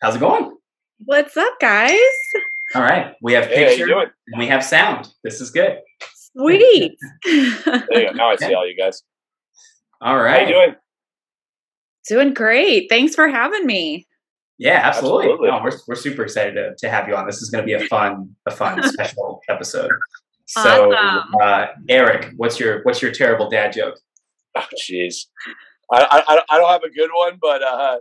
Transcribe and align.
How's 0.00 0.16
it 0.16 0.20
going? 0.20 0.56
What's 1.04 1.36
up, 1.36 1.58
guys? 1.60 1.98
All 2.74 2.82
right. 2.82 3.14
We 3.22 3.32
have 3.34 3.46
Hey, 3.46 3.76
picture 3.76 3.98
and 4.00 4.38
we 4.38 4.46
have 4.46 4.64
sound. 4.64 5.08
This 5.24 5.40
is 5.40 5.50
good. 5.50 5.78
Sweet. 6.14 6.92
There 7.24 7.42
you 8.02 8.06
go. 8.08 8.12
Now 8.14 8.30
I 8.30 8.36
see 8.36 8.54
all 8.54 8.66
you 8.66 8.76
guys. 8.76 9.02
All 10.00 10.16
right. 10.18 10.42
How 10.42 10.46
you 10.48 10.54
doing? 10.54 10.74
Doing 12.08 12.34
great. 12.34 12.86
Thanks 12.88 13.14
for 13.14 13.28
having 13.28 13.66
me. 13.66 14.06
Yeah, 14.58 14.80
absolutely. 14.82 15.26
Absolutely. 15.32 15.48
No, 15.50 15.60
we're, 15.62 15.78
we're 15.88 15.94
super 15.94 16.22
excited 16.22 16.54
to, 16.54 16.74
to 16.78 16.90
have 16.90 17.08
you 17.08 17.16
on. 17.16 17.26
This 17.26 17.42
is 17.42 17.50
going 17.50 17.62
to 17.62 17.66
be 17.66 17.72
a 17.72 17.86
fun, 17.88 18.34
a 18.46 18.50
fun 18.50 18.82
special 18.92 19.40
episode. 19.48 19.90
So, 20.46 20.92
Awesome. 20.92 21.34
uh, 21.40 21.66
Eric, 21.88 22.32
what's 22.36 22.58
your 22.58 22.82
what's 22.82 23.00
your 23.00 23.12
terrible 23.12 23.48
dad 23.48 23.72
joke? 23.72 23.94
Oh, 24.56 24.64
jeez. 24.82 25.26
I, 25.92 26.22
I 26.28 26.42
I 26.50 26.58
don't 26.58 26.68
have 26.70 26.82
a 26.82 26.90
good 26.90 27.10
one, 27.14 27.38
but 27.40 27.62
uh, 27.62 27.66
I- 27.66 27.98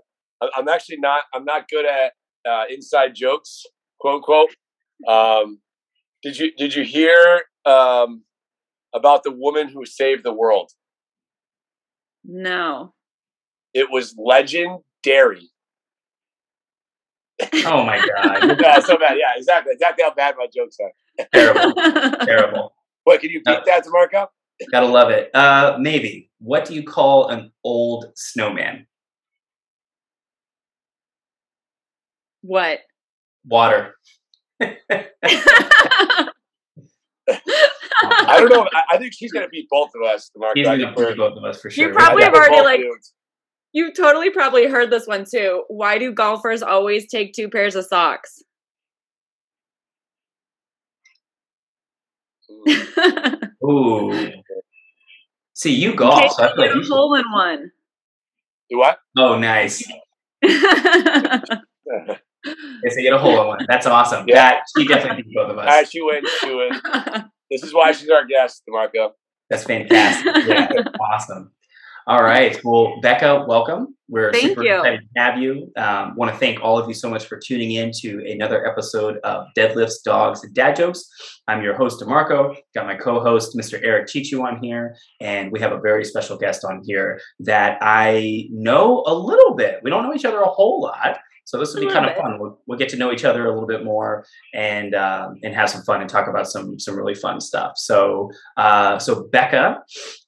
I'm 0.56 0.68
actually 0.68 0.98
not. 0.98 1.24
I'm 1.34 1.46
not 1.46 1.68
good 1.70 1.86
at 1.86 2.14
uh, 2.50 2.64
inside 2.70 3.16
jokes, 3.16 3.66
quote 4.00 4.24
quote. 4.24 4.56
Um, 5.08 5.60
did 6.24 6.38
you 6.38 6.52
did 6.56 6.76
you 6.76 6.84
hear 6.84 7.42
um, 7.66 8.24
about 8.94 9.24
the 9.24 9.32
woman 9.32 9.70
who 9.70 9.86
saved 9.86 10.24
the 10.24 10.34
world? 10.34 10.72
No. 12.24 12.94
It 13.74 13.90
was 13.92 14.16
legendary. 14.18 15.50
Oh 17.66 17.86
my 17.86 18.04
god, 18.16 18.58
yeah, 18.62 18.80
so 18.80 18.98
bad. 18.98 19.18
Yeah, 19.18 19.38
exactly. 19.38 19.74
Exactly 19.74 20.04
how 20.04 20.14
bad 20.14 20.36
my 20.38 20.48
jokes 20.54 20.78
are. 20.82 21.26
terrible, 21.34 21.74
terrible. 22.26 22.74
What 23.04 23.22
can 23.22 23.30
you 23.30 23.42
beat 23.46 23.60
that, 23.66 23.86
Demarco? 23.86 24.28
Gotta 24.72 24.88
love 24.88 25.10
it. 25.10 25.34
Uh, 25.34 25.78
maybe. 25.80 26.30
What 26.40 26.66
do 26.66 26.74
you 26.74 26.84
call 26.84 27.30
an 27.30 27.52
old 27.64 28.12
snowman? 28.16 28.86
What? 32.42 32.80
Water. 33.46 33.96
I 34.62 34.76
don't 38.40 38.50
know. 38.50 38.68
I, 38.74 38.96
I 38.96 38.98
think 38.98 39.14
she's 39.14 39.32
going 39.32 39.46
to 39.46 39.50
beat 39.50 39.68
both 39.70 39.90
of 39.96 40.02
us, 40.08 40.32
Demarco. 40.36 40.52
He's 40.56 40.66
gonna 40.68 40.94
beat 40.94 41.18
both 41.18 41.38
of 41.38 41.44
us 41.44 41.62
for 41.62 41.70
sure. 41.70 41.88
You 41.88 41.94
probably 41.94 42.24
have 42.24 42.34
already, 42.34 42.62
like- 42.62 42.80
doomed. 42.80 43.04
You've 43.72 43.96
totally 43.96 44.32
probably 44.32 44.68
heard 44.68 44.90
this 44.90 45.06
one 45.06 45.26
too. 45.30 45.64
Why 45.68 46.00
do 46.00 46.12
golfers 46.12 46.64
always 46.64 47.08
take 47.08 47.34
two 47.34 47.50
pairs 47.50 47.76
of 47.76 47.86
socks? 47.86 48.42
Ooh. 53.64 54.32
See, 55.54 55.74
you 55.76 55.94
golf, 55.94 56.32
so 56.34 56.44
I 56.44 56.48
feel 56.56 56.66
like 56.66 56.76
you 56.76 56.84
should- 56.84 56.92
hole 56.94 57.14
in 57.16 57.26
one. 57.32 57.72
Do 58.70 58.78
what? 58.80 59.00
Oh, 59.18 59.38
nice. 59.38 59.84
They 62.46 62.90
say 62.90 63.04
get 63.04 63.14
a 63.14 63.18
hole 63.18 63.42
in 63.42 63.48
one. 63.48 63.66
That's 63.68 63.86
awesome. 63.86 64.26
Yeah. 64.28 64.36
That 64.36 64.62
she 64.78 64.88
definitely 64.88 65.24
beat 65.24 65.36
both 65.36 65.50
of 65.52 65.58
All 65.58 65.64
right, 65.66 65.84
us. 65.84 65.90
she 65.92 66.02
wins. 66.02 66.30
She 66.40 66.54
wins. 66.54 66.82
This 67.52 67.64
is 67.64 67.74
why 67.74 67.92
she's 67.92 68.10
our 68.10 68.26
guest, 68.26 68.64
Demarco. 68.70 69.12
That's 69.50 69.64
fantastic. 69.64 70.46
Yeah, 70.48 70.70
awesome. 71.14 71.52
All 72.08 72.24
right. 72.24 72.60
Well, 72.64 73.00
Becca, 73.02 73.46
welcome. 73.48 73.96
We're 74.08 74.32
Thank 74.32 74.50
super 74.50 74.64
you. 74.64 74.78
excited 74.78 75.02
to 75.16 75.22
have 75.22 75.38
you. 75.40 75.72
Um, 75.78 76.16
want 76.16 76.32
to 76.32 76.38
thank 76.40 76.60
all 76.62 76.80
of 76.80 76.88
you 76.88 76.94
so 76.96 77.08
much 77.10 77.26
for 77.26 77.38
tuning 77.38 77.74
in 77.74 77.92
to 78.02 78.26
another 78.28 78.66
episode 78.66 79.18
of 79.24 79.46
Deadlifts, 79.56 80.02
Dogs, 80.04 80.44
and 80.44 80.54
Dad 80.56 80.76
Jokes. 80.76 81.06
I'm 81.48 81.62
your 81.62 81.76
host, 81.76 82.02
DeMarco. 82.02 82.56
Got 82.74 82.88
my 82.88 82.96
co-host, 82.96 83.56
Mr. 83.56 83.80
Eric 83.84 84.08
Chichu, 84.08 84.42
on 84.44 84.60
here, 84.64 84.96
and 85.22 85.52
we 85.52 85.60
have 85.60 85.72
a 85.72 85.80
very 85.80 86.04
special 86.04 86.38
guest 86.38 86.66
on 86.66 86.82
here 86.84 87.20
that 87.42 87.78
I 87.82 88.48
know 88.52 89.04
a 89.06 89.14
little 89.14 89.54
bit. 89.56 89.80
We 89.84 89.92
don't 89.92 90.02
know 90.04 90.14
each 90.16 90.26
other 90.26 90.42
a 90.42 90.50
whole 90.50 90.82
lot. 90.82 91.20
So 91.50 91.58
this 91.58 91.74
will 91.74 91.82
be 91.82 91.92
kind 91.92 92.06
of 92.06 92.16
fun. 92.16 92.38
We'll, 92.40 92.60
we'll 92.68 92.78
get 92.78 92.90
to 92.90 92.96
know 92.96 93.12
each 93.12 93.26
other 93.26 93.48
a 93.48 93.52
little 93.52 93.66
bit 93.68 93.84
more 93.84 94.24
and 94.54 94.94
um, 94.94 95.38
and 95.42 95.56
have 95.56 95.68
some 95.68 95.82
fun 95.82 96.00
and 96.00 96.08
talk 96.08 96.28
about 96.28 96.48
some 96.48 96.78
some 96.78 96.96
really 96.96 97.16
fun 97.16 97.42
stuff. 97.42 97.72
So 97.76 98.30
uh, 98.56 99.00
so 99.00 99.28
Becca, 99.32 99.82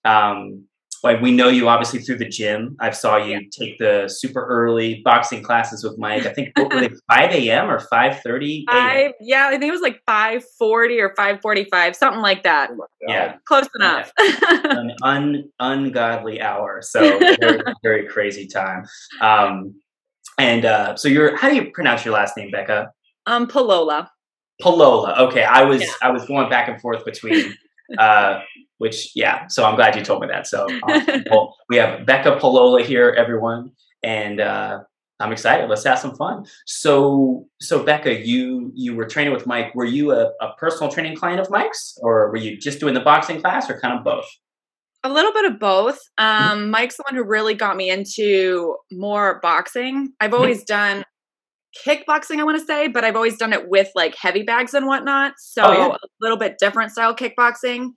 um, 0.04 0.66
like 1.04 1.22
we 1.22 1.32
know 1.32 1.48
you 1.48 1.70
obviously 1.70 2.00
through 2.00 2.18
the 2.18 2.28
gym. 2.28 2.76
I 2.80 2.90
saw 2.90 3.18
you 3.18 3.48
take 3.52 3.78
the 3.78 4.08
super 4.08 4.44
early 4.48 5.04
boxing 5.06 5.44
classes 5.44 5.84
with 5.84 5.96
Mike. 6.00 6.26
I 6.26 6.34
think 6.34 6.58
what 6.58 6.74
were 6.74 6.80
they 6.80 6.90
five 7.08 7.30
a.m. 7.30 7.70
or 7.70 7.80
five 7.82 8.22
thirty? 8.22 8.66
Five, 8.68 9.12
yeah, 9.20 9.46
I 9.50 9.52
think 9.52 9.66
it 9.66 9.72
was 9.72 9.82
like 9.82 10.02
five 10.08 10.44
forty 10.58 11.00
or 11.00 11.14
five 11.16 11.40
forty 11.40 11.66
five, 11.66 11.96
something 11.96 12.22
like 12.22 12.42
that. 12.44 12.72
Oh 12.72 12.78
my 12.78 12.86
God. 13.08 13.14
Yeah, 13.14 13.36
Close 13.46 13.68
enough. 13.76 14.12
an 14.18 14.96
un, 15.04 15.52
ungodly 15.60 16.42
hour. 16.42 16.82
So 16.82 17.20
very, 17.20 17.62
very 17.84 18.08
crazy 18.08 18.48
time. 18.48 18.86
Um, 19.22 19.76
and 20.38 20.66
uh, 20.66 20.96
so 20.96 21.08
you're 21.08 21.36
how 21.38 21.50
do 21.50 21.56
you 21.56 21.72
pronounce 21.72 22.06
your 22.06 22.14
last 22.14 22.38
name, 22.38 22.52
Becca? 22.52 22.92
um, 23.28 23.48
Pilolla. 23.48 24.08
Pilolla. 24.62 25.18
Okay, 25.20 25.44
I 25.44 25.64
was 25.64 25.82
Yeah. 25.82 25.88
I 26.02 26.12
was 26.12 26.26
going 26.26 26.50
back 26.50 26.68
and 26.70 26.80
forth 26.82 27.04
between 27.06 27.56
uh 27.98 28.40
which 28.78 29.12
yeah, 29.16 29.48
so 29.48 29.64
I'm 29.64 29.76
glad 29.76 29.96
you 29.96 30.04
told 30.04 30.22
me 30.22 30.28
that. 30.28 30.48
So 30.48 30.68
awesome. 30.84 31.24
well, 31.32 31.56
we 31.70 31.78
have 31.78 32.06
Becca 32.06 32.38
Pilolla 32.40 32.84
here, 32.84 33.14
everyone, 33.18 33.72
and 34.04 34.40
uh 34.40 34.80
I'm 35.20 35.32
excited. 35.32 35.70
Let's 35.70 35.84
have 35.84 36.00
some 36.00 36.16
fun. 36.16 36.46
So 36.66 37.48
so 37.60 37.84
Becca, 37.84 38.26
you 38.26 38.72
you 38.76 38.96
were 38.96 39.06
training 39.06 39.34
with 39.34 39.46
Mike. 39.46 39.74
Were 39.76 39.86
you 39.86 40.12
a, 40.12 40.32
a 40.42 40.54
personal 40.58 40.92
training 40.92 41.16
client 41.16 41.40
of 41.40 41.50
Mike's 41.50 41.98
or 42.02 42.30
were 42.32 42.38
you 42.38 42.58
just 42.58 42.80
doing 42.80 42.94
the 42.96 43.02
boxing 43.02 43.40
class 43.40 43.70
or 43.70 43.80
kind 43.80 43.98
of 43.98 44.04
both? 44.04 44.26
A 45.04 45.10
little 45.10 45.34
bit 45.34 45.46
of 45.46 45.60
both. 45.60 45.98
Um, 46.18 46.70
Mike's 46.70 46.98
the 46.98 47.04
one 47.10 47.16
who 47.16 47.24
really 47.24 47.56
got 47.56 47.76
me 47.76 47.90
into 47.90 48.76
more 48.92 49.40
boxing. 49.42 50.14
I've 50.20 50.34
always 50.34 50.64
done 50.64 51.04
kickboxing, 51.86 52.40
I 52.40 52.44
want 52.44 52.60
to 52.60 52.66
say, 52.66 52.88
but 52.88 53.04
I've 53.04 53.16
always 53.16 53.38
done 53.38 53.54
it 53.54 53.70
with 53.70 53.90
like 53.96 54.16
heavy 54.16 54.44
bags 54.44 54.74
and 54.74 54.86
whatnot. 54.86 55.34
So 55.40 55.64
Oh, 55.64 55.72
yeah. 55.72 55.88
a 55.94 55.98
little 56.20 56.38
bit 56.38 56.58
different 56.60 56.92
style 56.92 57.16
kickboxing. 57.16 57.92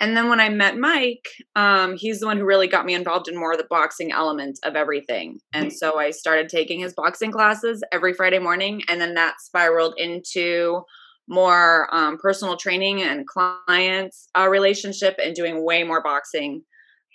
And 0.00 0.16
then 0.16 0.28
when 0.28 0.40
I 0.40 0.48
met 0.48 0.76
Mike, 0.76 1.28
um, 1.54 1.96
he's 1.96 2.18
the 2.18 2.26
one 2.26 2.36
who 2.36 2.44
really 2.44 2.66
got 2.66 2.84
me 2.84 2.92
involved 2.94 3.28
in 3.28 3.38
more 3.38 3.52
of 3.52 3.58
the 3.58 3.66
boxing 3.70 4.10
element 4.10 4.58
of 4.64 4.74
everything. 4.74 5.38
And 5.52 5.72
so 5.72 5.96
I 5.96 6.10
started 6.10 6.48
taking 6.48 6.80
his 6.80 6.92
boxing 6.92 7.30
classes 7.30 7.84
every 7.92 8.12
Friday 8.12 8.40
morning. 8.40 8.82
And 8.88 9.00
then 9.00 9.14
that 9.14 9.40
spiraled 9.40 9.94
into 9.96 10.82
more 11.28 11.88
um, 11.94 12.18
personal 12.18 12.56
training 12.56 13.02
and 13.02 13.26
client 13.26 14.14
uh, 14.38 14.48
relationship 14.48 15.16
and 15.22 15.34
doing 15.34 15.64
way 15.64 15.84
more 15.84 16.02
boxing 16.02 16.62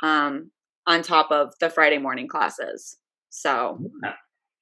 um, 0.03 0.51
on 0.85 1.01
top 1.01 1.31
of 1.31 1.53
the 1.59 1.69
Friday 1.69 1.97
morning 1.97 2.27
classes. 2.27 2.97
So, 3.29 3.79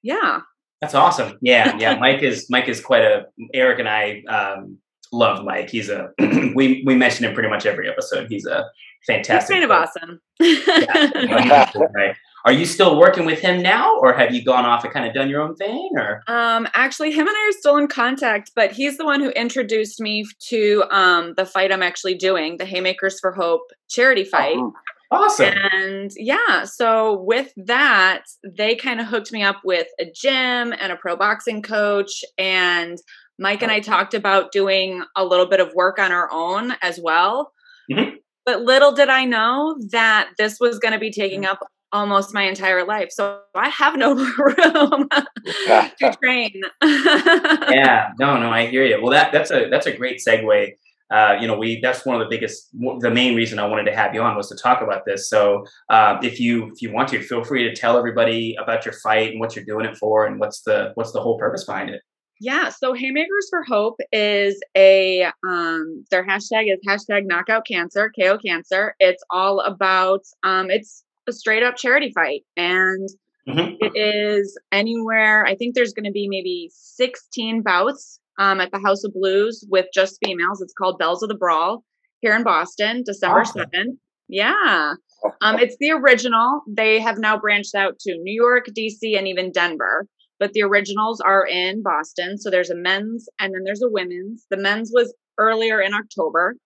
yeah. 0.02 0.40
That's 0.80 0.94
awesome. 0.94 1.38
Yeah, 1.40 1.76
yeah. 1.78 1.96
Mike 2.00 2.22
is 2.22 2.46
Mike 2.50 2.68
is 2.68 2.80
quite 2.80 3.02
a 3.02 3.26
Eric 3.54 3.78
and 3.78 3.88
I 3.88 4.22
um 4.28 4.78
love 5.12 5.44
Mike. 5.44 5.70
He's 5.70 5.88
a 5.88 6.10
we 6.18 6.82
we 6.84 6.94
mention 6.94 7.24
him 7.24 7.32
pretty 7.32 7.48
much 7.48 7.64
every 7.64 7.88
episode. 7.88 8.26
He's 8.28 8.44
a 8.46 8.64
He's 9.06 9.14
fantastic. 9.14 9.54
kind 9.54 9.64
of 9.64 9.70
awesome. 9.70 10.20
Yeah. 10.40 11.72
Are 12.46 12.52
you 12.52 12.64
still 12.64 12.96
working 12.96 13.26
with 13.26 13.40
him 13.40 13.60
now, 13.60 13.96
or 13.98 14.12
have 14.12 14.32
you 14.32 14.42
gone 14.44 14.64
off 14.64 14.84
and 14.84 14.92
kind 14.92 15.04
of 15.04 15.12
done 15.12 15.28
your 15.28 15.40
own 15.42 15.56
thing? 15.56 15.90
Or 15.96 16.22
Um, 16.28 16.68
actually, 16.74 17.10
him 17.10 17.26
and 17.26 17.36
I 17.36 17.48
are 17.48 17.58
still 17.58 17.76
in 17.76 17.88
contact, 17.88 18.52
but 18.54 18.70
he's 18.70 18.96
the 18.98 19.04
one 19.04 19.20
who 19.20 19.30
introduced 19.30 20.00
me 20.00 20.24
to 20.50 20.84
um, 20.92 21.34
the 21.36 21.44
fight 21.44 21.72
I'm 21.72 21.82
actually 21.82 22.14
doing, 22.14 22.56
the 22.58 22.64
Haymakers 22.64 23.18
for 23.18 23.32
Hope 23.32 23.62
charity 23.90 24.22
fight. 24.22 24.58
Oh, 24.58 24.72
awesome. 25.10 25.54
And 25.72 26.12
yeah, 26.16 26.62
so 26.62 27.20
with 27.20 27.52
that, 27.56 28.22
they 28.48 28.76
kind 28.76 29.00
of 29.00 29.06
hooked 29.08 29.32
me 29.32 29.42
up 29.42 29.56
with 29.64 29.88
a 29.98 30.04
gym 30.04 30.72
and 30.72 30.92
a 30.92 30.96
pro 30.96 31.16
boxing 31.16 31.62
coach. 31.62 32.24
And 32.38 32.96
Mike 33.40 33.62
and 33.62 33.72
I 33.72 33.80
talked 33.80 34.14
about 34.14 34.52
doing 34.52 35.02
a 35.16 35.24
little 35.24 35.46
bit 35.46 35.58
of 35.58 35.74
work 35.74 35.98
on 35.98 36.12
our 36.12 36.30
own 36.30 36.74
as 36.80 37.00
well. 37.02 37.52
Mhm. 37.90 38.18
But 38.44 38.60
little 38.62 38.92
did 38.92 39.08
I 39.08 39.24
know 39.24 39.76
that 39.90 40.30
this 40.38 40.58
was 40.60 40.78
going 40.78 40.92
to 40.92 41.00
be 41.00 41.10
taking 41.10 41.44
up 41.44 41.58
almost 41.92 42.34
my 42.34 42.42
entire 42.42 42.84
life. 42.84 43.08
So 43.10 43.40
I 43.54 43.68
have 43.68 43.96
no 43.96 44.14
room 44.14 45.08
to 45.66 46.16
train. 46.22 46.60
yeah, 46.82 48.12
no, 48.18 48.38
no, 48.38 48.50
I 48.50 48.66
hear 48.66 48.84
you. 48.84 49.00
Well, 49.00 49.12
that 49.12 49.32
that's 49.32 49.50
a 49.50 49.68
that's 49.70 49.86
a 49.86 49.96
great 49.96 50.20
segue. 50.26 50.72
Uh, 51.08 51.36
you 51.40 51.46
know, 51.46 51.56
we 51.56 51.80
that's 51.80 52.04
one 52.04 52.20
of 52.20 52.28
the 52.28 52.28
biggest, 52.28 52.68
the 52.98 53.10
main 53.10 53.36
reason 53.36 53.60
I 53.60 53.66
wanted 53.66 53.84
to 53.84 53.94
have 53.94 54.12
you 54.12 54.22
on 54.22 54.36
was 54.36 54.48
to 54.48 54.56
talk 54.56 54.82
about 54.82 55.04
this. 55.06 55.30
So, 55.30 55.64
uh, 55.88 56.18
if 56.22 56.40
you 56.40 56.66
if 56.72 56.82
you 56.82 56.92
want 56.92 57.08
to, 57.10 57.22
feel 57.22 57.44
free 57.44 57.62
to 57.62 57.74
tell 57.74 57.96
everybody 57.96 58.56
about 58.60 58.84
your 58.84 58.94
fight 58.94 59.30
and 59.30 59.40
what 59.40 59.54
you're 59.54 59.64
doing 59.64 59.86
it 59.86 59.96
for, 59.96 60.26
and 60.26 60.40
what's 60.40 60.62
the 60.62 60.90
what's 60.94 61.12
the 61.12 61.20
whole 61.20 61.38
purpose 61.38 61.64
behind 61.64 61.90
it. 61.90 62.02
Yeah, 62.38 62.68
so 62.68 62.92
Haymakers 62.92 63.48
for 63.48 63.62
Hope 63.62 63.98
is 64.12 64.60
a 64.76 65.30
um 65.46 66.04
their 66.10 66.26
hashtag 66.26 66.72
is 66.72 66.80
hashtag 66.86 67.24
knockout 67.24 67.66
cancer, 67.66 68.12
KO 68.18 68.36
cancer. 68.38 68.94
It's 68.98 69.22
all 69.30 69.60
about 69.60 70.22
um 70.42 70.70
it's 70.70 71.04
a 71.28 71.32
straight 71.32 71.62
up 71.62 71.76
charity 71.76 72.12
fight 72.14 72.42
and 72.56 73.08
Mhm. 73.48 73.76
it 73.80 73.92
is 73.96 74.58
anywhere 74.72 75.46
I 75.46 75.54
think 75.54 75.74
there's 75.74 75.92
gonna 75.92 76.10
be 76.10 76.26
maybe 76.28 76.68
16 76.72 77.62
bouts 77.62 78.18
um 78.38 78.60
at 78.60 78.72
the 78.72 78.80
House 78.80 79.04
of 79.04 79.12
Blues 79.14 79.64
with 79.70 79.86
just 79.94 80.18
females. 80.24 80.60
It's 80.60 80.74
called 80.74 80.98
Belles 80.98 81.22
of 81.22 81.28
the 81.28 81.36
Brawl 81.36 81.84
here 82.20 82.34
in 82.34 82.42
Boston, 82.42 83.02
December 83.04 83.40
Awesome. 83.40 83.62
7th. 83.72 83.98
Yeah. 84.28 84.94
Um, 85.40 85.58
it's 85.58 85.76
the 85.78 85.92
original. 85.92 86.62
They 86.68 86.98
have 87.00 87.18
now 87.18 87.38
branched 87.38 87.74
out 87.74 87.98
to 88.00 88.16
New 88.18 88.34
York, 88.34 88.66
DC, 88.76 89.16
and 89.16 89.26
even 89.28 89.52
Denver. 89.52 90.06
but 90.38 90.52
the 90.52 90.60
originals 90.62 91.18
are 91.22 91.46
in 91.46 91.82
Boston. 91.82 92.36
So 92.36 92.50
there's 92.50 92.68
a 92.68 92.74
men's 92.74 93.26
and 93.40 93.54
then 93.54 93.62
there's 93.64 93.82
a 93.82 93.88
women's. 93.88 94.44
The 94.50 94.58
men's 94.58 94.90
was 94.92 95.14
earlier 95.38 95.80
in 95.80 95.94
October. 95.94 96.56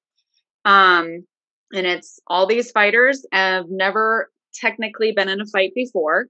Um, 0.65 1.25
and 1.73 1.87
it's 1.87 2.19
all 2.27 2.47
these 2.47 2.73
fighters 2.73 3.25
have 3.33 3.67
never 3.69 4.31
technically 4.55 5.13
been 5.13 5.29
in 5.29 5.41
a 5.41 5.47
fight 5.47 5.73
before. 5.75 6.27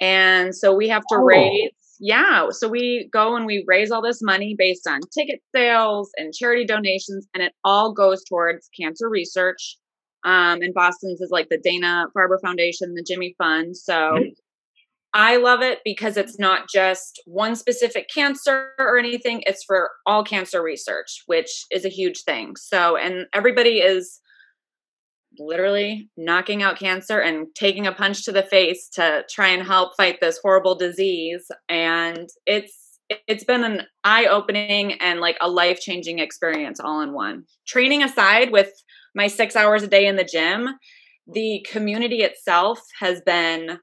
And 0.00 0.54
so 0.54 0.74
we 0.74 0.88
have 0.88 1.02
to 1.10 1.16
oh. 1.16 1.24
raise, 1.24 1.70
yeah. 2.00 2.48
So 2.50 2.68
we 2.68 3.08
go 3.12 3.36
and 3.36 3.46
we 3.46 3.64
raise 3.66 3.90
all 3.90 4.02
this 4.02 4.20
money 4.22 4.54
based 4.58 4.86
on 4.88 5.00
ticket 5.16 5.40
sales 5.54 6.10
and 6.16 6.32
charity 6.34 6.64
donations, 6.64 7.26
and 7.34 7.42
it 7.42 7.52
all 7.64 7.92
goes 7.92 8.24
towards 8.24 8.68
cancer 8.78 9.08
research. 9.08 9.76
Um, 10.24 10.62
and 10.62 10.72
Boston's 10.72 11.20
is 11.20 11.30
like 11.30 11.48
the 11.48 11.58
Dana 11.62 12.06
Farber 12.16 12.40
Foundation, 12.40 12.94
the 12.94 13.04
Jimmy 13.06 13.34
Fund. 13.38 13.76
So 13.76 13.92
mm-hmm. 13.92 14.28
I 15.14 15.36
love 15.36 15.62
it 15.62 15.80
because 15.84 16.16
it's 16.16 16.38
not 16.38 16.68
just 16.72 17.20
one 17.26 17.54
specific 17.54 18.06
cancer 18.12 18.70
or 18.78 18.98
anything, 18.98 19.42
it's 19.46 19.62
for 19.64 19.90
all 20.06 20.24
cancer 20.24 20.62
research, 20.62 21.22
which 21.26 21.50
is 21.70 21.84
a 21.84 21.90
huge 21.90 22.22
thing. 22.22 22.54
So, 22.56 22.96
and 22.96 23.26
everybody 23.34 23.78
is 23.78 24.20
literally 25.38 26.10
knocking 26.16 26.62
out 26.62 26.78
cancer 26.78 27.18
and 27.18 27.46
taking 27.54 27.86
a 27.86 27.92
punch 27.92 28.24
to 28.24 28.32
the 28.32 28.42
face 28.42 28.88
to 28.88 29.24
try 29.30 29.48
and 29.48 29.66
help 29.66 29.96
fight 29.96 30.18
this 30.20 30.38
horrible 30.42 30.74
disease 30.74 31.46
and 31.68 32.28
it's 32.46 32.78
it's 33.28 33.44
been 33.44 33.62
an 33.62 33.82
eye-opening 34.04 34.94
and 34.94 35.20
like 35.20 35.36
a 35.40 35.48
life-changing 35.48 36.18
experience 36.18 36.80
all 36.80 37.00
in 37.00 37.12
one 37.12 37.44
training 37.66 38.02
aside 38.02 38.50
with 38.52 38.70
my 39.14 39.26
6 39.26 39.56
hours 39.56 39.82
a 39.82 39.88
day 39.88 40.06
in 40.06 40.16
the 40.16 40.24
gym 40.24 40.68
the 41.26 41.64
community 41.70 42.22
itself 42.22 42.80
has 43.00 43.20
been 43.20 43.78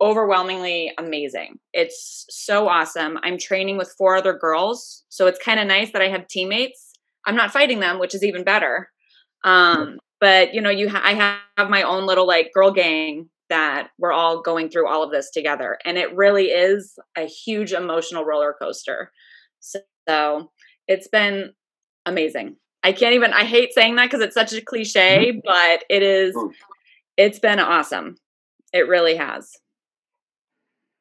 overwhelmingly 0.00 0.92
amazing. 0.98 1.58
It's 1.72 2.26
so 2.28 2.68
awesome. 2.68 3.18
I'm 3.22 3.38
training 3.38 3.78
with 3.78 3.94
four 3.96 4.16
other 4.16 4.36
girls, 4.36 5.04
so 5.08 5.26
it's 5.26 5.42
kind 5.42 5.58
of 5.60 5.66
nice 5.66 5.92
that 5.92 6.02
I 6.02 6.08
have 6.08 6.28
teammates. 6.28 6.92
I'm 7.26 7.36
not 7.36 7.52
fighting 7.52 7.80
them, 7.80 7.98
which 7.98 8.14
is 8.14 8.22
even 8.22 8.44
better. 8.44 8.90
Um, 9.44 9.98
but 10.20 10.54
you 10.54 10.60
know 10.60 10.70
you 10.70 10.88
ha- 10.88 11.02
i 11.04 11.38
have 11.56 11.70
my 11.70 11.82
own 11.82 12.06
little 12.06 12.26
like 12.26 12.50
girl 12.52 12.70
gang 12.70 13.28
that 13.48 13.90
we're 13.98 14.12
all 14.12 14.42
going 14.42 14.68
through 14.68 14.88
all 14.88 15.02
of 15.02 15.10
this 15.10 15.30
together 15.30 15.78
and 15.84 15.98
it 15.98 16.14
really 16.16 16.46
is 16.46 16.98
a 17.16 17.26
huge 17.26 17.72
emotional 17.72 18.24
roller 18.24 18.54
coaster 18.60 19.10
so, 19.60 19.78
so 20.08 20.50
it's 20.88 21.08
been 21.08 21.52
amazing 22.06 22.56
i 22.82 22.92
can't 22.92 23.14
even 23.14 23.32
i 23.32 23.44
hate 23.44 23.72
saying 23.72 23.96
that 23.96 24.06
because 24.06 24.20
it's 24.20 24.34
such 24.34 24.52
a 24.52 24.60
cliche 24.60 25.32
mm-hmm. 25.32 25.38
but 25.44 25.84
it 25.88 26.02
is 26.02 26.36
it's 27.16 27.38
been 27.38 27.58
awesome 27.58 28.16
it 28.72 28.88
really 28.88 29.16
has 29.16 29.50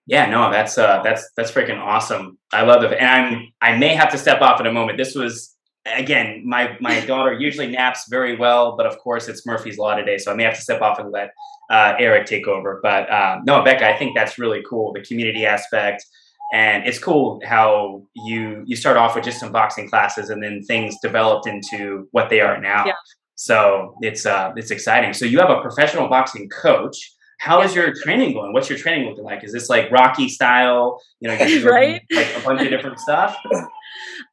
yeah, 0.07 0.27
no, 0.27 0.51
that's 0.51 0.77
uh, 0.77 1.01
that's 1.03 1.31
that's 1.35 1.51
freaking 1.51 1.79
awesome. 1.79 2.38
I 2.53 2.62
love 2.62 2.83
it, 2.83 2.94
and 2.94 3.07
I'm 3.07 3.47
I 3.59 3.75
may 3.77 3.95
have 3.95 4.12
to 4.12 4.19
step 4.19 4.39
off 4.41 4.59
in 4.59 4.67
a 4.67 4.71
moment. 4.71 5.00
This 5.00 5.15
was 5.15 5.54
again, 5.85 6.41
my 6.45 6.77
my 6.79 6.99
daughter 7.05 7.33
usually 7.33 7.67
naps 7.67 8.07
very 8.09 8.35
well, 8.35 8.75
but 8.75 8.85
of 8.85 8.97
course 8.99 9.27
it's 9.27 9.45
Murphy's 9.45 9.77
Law 9.77 9.95
today, 9.95 10.17
so 10.17 10.31
I 10.31 10.35
may 10.35 10.43
have 10.43 10.55
to 10.55 10.61
step 10.61 10.81
off 10.81 10.99
and 10.99 11.11
let 11.11 11.31
uh, 11.69 11.93
Eric 11.99 12.25
take 12.25 12.47
over. 12.47 12.79
But 12.81 13.09
uh, 13.09 13.39
no, 13.45 13.63
Becca, 13.63 13.87
I 13.87 13.97
think 13.97 14.15
that's 14.15 14.37
really 14.37 14.63
cool 14.67 14.93
the 14.93 15.01
community 15.01 15.45
aspect, 15.45 16.05
and 16.53 16.85
it's 16.87 16.99
cool 16.99 17.39
how 17.45 18.03
you 18.15 18.63
you 18.65 18.75
start 18.75 18.97
off 18.97 19.15
with 19.15 19.23
just 19.23 19.39
some 19.39 19.51
boxing 19.51 19.89
classes, 19.89 20.29
and 20.29 20.41
then 20.43 20.63
things 20.63 20.95
developed 21.01 21.47
into 21.47 22.07
what 22.11 22.29
they 22.29 22.41
are 22.41 22.59
now. 22.59 22.85
Yeah. 22.85 22.93
So 23.35 23.95
it's 24.01 24.25
uh, 24.25 24.53
it's 24.55 24.71
exciting. 24.71 25.13
So 25.13 25.25
you 25.25 25.39
have 25.39 25.49
a 25.49 25.61
professional 25.61 26.07
boxing 26.07 26.49
coach. 26.49 27.11
How 27.39 27.61
is 27.61 27.75
your 27.75 27.93
training 27.93 28.33
going? 28.33 28.53
What's 28.53 28.69
your 28.69 28.77
training 28.77 29.07
looking 29.09 29.23
like? 29.23 29.43
Is 29.43 29.51
this 29.51 29.69
like 29.69 29.91
Rocky 29.91 30.29
style? 30.29 31.01
You 31.19 31.29
know, 31.29 31.35
right? 31.69 32.01
Like 32.11 32.35
a 32.35 32.41
bunch 32.41 32.61
of 32.61 32.69
different 32.69 32.99
stuff. 32.99 33.37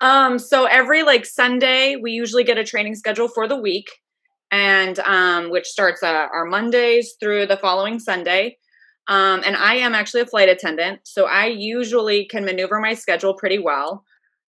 Um, 0.01 0.39
so 0.41 0.65
every 0.65 1.05
like 1.05 1.25
Sunday, 1.25 1.95
we 1.95 2.11
usually 2.11 2.43
get 2.43 2.59
a 2.59 2.65
training 2.65 2.97
schedule 2.97 3.29
for 3.29 3.47
the 3.47 3.57
week, 3.57 3.87
and 4.51 4.99
um, 5.01 5.51
which 5.51 5.67
starts 5.67 6.03
uh, 6.03 6.27
our 6.33 6.45
Mondays 6.45 7.15
through 7.21 7.47
the 7.47 7.57
following 7.57 8.01
Sunday. 8.01 8.59
Um, 9.09 9.43
and 9.45 9.57
I 9.57 9.77
am 9.77 9.95
actually 9.95 10.23
a 10.23 10.27
flight 10.27 10.49
attendant, 10.49 11.01
so 11.05 11.27
I 11.27 11.47
usually 11.47 12.27
can 12.27 12.45
maneuver 12.45 12.81
my 12.81 12.95
schedule 12.95 13.35
pretty 13.35 13.59
well. 13.59 14.05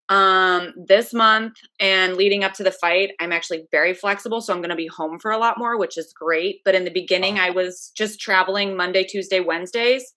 Um, 0.09 0.73
this 0.85 1.13
month 1.13 1.53
and 1.79 2.15
leading 2.15 2.44
up 2.44 2.53
to 2.53 2.63
the 2.63 2.71
fight, 2.71 3.11
I'm 3.19 3.31
actually 3.31 3.65
very 3.71 3.94
flexible, 3.94 4.41
so 4.41 4.53
I'm 4.53 4.59
going 4.59 4.69
to 4.69 4.75
be 4.75 4.88
home 4.88 5.17
for 5.17 5.31
a 5.31 5.38
lot 5.38 5.57
more, 5.57 5.79
which 5.79 5.97
is 5.97 6.13
great. 6.13 6.59
But 6.65 6.75
in 6.75 6.83
the 6.83 6.91
beginning, 6.91 7.39
I 7.39 7.51
was 7.51 7.91
just 7.95 8.19
traveling 8.19 8.75
Monday, 8.75 9.05
Tuesday, 9.05 9.39
Wednesdays 9.39 10.13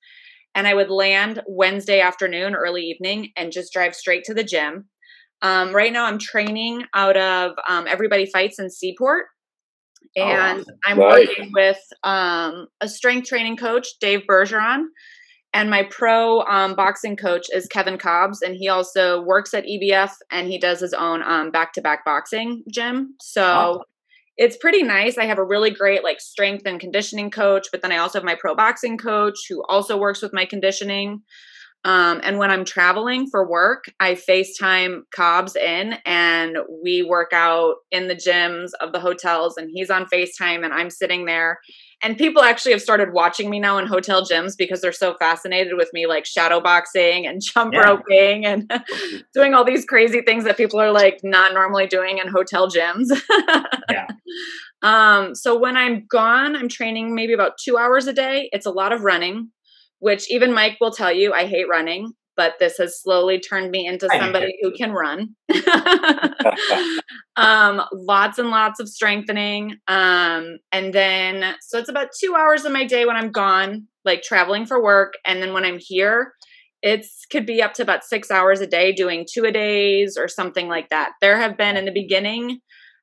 and 0.57 0.67
I 0.67 0.75
would 0.75 0.91
land 0.91 1.43
Wednesday 1.47 2.01
afternoon, 2.01 2.55
early 2.55 2.83
evening, 2.83 3.31
and 3.37 3.53
just 3.53 3.75
drive 3.75 3.95
straight 3.95 4.25
to 4.25 4.35
the 4.35 4.43
gym. 4.43 4.87
Um, 5.43 5.75
right 5.75 5.93
now, 5.93 6.07
I'm 6.07 6.19
training 6.19 6.85
out 6.95 7.17
of 7.19 7.53
um, 7.69 7.87
Everybody 7.87 8.25
Fights 8.25 8.59
in 8.59 8.71
Seaport. 8.71 9.27
Oh, 10.19 10.23
and 10.23 10.65
oh, 10.67 10.73
I'm 10.87 10.99
right. 10.99 11.29
working 11.29 11.51
with 11.55 11.79
um, 12.05 12.69
a 12.81 12.89
strength 12.89 13.29
training 13.29 13.59
coach, 13.59 13.87
Dave 14.01 14.23
Bergeron. 14.29 14.85
And 15.57 15.71
my 15.71 15.85
pro 15.85 16.43
um, 16.43 16.75
boxing 16.75 17.17
coach 17.17 17.47
is 17.51 17.67
Kevin 17.67 17.97
Cobbs, 17.97 18.43
and 18.43 18.55
he 18.55 18.69
also 18.69 19.23
works 19.23 19.55
at 19.55 19.65
EBF 19.65 20.11
and 20.31 20.49
he 20.49 20.59
does 20.59 20.81
his 20.81 20.93
own 20.93 21.23
back 21.51 21.73
to 21.73 21.81
back 21.81 22.05
boxing 22.05 22.63
gym. 22.71 23.15
So 23.21 23.43
oh 23.43 23.85
it's 24.37 24.57
pretty 24.57 24.83
nice. 24.83 25.17
I 25.17 25.25
have 25.25 25.39
a 25.39 25.45
really 25.45 25.71
great 25.71 26.05
like 26.05 26.21
strength 26.21 26.67
and 26.67 26.79
conditioning 26.79 27.31
coach, 27.31 27.69
but 27.73 27.83
then 27.83 27.91
I 27.91 27.97
also 27.97 28.19
have 28.19 28.25
my 28.25 28.37
pro 28.39 28.55
boxing 28.55 28.99
coach 28.99 29.39
who 29.49 29.65
also 29.69 29.97
works 29.97 30.21
with 30.21 30.35
my 30.35 30.45
conditioning. 30.45 31.23
Um, 31.85 32.21
and 32.25 32.37
when 32.39 32.51
I'm 32.51 32.65
traveling 32.65 33.29
for 33.31 33.49
work, 33.49 33.85
I 34.01 34.15
FaceTime 34.15 35.03
Cobbs 35.15 35.57
in 35.57 35.95
and 36.05 36.59
we 36.83 37.03
work 37.03 37.33
out 37.33 37.77
in 37.91 38.09
the 38.09 38.15
gyms 38.15 38.71
of 38.81 38.93
the 38.93 39.01
hotels, 39.01 39.57
and 39.57 39.71
he's 39.73 39.89
on 39.89 40.07
FaceTime, 40.07 40.65
and 40.65 40.75
I'm 40.75 40.91
sitting 40.91 41.27
there 41.27 41.61
and 42.03 42.19
people 42.19 42.43
actually 42.43 42.73
have 42.73 42.83
started 42.83 43.13
watching 43.13 43.49
me 43.49 43.59
now 43.59 43.79
in 43.79 43.87
hotel 43.87 44.23
gyms 44.23 44.53
because 44.57 44.81
they're 44.81 44.93
so 44.93 45.15
fascinated 45.15 45.75
with 45.77 45.91
me 45.93 46.07
like 46.07 46.27
shadow 46.27 46.61
boxing 46.61 47.27
and 47.27 47.41
jump 47.43 47.73
yeah. 47.73 47.81
roping 47.81 48.45
and 48.45 48.71
doing 49.35 49.55
all 49.55 49.65
these 49.65 49.85
crazy 49.85 50.21
things 50.21 50.45
that 50.45 50.57
people 50.57 50.81
are 50.81 50.93
like 50.93 51.21
not 51.23 51.55
normally 51.55 51.87
doing 51.87 52.19
in 52.19 52.29
hotel 52.29 52.69
gyms. 52.71 53.09
Yeah. 53.89 54.09
Um 54.83 55.37
so 55.37 55.57
when 55.57 55.77
i'm 55.77 56.07
gone 56.11 56.57
i'm 56.57 56.69
training 56.69 57.15
maybe 57.15 57.33
about 57.33 57.53
two 57.57 57.79
hours 57.79 58.09
a 58.09 58.13
day. 58.13 58.49
It's 58.53 58.67
a 58.67 58.71
lot 58.71 58.93
of 58.93 59.03
running 59.03 59.51
which 60.01 60.31
even 60.31 60.53
mike 60.53 60.77
will 60.81 60.91
tell 60.91 61.13
you 61.13 61.33
i 61.33 61.47
hate 61.47 61.69
running 61.69 62.13
but 62.37 62.55
this 62.59 62.77
has 62.79 63.01
slowly 63.01 63.41
turned 63.41 63.71
me 63.71 63.87
into 63.87 64.09
somebody 64.19 64.57
who 64.61 64.73
can 64.73 64.93
run. 64.93 65.35
um, 67.37 67.83
lots 67.93 68.39
and 68.39 68.51
lots 68.51 68.79
of 68.81 68.89
strengthening. 68.89 69.77
Um, 69.89 70.59
and 70.73 70.93
then, 70.93 71.55
so 71.61 71.79
it's 71.79 71.89
about 71.89 72.11
two 72.19 72.35
hours 72.35 72.65
of 72.65 72.73
my 72.73 72.85
day 72.85 73.07
when 73.07 73.17
I'm 73.17 73.33
gone, 73.33 73.89
like 74.05 74.23
traveling 74.23 74.67
for 74.67 74.83
work. 74.83 75.15
And 75.27 75.43
then 75.43 75.53
when 75.53 75.65
I'm 75.65 75.79
here, 75.81 76.33
it's 76.83 77.25
could 77.31 77.47
be 77.47 77.63
up 77.63 77.73
to 77.75 77.83
about 77.83 78.05
six 78.05 78.31
hours 78.31 78.61
a 78.61 78.67
day 78.67 78.93
doing 78.93 79.27
two 79.31 79.45
a 79.45 79.53
days 79.53 80.17
or 80.17 80.29
something 80.29 80.69
like 80.69 80.91
that. 80.91 81.13
There 81.21 81.39
have 81.39 81.57
been 81.57 81.77
in 81.77 81.87
the 81.87 81.93
beginning, 81.93 82.61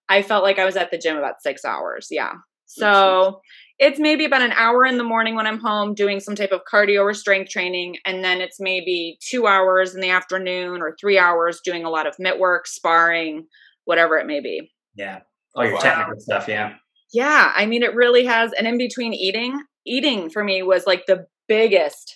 I 0.09 0.21
felt 0.21 0.43
like 0.43 0.59
I 0.59 0.65
was 0.65 0.75
at 0.75 0.91
the 0.91 0.97
gym 0.97 1.17
about 1.17 1.41
six 1.41 1.65
hours. 1.65 2.07
Yeah. 2.11 2.33
So 2.65 3.41
it's 3.79 3.99
maybe 3.99 4.25
about 4.25 4.41
an 4.41 4.51
hour 4.51 4.85
in 4.85 4.97
the 4.97 5.03
morning 5.03 5.35
when 5.35 5.47
I'm 5.47 5.59
home 5.59 5.93
doing 5.93 6.19
some 6.19 6.35
type 6.35 6.51
of 6.51 6.61
cardio 6.71 7.01
or 7.01 7.13
strength 7.13 7.49
training. 7.49 7.97
And 8.05 8.23
then 8.23 8.39
it's 8.39 8.59
maybe 8.59 9.17
two 9.19 9.47
hours 9.47 9.95
in 9.95 10.01
the 10.01 10.09
afternoon 10.09 10.81
or 10.81 10.95
three 10.99 11.17
hours 11.17 11.59
doing 11.63 11.83
a 11.83 11.89
lot 11.89 12.07
of 12.07 12.15
mitt 12.19 12.39
work, 12.39 12.67
sparring, 12.67 13.47
whatever 13.85 14.17
it 14.17 14.27
may 14.27 14.39
be. 14.39 14.71
Yeah. 14.95 15.21
All 15.55 15.65
your 15.65 15.73
wow. 15.73 15.79
technical 15.79 16.19
stuff. 16.19 16.47
Yeah. 16.47 16.75
Yeah. 17.11 17.51
I 17.55 17.65
mean, 17.65 17.83
it 17.83 17.95
really 17.95 18.25
has. 18.25 18.53
And 18.53 18.67
in 18.67 18.77
between 18.77 19.13
eating, 19.13 19.59
eating 19.85 20.29
for 20.29 20.43
me 20.43 20.61
was 20.63 20.85
like 20.85 21.05
the 21.07 21.25
biggest, 21.47 22.13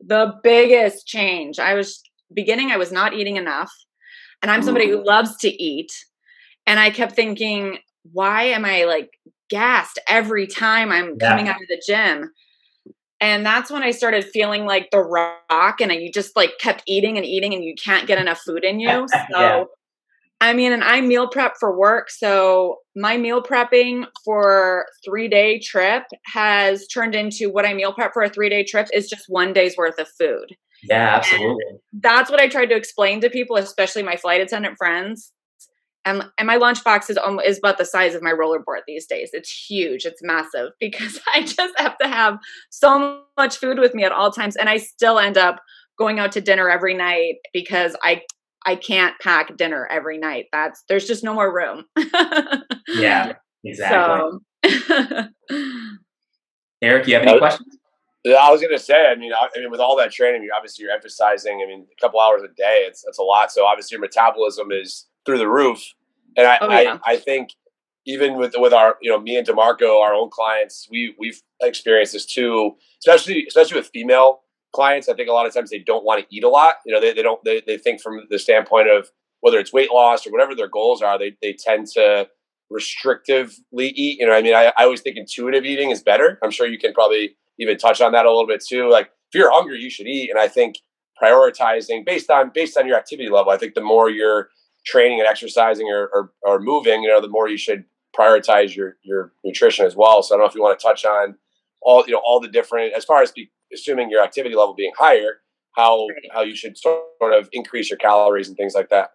the 0.00 0.34
biggest 0.42 1.06
change. 1.06 1.58
I 1.58 1.74
was 1.74 2.00
beginning, 2.32 2.70
I 2.70 2.76
was 2.76 2.92
not 2.92 3.12
eating 3.12 3.36
enough. 3.36 3.72
And 4.40 4.50
I'm 4.50 4.62
somebody 4.62 4.88
who 4.88 5.04
loves 5.04 5.36
to 5.38 5.48
eat. 5.48 5.92
And 6.66 6.80
I 6.80 6.90
kept 6.90 7.14
thinking, 7.14 7.78
why 8.10 8.44
am 8.44 8.64
I 8.64 8.84
like 8.84 9.10
gassed 9.52 10.00
every 10.08 10.46
time 10.46 10.90
I'm 10.90 11.16
yeah. 11.20 11.28
coming 11.28 11.46
out 11.46 11.60
of 11.60 11.68
the 11.68 11.80
gym. 11.86 12.32
And 13.20 13.46
that's 13.46 13.70
when 13.70 13.82
I 13.82 13.92
started 13.92 14.24
feeling 14.24 14.64
like 14.64 14.90
the 14.90 14.98
rock 14.98 15.80
and 15.80 15.92
you 15.92 16.10
just 16.10 16.34
like 16.34 16.52
kept 16.58 16.82
eating 16.86 17.18
and 17.18 17.26
eating 17.26 17.54
and 17.54 17.62
you 17.62 17.74
can't 17.76 18.08
get 18.08 18.18
enough 18.18 18.40
food 18.40 18.64
in 18.64 18.80
you. 18.80 19.06
So 19.08 19.38
yeah. 19.38 19.64
I 20.40 20.54
mean, 20.54 20.72
and 20.72 20.82
I 20.82 21.02
meal 21.02 21.28
prep 21.28 21.54
for 21.60 21.78
work. 21.78 22.10
So 22.10 22.78
my 22.96 23.16
meal 23.16 23.42
prepping 23.42 24.06
for 24.24 24.86
three 25.04 25.28
day 25.28 25.60
trip 25.60 26.04
has 26.32 26.88
turned 26.88 27.14
into 27.14 27.48
what 27.48 27.64
I 27.64 27.74
meal 27.74 27.92
prep 27.92 28.12
for 28.12 28.22
a 28.22 28.30
three 28.30 28.48
day 28.48 28.64
trip 28.64 28.88
is 28.92 29.08
just 29.08 29.26
one 29.28 29.52
day's 29.52 29.76
worth 29.76 30.00
of 30.00 30.08
food. 30.18 30.56
Yeah, 30.82 31.14
absolutely. 31.14 31.64
And 31.68 31.78
that's 31.92 32.28
what 32.28 32.40
I 32.40 32.48
tried 32.48 32.70
to 32.70 32.74
explain 32.74 33.20
to 33.20 33.30
people, 33.30 33.56
especially 33.56 34.02
my 34.02 34.16
flight 34.16 34.40
attendant 34.40 34.78
friends 34.78 35.32
and 36.04 36.24
and 36.38 36.46
my 36.46 36.56
lunchbox 36.56 37.10
is 37.10 37.18
um, 37.18 37.40
is 37.40 37.58
about 37.58 37.78
the 37.78 37.84
size 37.84 38.14
of 38.14 38.22
my 38.22 38.32
rollerboard 38.32 38.80
these 38.86 39.06
days. 39.06 39.30
It's 39.32 39.50
huge. 39.50 40.04
It's 40.04 40.22
massive 40.22 40.70
because 40.80 41.20
I 41.34 41.42
just 41.42 41.78
have 41.78 41.98
to 41.98 42.08
have 42.08 42.38
so 42.70 43.22
much 43.36 43.56
food 43.56 43.78
with 43.78 43.94
me 43.94 44.04
at 44.04 44.12
all 44.12 44.30
times, 44.30 44.56
and 44.56 44.68
I 44.68 44.78
still 44.78 45.18
end 45.18 45.38
up 45.38 45.60
going 45.98 46.18
out 46.18 46.32
to 46.32 46.40
dinner 46.40 46.68
every 46.68 46.94
night 46.94 47.36
because 47.52 47.96
I 48.02 48.22
I 48.66 48.76
can't 48.76 49.18
pack 49.20 49.56
dinner 49.56 49.88
every 49.90 50.18
night. 50.18 50.46
That's 50.52 50.82
there's 50.88 51.06
just 51.06 51.24
no 51.24 51.34
more 51.34 51.54
room. 51.54 51.84
yeah, 52.88 53.34
exactly. 53.64 54.38
So 54.68 55.28
Eric, 56.82 57.06
you 57.06 57.14
have 57.14 57.22
any 57.22 57.32
Uh, 57.32 57.38
questions? 57.38 57.78
I 58.24 58.50
was 58.52 58.60
going 58.60 58.72
to 58.72 58.78
say, 58.78 59.08
I 59.08 59.16
mean, 59.16 59.32
I, 59.32 59.48
I 59.54 59.60
mean, 59.60 59.70
with 59.70 59.80
all 59.80 59.96
that 59.96 60.12
training, 60.12 60.44
you 60.44 60.52
obviously 60.56 60.84
you're 60.84 60.94
emphasizing. 60.94 61.60
I 61.62 61.66
mean, 61.66 61.86
a 61.90 62.00
couple 62.00 62.20
hours 62.20 62.42
a 62.42 62.48
day, 62.54 62.84
it's 62.86 63.02
that's 63.02 63.18
a 63.18 63.22
lot. 63.22 63.50
So 63.50 63.66
obviously, 63.66 63.96
your 63.96 64.00
metabolism 64.00 64.70
is 64.70 65.06
through 65.24 65.38
the 65.38 65.48
roof. 65.48 65.94
And 66.36 66.46
I, 66.46 66.58
Oh, 66.60 66.70
yeah. 66.70 66.98
I, 67.04 67.12
I 67.12 67.16
think 67.16 67.50
even 68.06 68.36
with 68.36 68.54
with 68.56 68.72
our, 68.72 68.96
you 69.00 69.10
know, 69.10 69.20
me 69.20 69.36
and 69.36 69.46
Demarco, 69.46 70.00
our 70.02 70.14
own 70.14 70.30
clients, 70.30 70.88
we 70.90 71.14
we've 71.18 71.40
experienced 71.60 72.12
this 72.12 72.26
too. 72.26 72.76
Especially 73.00 73.44
especially 73.46 73.76
with 73.78 73.90
female 73.92 74.40
clients, 74.72 75.08
I 75.08 75.14
think 75.14 75.28
a 75.28 75.32
lot 75.32 75.46
of 75.46 75.54
times 75.54 75.70
they 75.70 75.78
don't 75.78 76.04
want 76.04 76.20
to 76.20 76.34
eat 76.34 76.44
a 76.44 76.48
lot. 76.48 76.76
You 76.86 76.94
know, 76.94 77.00
they, 77.00 77.12
they 77.12 77.22
don't 77.22 77.42
they, 77.44 77.62
they 77.66 77.78
think 77.78 78.00
from 78.00 78.26
the 78.30 78.38
standpoint 78.38 78.88
of 78.88 79.10
whether 79.40 79.58
it's 79.58 79.72
weight 79.72 79.92
loss 79.92 80.26
or 80.26 80.30
whatever 80.30 80.54
their 80.54 80.68
goals 80.68 81.02
are, 81.02 81.18
they 81.18 81.36
they 81.42 81.52
tend 81.52 81.86
to 81.94 82.28
restrictively 82.72 83.92
eat. 83.94 84.18
You 84.20 84.26
know, 84.26 84.32
I 84.32 84.42
mean, 84.42 84.54
I, 84.54 84.72
I 84.78 84.84
always 84.84 85.00
think 85.00 85.16
intuitive 85.16 85.64
eating 85.64 85.90
is 85.90 86.02
better. 86.02 86.38
I'm 86.42 86.50
sure 86.50 86.66
you 86.66 86.78
can 86.78 86.92
probably 86.92 87.36
even 87.58 87.76
touch 87.76 88.00
on 88.00 88.12
that 88.12 88.24
a 88.24 88.30
little 88.30 88.46
bit 88.46 88.64
too. 88.66 88.90
Like 88.90 89.10
if 89.30 89.38
you're 89.38 89.52
hungry, 89.52 89.78
you 89.78 89.90
should 89.90 90.06
eat. 90.06 90.30
And 90.30 90.38
I 90.38 90.48
think 90.48 90.76
prioritizing 91.22 92.04
based 92.04 92.30
on 92.30 92.50
based 92.54 92.76
on 92.76 92.86
your 92.86 92.96
activity 92.96 93.28
level, 93.28 93.52
I 93.52 93.58
think 93.58 93.74
the 93.74 93.80
more 93.82 94.10
you're 94.10 94.48
training 94.84 95.20
and 95.20 95.28
exercising 95.28 95.86
or, 95.88 96.08
or, 96.12 96.32
or 96.42 96.60
moving, 96.60 97.02
you 97.02 97.08
know, 97.08 97.20
the 97.20 97.28
more 97.28 97.48
you 97.48 97.56
should 97.56 97.84
prioritize 98.18 98.74
your 98.76 98.96
your 99.02 99.32
nutrition 99.44 99.86
as 99.86 99.96
well. 99.96 100.22
So 100.22 100.34
I 100.34 100.38
don't 100.38 100.44
know 100.44 100.48
if 100.48 100.54
you 100.54 100.62
want 100.62 100.78
to 100.78 100.86
touch 100.86 101.04
on 101.04 101.36
all 101.80 102.04
you 102.06 102.12
know 102.12 102.20
all 102.24 102.40
the 102.40 102.48
different 102.48 102.92
as 102.94 103.04
far 103.04 103.22
as 103.22 103.32
be, 103.32 103.50
assuming 103.72 104.10
your 104.10 104.22
activity 104.22 104.54
level 104.54 104.74
being 104.74 104.92
higher, 104.98 105.40
how 105.76 106.06
Right. 106.08 106.30
how 106.32 106.42
you 106.42 106.54
should 106.54 106.76
sort 106.76 107.32
of 107.32 107.48
increase 107.52 107.90
your 107.90 107.98
calories 107.98 108.48
and 108.48 108.56
things 108.56 108.74
like 108.74 108.90
that. 108.90 109.10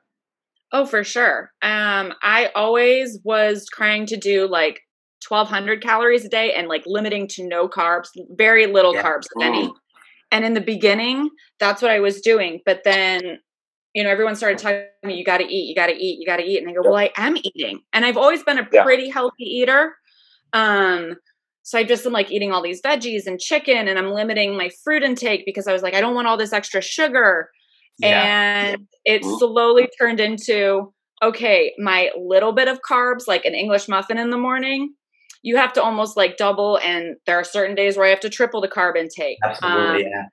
Oh, 0.72 0.86
for 0.86 1.04
sure. 1.04 1.52
Um, 1.62 2.14
I 2.24 2.50
always 2.56 3.20
was 3.24 3.66
trying 3.72 4.06
to 4.08 4.18
do 4.18 4.48
like 4.48 4.82
1200 5.28 5.82
calories 5.82 6.26
a 6.26 6.30
day 6.30 6.54
and 6.54 6.68
like 6.68 6.84
limiting 6.86 7.28
to 7.30 7.48
no 7.48 7.70
carbs, 7.70 8.10
very 8.32 8.66
little 8.66 8.94
Yeah. 8.94 9.04
carbs, 9.04 9.28
if 9.34 9.44
any. 9.44 9.72
And 10.32 10.44
in 10.44 10.54
the 10.54 10.62
beginning, 10.62 11.30
that's 11.60 11.82
what 11.82 11.92
I 11.92 12.00
was 12.02 12.20
doing. 12.20 12.60
But 12.66 12.84
then, 12.84 13.40
you 13.94 14.04
know, 14.04 14.10
everyone 14.10 14.36
started 14.36 14.58
telling 14.60 14.86
me, 15.04 15.16
you 15.16 15.24
got 15.26 15.38
to 15.40 15.46
eat, 15.46 15.68
you 15.70 15.76
got 15.76 15.88
to 15.88 15.94
eat, 15.94 16.20
you 16.20 16.26
got 16.26 16.38
to 16.38 16.44
eat. 16.44 16.60
And 16.60 16.70
I 16.70 16.74
go, 16.74 16.82
well, 16.84 16.96
I 16.96 17.12
am 17.18 17.38
eating. 17.38 17.82
And 17.94 18.06
I've 18.06 18.18
always 18.18 18.44
been 18.44 18.60
a 18.60 18.68
Yeah. 18.72 18.84
pretty 18.84 19.10
healthy 19.10 19.44
eater. 19.44 19.96
Um, 20.54 21.16
so 21.64 21.78
I 21.80 21.84
just 21.84 22.06
am 22.06 22.14
like 22.14 22.32
eating 22.32 22.52
all 22.52 22.62
these 22.62 22.82
veggies 22.82 23.26
and 23.28 23.40
chicken 23.40 23.88
and 23.88 24.00
I'm 24.00 24.12
limiting 24.12 24.56
my 24.56 24.70
fruit 24.84 25.04
intake 25.04 25.44
because 25.46 25.68
I 25.68 25.74
was 25.74 25.82
like, 25.82 25.94
I 25.94 26.02
don't 26.02 26.16
want 26.16 26.28
all 26.28 26.38
this 26.38 26.54
extra 26.54 26.82
sugar 26.82 27.50
Yeah. 28.00 28.70
and 28.72 28.88
it 29.06 29.24
Mhm. 29.24 29.40
slowly 29.40 29.90
turned 30.00 30.20
into 30.20 30.94
okay 31.24 31.74
my 31.80 32.12
little 32.16 32.54
bit 32.54 32.68
of 32.68 32.80
carbs 32.88 33.28
like 33.28 33.44
an 33.44 33.56
english 33.56 33.88
muffin 33.88 34.20
in 34.20 34.30
the 34.30 34.38
morning 34.38 34.94
you 35.42 35.58
have 35.58 35.74
to 35.74 35.82
almost 35.82 36.16
like 36.16 36.38
double 36.38 36.78
and 36.84 37.16
there 37.26 37.36
are 37.40 37.44
certain 37.44 37.76
days 37.76 37.98
where 37.98 38.06
i 38.06 38.10
have 38.10 38.20
to 38.20 38.30
triple 38.30 38.62
the 38.62 38.68
carb 38.68 38.96
intake 38.96 39.40
Absolutely. 39.44 40.06
Um, 40.06 40.12
yeah. 40.12 40.26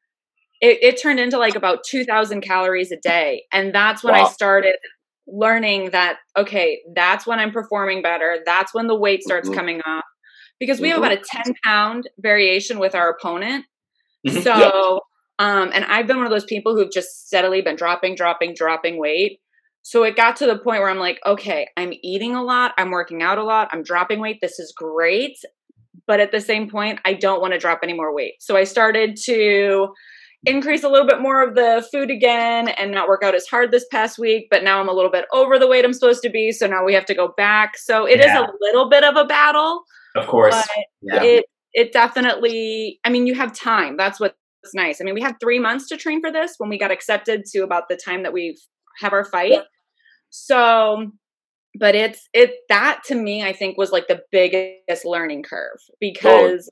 It, 0.64 0.78
it 0.88 0.94
turned 1.02 1.20
into 1.20 1.38
like 1.38 1.54
about 1.54 1.78
2000 1.84 2.40
calories 2.40 2.90
a 2.92 2.96
day. 2.96 3.44
And 3.52 3.74
that's 3.74 4.02
when 4.04 4.14
i 4.14 4.24
started 4.24 4.76
learning 5.26 5.90
that 5.90 6.16
okay 6.36 6.80
that's 6.94 7.26
when 7.26 7.38
i'm 7.38 7.52
performing 7.52 8.02
better. 8.02 8.30
That's 8.44 8.72
when 8.74 8.86
the 8.86 8.98
weight 9.04 9.22
starts 9.22 9.48
Mhm. 9.48 9.54
coming 9.54 9.80
off 9.86 10.04
because 10.60 10.80
we 10.80 10.88
Mhm. 10.88 10.92
have 10.92 10.98
about 10.98 11.12
a 11.18 11.22
10 11.34 11.54
pound 11.64 12.08
variation 12.18 12.78
with 12.78 12.94
our 12.94 13.08
opponent. 13.10 13.64
Mhm. 14.26 14.42
so 14.42 14.54
Yep. 14.58 14.72
um 15.46 15.70
and 15.74 15.84
i've 15.86 16.06
been 16.06 16.16
one 16.22 16.26
of 16.26 16.32
those 16.32 16.44
people 16.54 16.74
who've 16.74 16.92
just 17.00 17.26
steadily 17.26 17.60
been 17.62 17.76
dropping 17.76 18.14
dropping 18.14 18.54
dropping 18.54 18.98
weight. 18.98 19.40
So 19.82 20.02
it 20.08 20.16
got 20.16 20.36
to 20.36 20.46
the 20.46 20.58
point 20.58 20.80
where 20.80 20.88
i'm 20.94 20.98
like 21.08 21.18
okay 21.32 21.66
i'm 21.76 21.92
eating 22.12 22.34
a 22.34 22.42
lot. 22.52 22.72
I'm 22.78 22.90
working 22.90 23.20
out 23.22 23.38
a 23.38 23.44
lot. 23.44 23.68
I'm 23.72 23.82
dropping 23.82 24.18
weight. 24.20 24.38
This 24.40 24.58
is 24.58 24.72
great. 24.76 25.36
But 26.06 26.20
at 26.20 26.32
the 26.32 26.40
same 26.50 26.68
point 26.76 27.00
i 27.04 27.12
don't 27.14 27.40
want 27.42 27.52
to 27.54 27.58
drop 27.64 27.80
any 27.82 27.92
more 28.00 28.12
weight. 28.14 28.34
So 28.46 28.56
i 28.56 28.64
started 28.64 29.10
to 29.30 29.88
increase 30.46 30.82
a 30.84 30.88
little 30.88 31.06
bit 31.06 31.20
more 31.20 31.42
of 31.42 31.54
the 31.54 31.86
food 31.92 32.10
again 32.10 32.68
and 32.68 32.90
not 32.90 33.08
work 33.08 33.22
out 33.22 33.34
as 33.34 33.46
hard 33.46 33.70
this 33.70 33.86
past 33.90 34.18
week 34.18 34.46
but 34.50 34.62
now 34.62 34.80
i'm 34.80 34.88
a 34.88 34.92
little 34.92 35.10
bit 35.10 35.24
over 35.32 35.58
the 35.58 35.66
weight 35.66 35.84
i'm 35.84 35.92
supposed 35.92 36.22
to 36.22 36.28
be 36.30 36.52
so 36.52 36.66
now 36.66 36.84
we 36.84 36.92
have 36.94 37.04
to 37.06 37.14
go 37.14 37.32
back 37.36 37.76
so 37.76 38.06
it 38.06 38.20
is 38.20 38.26
Yeah. 38.26 38.46
a 38.46 38.48
little 38.60 38.88
bit 38.88 39.04
of 39.04 39.16
a 39.16 39.24
battle 39.24 39.82
Of 40.16 40.26
course. 40.26 40.54
but 40.54 40.68
yeah. 41.02 41.22
it 41.22 41.44
it 41.72 41.92
definitely 41.92 43.00
i 43.04 43.10
mean 43.10 43.26
you 43.26 43.34
have 43.34 43.52
time 43.52 43.96
that's 43.96 44.20
what's 44.20 44.34
nice 44.74 45.00
i 45.00 45.04
mean 45.04 45.14
we 45.14 45.20
had 45.22 45.34
three 45.40 45.58
months 45.58 45.88
to 45.88 45.96
train 45.96 46.20
for 46.20 46.30
this 46.32 46.54
when 46.58 46.68
we 46.70 46.78
got 46.78 46.90
accepted 46.90 47.44
to 47.46 47.60
about 47.60 47.88
the 47.88 47.96
time 48.02 48.22
that 48.22 48.32
we 48.32 48.56
have 49.00 49.12
our 49.12 49.24
fight 49.24 49.60
so 50.30 51.10
but 51.78 51.94
it's 51.94 52.28
it 52.32 52.52
that 52.68 53.00
to 53.04 53.14
me 53.14 53.42
i 53.42 53.52
think 53.52 53.76
was 53.76 53.92
like 53.92 54.06
the 54.08 54.20
biggest 54.30 55.04
learning 55.04 55.42
curve 55.42 55.78
because 56.00 56.70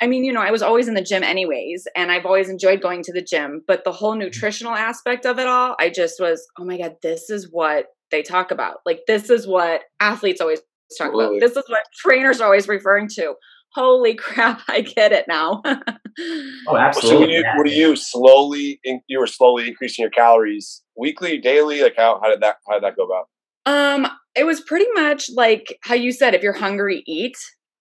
I 0.00 0.06
mean, 0.06 0.24
you 0.24 0.32
know, 0.32 0.42
I 0.42 0.50
was 0.50 0.62
always 0.62 0.88
in 0.88 0.94
the 0.94 1.02
gym 1.02 1.22
anyways, 1.22 1.88
and 1.96 2.12
I've 2.12 2.26
always 2.26 2.48
enjoyed 2.50 2.82
going 2.82 3.02
to 3.04 3.12
the 3.12 3.22
gym, 3.22 3.62
but 3.66 3.84
the 3.84 3.92
whole 3.92 4.14
nutritional 4.14 4.74
aspect 4.74 5.24
of 5.24 5.38
it 5.38 5.46
all, 5.46 5.74
I 5.80 5.88
just 5.88 6.20
was, 6.20 6.46
oh 6.58 6.64
my 6.64 6.76
God, 6.76 6.96
this 7.02 7.30
is 7.30 7.48
what 7.50 7.86
they 8.10 8.22
talk 8.22 8.50
about. 8.50 8.78
Like, 8.84 9.00
this 9.06 9.30
is 9.30 9.46
what 9.46 9.82
athletes 10.00 10.40
always 10.40 10.60
talk 10.98 11.08
Absolutely. 11.08 11.38
about. 11.38 11.48
This 11.48 11.56
is 11.56 11.64
what 11.68 11.84
trainers 11.94 12.40
are 12.40 12.44
always 12.44 12.68
referring 12.68 13.08
to. 13.14 13.34
Holy 13.74 14.14
crap, 14.16 14.62
I 14.68 14.82
get 14.82 15.12
it 15.12 15.26
now. 15.28 15.62
oh, 15.64 15.80
So 16.16 16.72
when 16.72 16.82
absolutely. 16.82 17.34
you, 17.34 17.40
yeah. 17.40 17.56
were 17.56 17.66
you 17.66 17.96
slowly 17.96 18.80
in, 18.84 19.00
you 19.06 19.18
were 19.18 19.26
slowly 19.26 19.68
increasing 19.68 20.02
your 20.02 20.10
calories 20.10 20.82
weekly, 20.96 21.38
daily? 21.38 21.82
Like 21.82 21.94
how, 21.96 22.20
how 22.22 22.30
did 22.30 22.40
that 22.42 22.56
how 22.68 22.74
did 22.74 22.84
that 22.84 22.96
go 22.96 23.04
about? 23.04 23.28
Um, 23.66 24.06
it 24.34 24.44
was 24.44 24.60
pretty 24.60 24.86
much 24.94 25.28
like 25.34 25.78
how 25.82 25.94
you 25.94 26.12
said, 26.12 26.34
if 26.34 26.42
you're 26.42 26.52
hungry, 26.52 27.02
eat. 27.06 27.36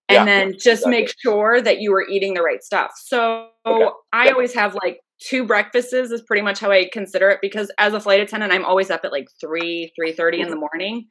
And 0.07 0.17
Yeah, 0.17 0.25
then 0.25 0.51
just 0.53 0.65
exactly. 0.85 0.91
make 0.91 1.13
sure 1.19 1.61
that 1.61 1.79
you 1.79 1.93
are 1.93 2.07
eating 2.07 2.33
the 2.35 2.41
right 2.41 2.63
stuff. 2.63 2.91
So 2.95 3.49
Okay. 3.65 3.87
I 4.13 4.25
Yep. 4.25 4.33
always 4.33 4.53
have 4.53 4.75
like 4.83 4.99
two 5.19 5.45
breakfasts 5.45 5.93
is 5.93 6.21
pretty 6.21 6.41
much 6.43 6.59
how 6.59 6.69
I 6.71 6.89
consider 6.91 7.29
it 7.29 7.39
because 7.41 7.71
as 7.79 7.93
a 7.93 7.99
flight 7.99 8.19
attendant, 8.21 8.51
I'm 8.53 8.65
always 8.65 8.91
up 8.91 9.01
at 9.03 9.11
like 9.11 9.27
three, 9.41 9.91
three 9.95 10.11
thirty 10.11 10.41
in 10.41 10.49
the 10.49 10.55
morning. 10.55 11.07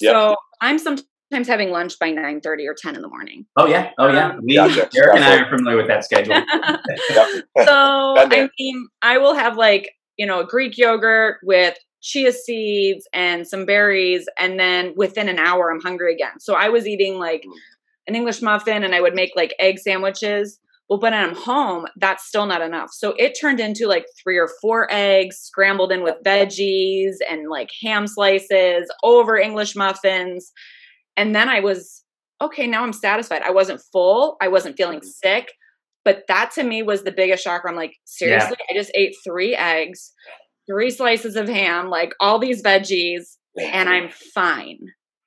Yep. 0.00 0.12
So 0.12 0.36
I'm 0.60 0.78
sometimes 0.78 1.06
having 1.48 1.70
lunch 1.70 1.98
by 1.98 2.10
nine 2.10 2.40
thirty 2.42 2.66
or 2.66 2.74
ten 2.74 2.94
in 2.96 3.00
the 3.02 3.08
morning. 3.08 3.46
Oh 3.56 3.66
yeah. 3.66 3.90
Oh 3.98 4.08
yeah. 4.08 4.30
Um, 4.32 4.40
We, 4.44 4.56
Gotcha. 4.56 4.88
Eric 4.94 5.14
and 5.14 5.24
I 5.24 5.38
are 5.38 5.48
familiar 5.48 5.76
with 5.78 5.88
that 5.88 6.04
schedule. 6.04 6.34
So 7.64 7.72
I 8.18 8.50
mean, 8.58 8.88
I 9.02 9.18
will 9.18 9.34
have 9.34 9.56
like 9.56 9.90
you 10.18 10.26
know 10.26 10.44
Greek 10.44 10.76
yogurt 10.76 11.38
with 11.42 11.76
chia 12.02 12.32
seeds 12.32 13.08
and 13.14 13.46
some 13.48 13.64
berries, 13.64 14.28
and 14.38 14.60
then 14.60 14.92
within 14.96 15.28
an 15.30 15.38
hour, 15.38 15.70
I'm 15.72 15.80
hungry 15.80 16.12
again. 16.12 16.38
So 16.40 16.54
I 16.54 16.68
was 16.68 16.86
eating 16.86 17.18
like 17.18 17.42
Mm. 17.46 17.52
An 18.06 18.14
English 18.14 18.42
muffin, 18.42 18.82
and 18.82 18.94
I 18.94 19.00
would 19.00 19.14
make 19.14 19.32
like 19.36 19.54
egg 19.58 19.78
sandwiches. 19.78 20.58
Well, 20.88 21.00
when 21.00 21.14
I'm 21.14 21.34
home, 21.34 21.86
that's 21.96 22.26
still 22.26 22.44
not 22.44 22.60
enough. 22.60 22.90
So 22.92 23.14
it 23.18 23.38
turned 23.40 23.58
into 23.58 23.86
like 23.86 24.04
three 24.22 24.36
or 24.36 24.50
four 24.60 24.86
eggs 24.90 25.38
scrambled 25.38 25.90
in 25.90 26.02
with 26.02 26.16
veggies 26.24 27.14
and 27.30 27.48
like 27.48 27.70
ham 27.82 28.06
slices 28.06 28.92
over 29.02 29.38
English 29.38 29.74
muffins. 29.74 30.52
And 31.16 31.34
then 31.34 31.48
I 31.48 31.60
was, 31.60 32.04
okay, 32.42 32.66
now 32.66 32.82
I'm 32.82 32.92
satisfied. 32.92 33.40
I 33.40 33.50
wasn't 33.50 33.80
full. 33.92 34.36
I 34.42 34.48
wasn't 34.48 34.76
feeling 34.76 35.00
mm. 35.00 35.04
sick. 35.04 35.52
But 36.04 36.24
that 36.28 36.50
to 36.56 36.62
me 36.62 36.82
was 36.82 37.02
the 37.02 37.12
biggest 37.12 37.42
shocker. 37.42 37.66
I'm 37.66 37.76
like, 37.76 37.94
seriously, 38.04 38.58
I 38.70 38.74
just 38.74 38.90
ate 38.94 39.16
three 39.24 39.54
eggs, 39.54 40.12
three 40.68 40.90
slices 40.90 41.34
of 41.34 41.48
ham, 41.48 41.88
like 41.88 42.12
all 42.20 42.38
these 42.38 42.62
veggies, 42.62 43.38
and 43.58 43.88
I'm 43.88 44.10
fine. 44.10 44.80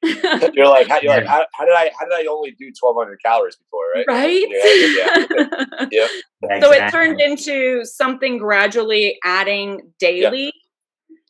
you're 0.54 0.68
like 0.68 0.88
how, 0.88 1.00
you're 1.02 1.14
like 1.14 1.26
how, 1.26 1.46
how 1.54 1.66
did 1.66 1.74
I 1.74 1.92
how 2.00 2.06
did 2.06 2.14
I 2.14 2.26
only 2.30 2.52
do 2.52 2.72
1200 2.80 3.22
calories 3.24 3.56
before 3.56 3.84
right 3.96 4.06
right? 4.08 4.46
Yeah, 4.50 5.88
yeah. 5.92 6.08
yeah. 6.42 6.60
so 6.62 6.72
it 6.72 6.92
turned 6.92 7.20
into 7.22 7.84
something 7.86 8.38
gradually 8.38 9.18
adding 9.24 9.92
daily, 10.00 10.52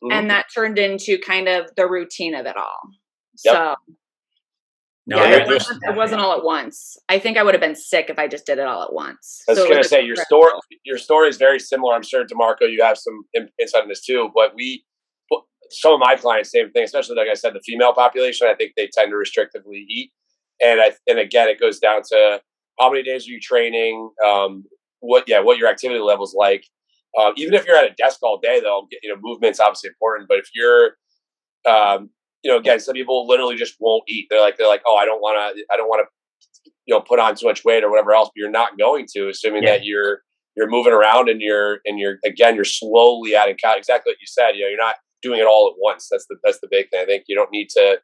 Mhm. 0.02 0.12
and 0.12 0.30
that 0.30 0.46
turned 0.54 0.78
into 0.78 1.18
kind 1.18 1.48
of 1.48 1.70
the 1.76 1.88
routine 1.88 2.34
of 2.34 2.46
it 2.46 2.56
all. 2.56 2.78
Yep. 3.44 3.54
So 3.54 3.74
No, 5.06 5.16
yeah, 5.24 5.36
it 5.38 5.46
wasn't, 5.48 5.82
it 5.82 5.96
wasn't 5.96 6.20
all 6.20 6.36
at 6.36 6.44
once. 6.44 6.96
I 7.08 7.18
think 7.18 7.36
I 7.38 7.42
would 7.42 7.54
have 7.54 7.60
been 7.60 7.74
sick 7.74 8.10
if 8.10 8.18
I 8.18 8.28
just 8.28 8.44
did 8.46 8.58
it 8.58 8.66
all 8.66 8.82
at 8.82 8.92
once. 8.92 9.42
I 9.48 9.52
was 9.52 9.58
So 9.60 9.68
gonna 9.68 9.82
say 9.82 9.98
just 9.98 10.06
your 10.06 10.16
story. 10.16 10.52
Your 10.84 10.98
story 10.98 11.28
is 11.30 11.36
very 11.38 11.58
similar. 11.58 11.94
I'm 11.94 12.02
sure, 12.02 12.24
Demarco, 12.24 12.70
you 12.70 12.82
have 12.82 12.98
some 12.98 13.22
insight 13.58 13.82
on 13.82 13.88
this 13.88 14.04
too. 14.04 14.30
But 14.34 14.54
we, 14.54 14.84
some 15.70 15.92
of 15.94 16.00
my 16.00 16.16
clients, 16.16 16.50
same 16.50 16.70
thing. 16.72 16.84
Especially 16.84 17.16
like 17.16 17.28
I 17.30 17.34
said, 17.34 17.54
the 17.54 17.60
female 17.60 17.92
population. 17.92 18.48
I 18.48 18.54
think 18.54 18.72
they 18.76 18.88
tend 18.92 19.12
to 19.12 19.16
restrictively 19.16 19.84
eat, 19.88 20.10
and 20.62 20.80
I 20.80 20.92
and 21.06 21.18
again, 21.18 21.48
it 21.48 21.60
goes 21.60 21.78
down 21.78 22.02
to 22.12 22.40
how 22.80 22.90
many 22.90 23.02
days 23.02 23.28
are 23.28 23.32
you 23.32 23.40
training? 23.40 24.10
Um, 24.26 24.64
what 25.00 25.24
yeah, 25.28 25.40
what 25.40 25.58
your 25.58 25.68
activity 25.68 26.00
level's 26.00 26.34
like. 26.34 26.64
Um, 27.18 27.32
even 27.36 27.54
if 27.54 27.66
you're 27.66 27.76
at 27.76 27.90
a 27.90 27.94
desk 27.94 28.18
all 28.22 28.38
day, 28.38 28.60
though, 28.60 28.86
you 29.02 29.08
know, 29.08 29.16
movement's 29.20 29.60
obviously 29.60 29.88
important. 29.88 30.28
But 30.28 30.38
if 30.38 30.50
you're 30.54 30.92
um, 31.68 32.10
you 32.42 32.50
know, 32.50 32.58
again, 32.58 32.80
some 32.80 32.94
people 32.94 33.26
literally 33.26 33.56
just 33.56 33.76
won't 33.80 34.04
eat. 34.08 34.26
They're 34.30 34.40
like, 34.40 34.56
they're 34.56 34.68
like, 34.68 34.82
oh, 34.86 34.96
I 34.96 35.04
don't 35.04 35.20
want 35.20 35.56
to, 35.56 35.64
I 35.72 35.76
don't 35.76 35.88
want 35.88 36.06
to, 36.06 36.70
you 36.86 36.94
know, 36.94 37.00
put 37.00 37.18
on 37.18 37.34
too 37.34 37.46
much 37.46 37.64
weight 37.64 37.84
or 37.84 37.90
whatever 37.90 38.12
else. 38.14 38.28
But 38.28 38.36
you're 38.40 38.50
not 38.50 38.78
going 38.78 39.06
to, 39.14 39.28
assuming 39.28 39.64
Yeah. 39.64 39.72
that 39.72 39.84
you're 39.84 40.22
you're 40.56 40.68
moving 40.68 40.92
around 40.92 41.28
and 41.28 41.40
you're 41.40 41.80
and 41.84 41.98
you're 41.98 42.18
again 42.24 42.54
you're 42.54 42.64
slowly 42.64 43.34
adding 43.34 43.56
calories. 43.56 43.80
Exactly 43.80 44.12
what 44.12 44.20
you 44.20 44.26
said. 44.26 44.52
You 44.54 44.62
know, 44.62 44.68
you're 44.68 44.78
not 44.78 44.96
doing 45.22 45.40
it 45.40 45.46
all 45.46 45.68
at 45.72 45.76
once. 45.78 46.08
That's 46.10 46.26
the 46.28 46.36
that's 46.44 46.60
the 46.60 46.68
big 46.70 46.90
thing. 46.90 47.00
I 47.02 47.06
think 47.06 47.24
you 47.28 47.36
don't 47.36 47.50
need 47.50 47.68
to 47.70 47.98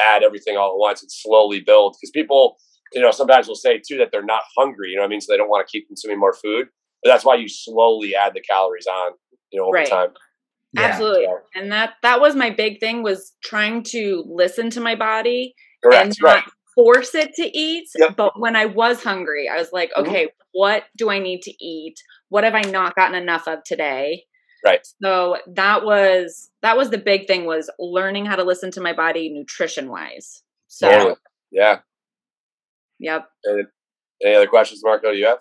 add 0.00 0.22
everything 0.22 0.56
all 0.56 0.72
at 0.72 0.78
once. 0.78 1.02
It's 1.02 1.22
slowly 1.22 1.60
build 1.60 1.96
because 2.00 2.10
people, 2.10 2.56
you 2.92 3.00
know, 3.02 3.10
sometimes 3.10 3.48
will 3.48 3.54
say 3.56 3.78
too 3.86 3.98
that 3.98 4.10
they're 4.12 4.22
not 4.24 4.42
hungry. 4.56 4.90
You 4.90 4.96
know 4.96 5.02
what 5.02 5.08
I 5.08 5.10
mean? 5.10 5.20
So 5.20 5.32
they 5.32 5.36
don't 5.38 5.48
want 5.50 5.66
to 5.66 5.70
keep 5.70 5.86
consuming 5.88 6.18
more 6.18 6.32
food. 6.34 6.68
But 7.02 7.10
that's 7.10 7.24
why 7.24 7.36
you 7.36 7.48
slowly 7.48 8.14
add 8.14 8.34
the 8.34 8.40
calories 8.40 8.86
on. 8.86 9.12
You 9.50 9.60
know, 9.60 9.66
over 9.66 9.74
Right. 9.76 9.88
time. 9.88 10.10
Yeah. 10.74 10.82
Absolutely. 10.82 11.24
So, 11.24 11.38
And 11.54 11.72
that 11.72 11.94
that 12.02 12.20
was 12.20 12.36
my 12.36 12.50
big 12.50 12.80
thing 12.80 13.02
was 13.02 13.32
trying 13.42 13.82
to 13.84 14.24
listen 14.28 14.68
to 14.70 14.80
my 14.80 14.94
body 14.94 15.54
correct. 15.82 16.04
and 16.04 16.16
Right. 16.22 16.44
not 16.44 16.52
force 16.74 17.14
it 17.14 17.32
to 17.36 17.58
eat. 17.58 17.88
Yep. 17.98 18.16
But 18.16 18.38
when 18.38 18.54
I 18.54 18.66
was 18.66 19.02
hungry, 19.02 19.48
I 19.48 19.56
was 19.56 19.72
like, 19.72 19.90
Mhm. 19.94 20.06
okay, 20.06 20.28
what 20.52 20.84
do 20.96 21.08
I 21.10 21.18
need 21.18 21.40
to 21.42 21.64
eat? 21.64 21.96
What 22.28 22.44
have 22.44 22.54
I 22.54 22.60
not 22.60 22.94
gotten 22.94 23.14
enough 23.14 23.48
of 23.48 23.64
today? 23.64 24.26
Right. 24.64 24.86
So 25.02 25.36
that 25.46 25.84
was 25.84 26.50
that 26.62 26.76
was 26.76 26.90
the 26.90 26.98
big 26.98 27.26
thing 27.26 27.46
was 27.46 27.70
learning 27.78 28.26
how 28.26 28.36
to 28.36 28.44
listen 28.44 28.70
to 28.72 28.80
my 28.80 28.92
body 28.92 29.30
nutrition 29.30 29.88
wise. 29.88 30.42
So 30.66 30.90
Totally. 30.90 31.14
Yeah. 31.50 31.78
yep. 32.98 33.26
And 33.44 33.66
any 34.22 34.34
other 34.34 34.46
questions, 34.46 34.82
Marco? 34.84 35.12
Do 35.12 35.16
you 35.16 35.26
have? 35.26 35.38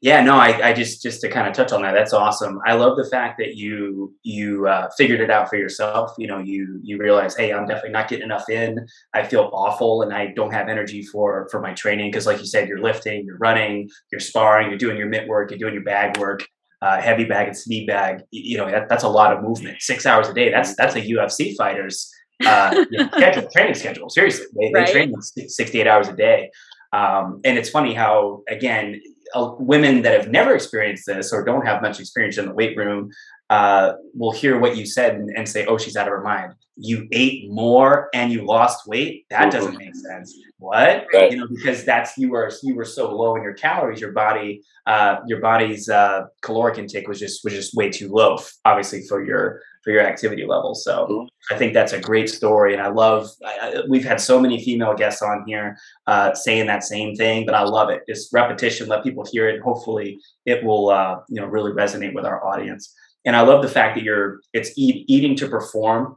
Yeah, 0.00 0.22
no, 0.22 0.36
I, 0.36 0.68
I 0.68 0.72
just 0.72 1.02
just 1.02 1.20
to 1.22 1.28
kind 1.28 1.48
of 1.48 1.54
touch 1.54 1.72
on 1.72 1.82
that. 1.82 1.92
That's 1.92 2.12
awesome. 2.12 2.60
I 2.66 2.74
love 2.74 2.96
the 2.96 3.08
fact 3.10 3.38
that 3.38 3.56
you 3.56 4.14
you 4.22 4.68
uh, 4.68 4.88
figured 4.96 5.20
it 5.20 5.30
out 5.30 5.48
for 5.48 5.56
yourself. 5.56 6.12
You 6.18 6.26
know, 6.26 6.38
you 6.38 6.80
you 6.82 6.98
realize, 6.98 7.36
hey, 7.36 7.52
I'm 7.52 7.66
definitely 7.66 7.90
not 7.90 8.08
getting 8.08 8.24
enough 8.24 8.48
in. 8.48 8.86
I 9.14 9.24
feel 9.24 9.50
awful, 9.52 10.02
and 10.02 10.12
I 10.12 10.28
don't 10.28 10.52
have 10.52 10.68
energy 10.68 11.02
for 11.02 11.48
for 11.50 11.60
my 11.60 11.72
training 11.72 12.10
because, 12.10 12.26
like 12.26 12.38
you 12.38 12.46
said, 12.46 12.68
you're 12.68 12.82
lifting, 12.82 13.24
you're 13.24 13.38
running, 13.38 13.88
you're 14.12 14.20
sparring, 14.20 14.68
you're 14.68 14.78
doing 14.78 14.96
your 14.96 15.08
mitt 15.08 15.26
work, 15.26 15.50
you're 15.50 15.58
doing 15.58 15.74
your 15.74 15.84
bag 15.84 16.18
work, 16.18 16.46
uh, 16.84 17.00
heavy 17.08 17.24
bag 17.32 17.44
and 17.48 17.56
speed 17.56 17.84
bag. 17.86 18.14
You 18.30 18.56
know, 18.58 18.68
that, 18.74 18.84
that's 18.90 19.04
a 19.04 19.08
lot 19.18 19.30
of 19.34 19.38
movement. 19.48 19.76
Six 19.80 19.98
hours 20.10 20.26
a 20.28 20.34
day. 20.40 20.48
That's 20.56 20.70
that's 20.80 20.94
a 20.96 21.00
UFC 21.14 21.56
fighter's 21.56 21.98
uh, 22.44 22.70
you 22.90 22.98
know, 22.98 23.08
schedule, 23.16 23.48
training 23.54 23.74
schedule. 23.82 24.08
Seriously, 24.10 24.46
they, 24.58 24.70
Right. 24.74 24.86
they 24.86 24.92
train 24.92 25.08
six- 25.22 25.56
68 25.56 25.86
hours 25.86 26.08
a 26.08 26.16
day. 26.26 26.50
Um, 26.92 27.26
and 27.46 27.58
it's 27.58 27.70
funny 27.70 27.92
how, 28.02 28.42
again, 28.48 28.86
uh, 29.34 29.50
women 29.58 30.02
that 30.02 30.12
have 30.18 30.28
never 30.30 30.54
experienced 30.54 31.04
this 31.06 31.32
or 31.32 31.44
don't 31.44 31.66
have 31.66 31.82
much 31.82 31.98
experience 31.98 32.38
in 32.38 32.46
the 32.46 32.54
weight 32.60 32.76
room 32.76 33.10
uh, 33.50 33.92
will 34.14 34.32
hear 34.32 34.58
what 34.58 34.76
you 34.76 34.86
said 34.86 35.14
and, 35.14 35.30
and 35.36 35.48
say, 35.48 35.66
"Oh, 35.66 35.78
she's 35.78 35.96
out 35.96 36.06
of 36.06 36.12
her 36.12 36.22
mind." 36.22 36.54
You 36.76 37.06
ate 37.12 37.48
more 37.52 38.08
and 38.14 38.32
you 38.32 38.44
lost 38.44 38.88
weight. 38.88 39.26
That 39.30 39.52
doesn't 39.52 39.78
make 39.78 39.94
sense. 39.94 40.36
What? 40.58 41.06
Right. 41.12 41.30
You 41.30 41.36
know, 41.38 41.46
because 41.46 41.84
that's 41.84 42.18
you 42.18 42.30
were 42.30 42.50
you 42.62 42.74
were 42.74 42.84
so 42.84 43.14
low 43.14 43.36
in 43.36 43.42
your 43.42 43.54
calories. 43.54 44.00
Your 44.00 44.12
body, 44.12 44.62
uh, 44.86 45.18
your 45.26 45.40
body's 45.40 45.88
uh, 45.88 46.22
caloric 46.42 46.78
intake 46.78 47.06
was 47.06 47.20
just 47.20 47.44
was 47.44 47.52
just 47.52 47.74
way 47.76 47.90
too 47.90 48.08
low, 48.10 48.38
obviously 48.64 49.02
for 49.08 49.24
your 49.24 49.60
for 49.84 49.90
your 49.90 50.00
activity 50.00 50.46
level. 50.46 50.74
So 50.74 51.06
Mhm. 51.06 51.28
I 51.52 51.58
think 51.58 51.74
that's 51.74 51.92
a 51.92 52.00
great 52.00 52.30
story, 52.30 52.72
and 52.72 52.82
I 52.82 52.88
love. 52.88 53.28
I, 53.44 53.58
I, 53.60 53.82
we've 53.88 54.04
had 54.04 54.20
so 54.20 54.40
many 54.40 54.64
female 54.64 54.94
guests 54.94 55.20
on 55.22 55.44
here 55.46 55.76
uh, 56.06 56.32
saying 56.34 56.66
that 56.66 56.82
same 56.82 57.14
thing, 57.14 57.44
but 57.44 57.54
I 57.54 57.62
love 57.62 57.90
it. 57.90 58.02
Just 58.08 58.32
repetition, 58.32 58.88
let 58.88 59.04
people 59.04 59.24
hear 59.30 59.46
it. 59.48 59.60
Hopefully, 59.60 60.18
it 60.46 60.64
will 60.64 60.88
uh, 60.90 61.20
you 61.28 61.40
know 61.40 61.46
really 61.46 61.72
resonate 61.72 62.14
with 62.14 62.24
our 62.24 62.44
audience. 62.44 62.94
And 63.24 63.34
I 63.34 63.42
love 63.42 63.62
the 63.62 63.68
fact 63.68 63.96
that 63.96 64.04
you're 64.04 64.40
it's 64.52 64.72
eat, 64.76 65.04
eating 65.08 65.36
to 65.36 65.48
perform 65.48 66.16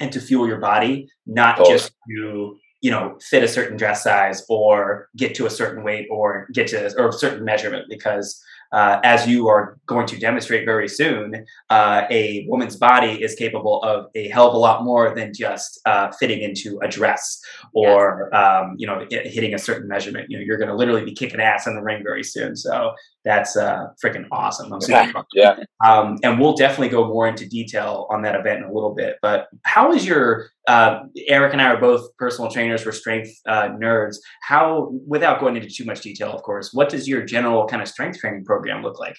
and 0.00 0.12
to 0.12 0.20
fuel 0.20 0.46
your 0.46 0.58
body, 0.58 1.08
not 1.26 1.58
just 1.66 1.92
to 2.08 2.58
you 2.80 2.90
know 2.90 3.16
fit 3.20 3.44
a 3.44 3.48
certain 3.48 3.76
dress 3.76 4.02
size 4.02 4.44
or 4.48 5.08
get 5.16 5.34
to 5.36 5.46
a 5.46 5.50
certain 5.50 5.84
weight 5.84 6.08
or 6.10 6.48
get 6.52 6.66
to 6.68 6.94
or 6.98 7.08
a 7.08 7.12
certain 7.12 7.44
measurement 7.44 7.86
because. 7.88 8.42
Uh, 8.74 8.98
as 9.04 9.28
you 9.28 9.48
are 9.48 9.76
going 9.84 10.06
to 10.06 10.18
demonstrate 10.18 10.64
very 10.64 10.88
soon, 10.88 11.44
uh, 11.68 12.04
a 12.08 12.46
woman's 12.48 12.74
body 12.74 13.22
is 13.22 13.34
capable 13.34 13.82
of 13.82 14.06
a 14.14 14.28
hell 14.30 14.48
of 14.48 14.54
a 14.54 14.56
lot 14.56 14.82
more 14.82 15.14
than 15.14 15.30
just 15.34 15.78
uh, 15.84 16.10
fitting 16.12 16.40
into 16.40 16.80
a 16.82 16.88
dress 16.88 17.38
or 17.74 18.34
um, 18.34 18.74
you 18.78 18.86
know 18.86 19.06
hitting 19.10 19.52
a 19.52 19.58
certain 19.58 19.86
measurement. 19.86 20.30
You 20.30 20.38
know, 20.38 20.42
you're 20.42 20.56
going 20.56 20.70
to 20.70 20.74
literally 20.74 21.04
be 21.04 21.12
kicking 21.12 21.38
ass 21.38 21.66
in 21.66 21.74
the 21.74 21.82
ring 21.82 22.02
very 22.02 22.24
soon. 22.24 22.56
So 22.56 22.94
that's 23.24 23.56
uh, 23.56 23.86
freaking 24.04 24.26
awesome. 24.32 24.72
I'm 24.72 24.80
super 24.80 25.12
pumped. 25.12 25.30
Yeah. 25.34 25.56
Um, 25.84 26.18
and 26.22 26.40
we'll 26.40 26.54
definitely 26.54 26.88
go 26.88 27.06
more 27.06 27.28
into 27.28 27.48
detail 27.48 28.06
on 28.10 28.22
that 28.22 28.34
event 28.34 28.58
in 28.58 28.64
a 28.64 28.72
little 28.72 28.94
bit. 28.94 29.16
But 29.22 29.46
how 29.64 29.92
is 29.92 30.06
your 30.06 30.50
uh, 30.68 31.00
Eric 31.28 31.52
and 31.52 31.62
I 31.62 31.66
are 31.66 31.80
both 31.80 32.08
personal 32.18 32.50
trainers, 32.50 32.84
we're 32.84 32.92
strength 32.92 33.30
uh, 33.46 33.68
nerds. 33.68 34.16
How, 34.42 34.92
without 35.06 35.40
going 35.40 35.56
into 35.56 35.68
too 35.68 35.84
much 35.84 36.00
detail, 36.00 36.32
of 36.32 36.42
course, 36.42 36.70
what 36.72 36.88
does 36.88 37.06
your 37.06 37.24
general 37.24 37.66
kind 37.66 37.82
of 37.82 37.88
strength 37.88 38.18
training 38.18 38.44
program 38.44 38.82
look 38.82 38.98
like? 38.98 39.16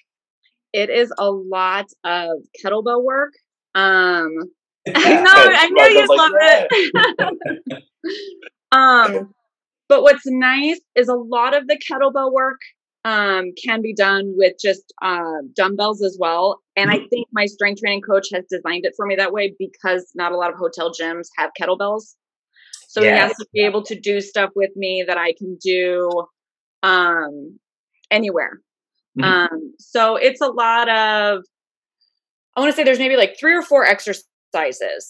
It 0.73 0.89
is 0.89 1.13
a 1.17 1.29
lot 1.29 1.85
of 2.03 2.29
kettlebell 2.63 3.03
work. 3.03 3.33
Um 3.75 4.29
I 4.95 5.13
know, 5.13 5.31
I 5.33 5.69
know 5.69 5.87
you 5.87 6.07
like, 6.07 6.19
love 6.19 6.31
it. 6.41 7.83
um, 8.73 9.33
but 9.87 10.03
what's 10.03 10.25
nice 10.25 10.81
is 10.95 11.07
a 11.07 11.15
lot 11.15 11.55
of 11.55 11.67
the 11.67 11.77
kettlebell 11.77 12.33
work 12.33 12.59
um, 13.05 13.51
can 13.63 13.81
be 13.81 13.93
done 13.93 14.33
with 14.37 14.53
just 14.61 14.93
uh, 15.01 15.41
dumbbells 15.55 16.01
as 16.01 16.17
well. 16.19 16.61
And 16.75 16.89
I 16.89 16.99
think 17.09 17.27
my 17.31 17.45
strength 17.45 17.81
training 17.81 18.01
coach 18.01 18.29
has 18.33 18.45
designed 18.49 18.85
it 18.85 18.93
for 18.95 19.05
me 19.05 19.15
that 19.15 19.33
way 19.33 19.53
because 19.59 20.09
not 20.15 20.31
a 20.31 20.37
lot 20.37 20.51
of 20.51 20.57
hotel 20.57 20.91
gyms 20.91 21.27
have 21.37 21.51
kettlebells. 21.59 22.15
So 22.87 23.01
he 23.01 23.07
has 23.07 23.35
to 23.37 23.45
be 23.53 23.61
able 23.61 23.83
to 23.85 23.99
do 23.99 24.21
stuff 24.21 24.51
with 24.55 24.69
me 24.75 25.03
that 25.07 25.17
I 25.17 25.33
can 25.33 25.57
do 25.61 26.27
um, 26.83 27.59
anywhere. 28.11 28.61
Mhm. 29.17 29.23
Um, 29.23 29.73
so 29.79 30.15
it's 30.15 30.41
a 30.41 30.47
lot 30.47 30.89
of, 30.89 31.43
I 32.55 32.59
want 32.59 32.71
to 32.71 32.75
say 32.75 32.83
there's 32.83 32.99
maybe 32.99 33.17
like 33.17 33.35
three 33.39 33.55
or 33.55 33.63
four 33.63 33.83
exercises, 33.83 34.27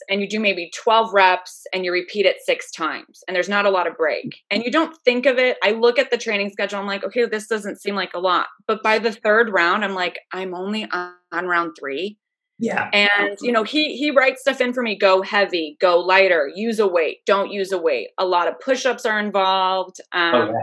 and 0.10 0.22
you 0.22 0.28
do 0.30 0.40
maybe 0.40 0.72
12 0.76 1.14
reps 1.14 1.64
and 1.74 1.86
you 1.86 1.92
repeat 1.92 2.26
it 2.26 2.38
six 2.46 2.72
times, 2.72 3.24
and 3.28 3.36
there's 3.36 3.50
not 3.50 3.66
a 3.66 3.70
lot 3.70 3.88
of 3.88 3.98
break. 3.98 4.36
And 4.52 4.64
you 4.64 4.72
don't 4.72 4.96
think 5.04 5.26
of 5.26 5.38
it. 5.38 5.58
I 5.64 5.72
look 5.72 6.00
at 6.00 6.12
the 6.12 6.18
training 6.18 6.50
schedule, 6.52 6.80
I'm 6.80 6.88
like, 6.88 7.04
okay, 7.04 7.26
this 7.26 7.48
doesn't 7.48 7.82
seem 7.82 7.96
like 7.96 8.14
a 8.14 8.20
lot. 8.20 8.48
But 8.68 8.84
by 8.84 9.00
the 9.00 9.12
third 9.12 9.50
round, 9.52 9.84
I'm 9.84 9.96
like, 9.96 10.20
I'm 10.32 10.54
only 10.54 10.86
on, 10.92 11.14
on 11.32 11.46
round 11.48 11.76
three. 11.80 12.18
Yeah. 12.60 12.90
And 12.94 13.38
you 13.42 13.52
know, 13.52 13.64
he 13.64 13.98
he 13.98 14.12
writes 14.12 14.42
stuff 14.42 14.62
in 14.62 14.74
for 14.74 14.84
me. 14.84 14.98
Go 14.98 15.22
heavy, 15.24 15.76
go 15.82 16.00
lighter, 16.00 16.50
use 16.56 16.80
a 16.80 16.88
weight, 16.88 17.18
don't 17.26 17.52
use 17.52 17.72
a 17.72 17.78
weight. 17.80 18.10
A 18.20 18.26
lot 18.26 18.48
of 18.48 18.60
push-ups 18.60 19.06
are 19.06 19.20
involved. 19.20 19.98
Um, 20.14 20.36
Oh, 20.36 20.46
yeah. 20.46 20.54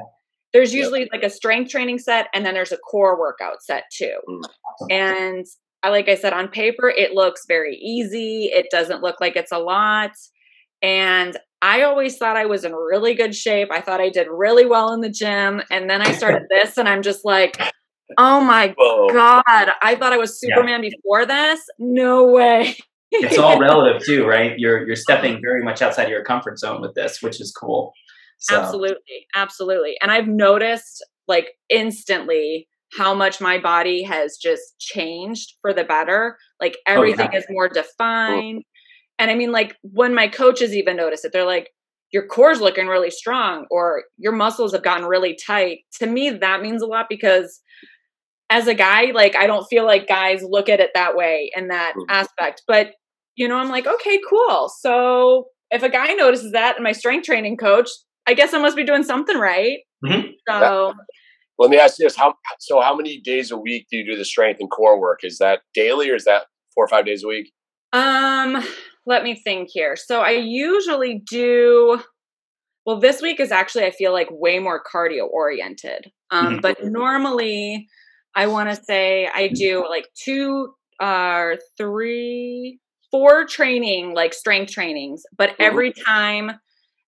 there's 0.52 0.72
Yep. 0.72 0.78
usually 0.84 1.08
like 1.12 1.24
a 1.24 1.30
strength 1.30 1.70
training 1.70 1.98
set 1.98 2.28
and 2.32 2.46
then 2.46 2.54
there's 2.54 2.72
a 2.72 2.78
core 2.78 3.18
workout 3.18 3.62
set 3.62 3.84
too. 3.92 4.16
Mm. 4.28 4.42
And 4.90 5.46
like 5.88 6.08
I 6.08 6.14
said 6.14 6.32
on 6.32 6.48
paper 6.48 6.88
it 6.88 7.12
looks 7.14 7.44
very 7.46 7.76
easy. 7.76 8.50
It 8.52 8.66
doesn't 8.70 9.02
look 9.02 9.20
like 9.20 9.36
it's 9.36 9.52
a 9.52 9.58
lot. 9.58 10.12
And 10.82 11.36
I 11.62 11.82
always 11.82 12.16
thought 12.16 12.36
I 12.36 12.46
was 12.46 12.64
in 12.64 12.74
really 12.74 13.14
good 13.14 13.34
shape. 13.34 13.68
I 13.70 13.80
thought 13.80 14.00
I 14.00 14.08
did 14.10 14.28
really 14.30 14.66
well 14.66 14.92
in 14.92 15.00
the 15.00 15.10
gym 15.10 15.62
and 15.70 15.88
then 15.88 16.02
I 16.02 16.12
started 16.12 16.42
this 16.50 16.76
and 16.78 16.88
I'm 16.88 17.02
just 17.02 17.24
like, 17.24 17.58
"Oh 18.18 18.40
my 18.40 18.74
Whoa. 18.78 19.08
god, 19.12 19.70
I 19.82 19.94
thought 19.96 20.12
I 20.12 20.16
was 20.18 20.38
Yeah. 20.42 20.54
Superman 20.56 20.80
before 20.82 21.26
this? 21.26 21.60
No 21.78 22.26
way." 22.26 22.76
It's 23.12 23.38
all 23.38 23.58
relative 23.60 24.02
too, 24.04 24.26
right? 24.26 24.58
You're 24.58 24.86
you're 24.86 24.96
stepping 24.96 25.40
very 25.42 25.62
much 25.62 25.82
outside 25.82 26.04
of 26.04 26.10
your 26.10 26.24
comfort 26.24 26.58
zone 26.58 26.80
with 26.80 26.94
this, 26.94 27.22
which 27.22 27.40
is 27.40 27.52
cool. 27.52 27.92
So, 28.38 28.56
Absolutely. 28.56 29.26
Absolutely. 29.34 29.96
And 30.00 30.10
I've 30.10 30.26
noticed 30.26 31.04
like 31.28 31.50
instantly 31.68 32.68
how 32.96 33.14
much 33.14 33.40
my 33.40 33.58
body 33.58 34.02
has 34.02 34.36
just 34.36 34.78
changed 34.78 35.54
for 35.60 35.72
the 35.72 35.84
better. 35.84 36.36
Like 36.60 36.78
Oh, 36.88 37.02
yeah. 37.02 37.14
everything 37.14 37.32
is 37.34 37.46
more 37.50 37.68
defined. 37.68 38.64
And 39.18 39.30
I 39.30 39.34
mean, 39.34 39.52
like 39.52 39.76
when 39.82 40.14
my 40.14 40.28
coaches 40.28 40.74
even 40.74 40.96
notice 40.96 41.24
it, 41.24 41.32
they're 41.32 41.44
like, 41.46 41.70
your 42.12 42.26
core's 42.26 42.60
looking 42.60 42.86
really 42.88 43.10
strong 43.10 43.66
or 43.70 44.04
your 44.18 44.32
muscles 44.32 44.72
have 44.72 44.82
gotten 44.82 45.06
really 45.06 45.38
tight. 45.46 45.80
To 46.00 46.06
me, 46.06 46.30
that 46.30 46.62
means 46.62 46.82
a 46.82 46.86
lot 46.86 47.06
because 47.08 47.60
as 48.50 48.66
a 48.66 48.74
guy, 48.74 49.12
like 49.12 49.36
I 49.36 49.46
don't 49.46 49.66
feel 49.70 49.84
like 49.84 50.08
guys 50.08 50.42
look 50.42 50.68
at 50.68 50.80
it 50.80 50.90
that 50.94 51.16
way 51.16 51.50
in 51.56 51.68
that 51.68 51.94
Mhm. 51.96 52.06
aspect. 52.08 52.62
But 52.66 52.92
you 53.36 53.46
know, 53.48 53.56
I'm 53.56 53.68
like, 53.70 53.86
okay, 53.86 54.20
cool. 54.28 54.68
So 54.80 55.46
if 55.70 55.82
a 55.82 55.88
guy 55.88 56.12
notices 56.14 56.52
that 56.52 56.76
and 56.76 56.84
my 56.84 56.92
strength 56.92 57.26
training 57.26 57.56
coach, 57.56 57.88
I 58.26 58.34
guess 58.34 58.52
I 58.52 58.58
must 58.58 58.76
be 58.76 58.84
doing 58.84 59.04
something 59.04 59.38
right. 59.38 59.78
Mhm. 60.04 60.32
So 60.48 60.92
Let 61.60 61.70
me 61.70 61.76
ask 61.78 61.98
you 61.98 62.06
this: 62.06 62.16
How 62.16 62.34
so? 62.58 62.80
How 62.80 62.96
many 62.96 63.20
days 63.20 63.50
a 63.52 63.56
week 63.58 63.86
do 63.90 63.98
you 63.98 64.04
do 64.10 64.16
the 64.16 64.24
strength 64.24 64.58
and 64.60 64.70
core 64.70 64.98
work? 64.98 65.20
Is 65.22 65.38
that 65.38 65.60
daily 65.74 66.10
or 66.10 66.16
is 66.16 66.24
that 66.24 66.46
four 66.74 66.84
or 66.84 66.88
five 66.88 67.04
days 67.06 67.22
a 67.22 67.28
week? 67.28 67.52
um 67.92 68.64
let 69.06 69.22
me 69.24 69.34
think 69.34 69.68
here. 69.72 69.96
So 69.96 70.20
I 70.20 70.30
usually 70.30 71.22
do 71.28 72.00
well 72.86 72.98
this 73.00 73.20
week 73.20 73.40
is 73.40 73.52
actually 73.52 73.84
I 73.84 73.90
feel 73.90 74.12
like 74.12 74.28
way 74.30 74.58
more 74.58 74.82
cardio 74.82 75.28
oriented. 75.30 76.10
Um 76.30 76.56
Mhm. 76.56 76.62
but 76.62 76.84
normally 76.84 77.88
I 78.34 78.46
want 78.46 78.70
to 78.70 78.76
say 78.84 79.28
I 79.34 79.48
do 79.48 79.86
like 79.88 80.08
two 80.14 80.74
or 81.02 81.58
three 81.76 82.78
four 83.10 83.44
training 83.44 84.14
like 84.14 84.32
strength 84.32 84.72
trainings, 84.72 85.24
but 85.36 85.50
Mhm. 85.50 85.56
every 85.60 85.92
time 85.92 86.52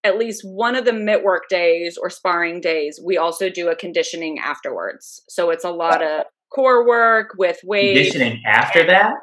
at 0.04 0.18
least 0.18 0.42
one 0.44 0.74
of 0.74 0.84
the 0.84 0.92
mitt 0.92 1.22
work 1.22 1.44
days 1.48 1.96
or 2.00 2.10
sparring 2.10 2.60
days, 2.60 3.00
we 3.04 3.16
also 3.16 3.48
do 3.48 3.68
a 3.68 3.76
conditioning 3.76 4.38
afterwards. 4.38 5.22
So 5.28 5.50
it's 5.50 5.64
a 5.64 5.70
lot 5.70 6.02
of 6.02 6.24
core 6.54 6.86
work, 6.86 7.34
with 7.38 7.58
weight. 7.64 7.94
Conditioning 7.94 8.42
after 8.46 8.84
that? 8.86 9.14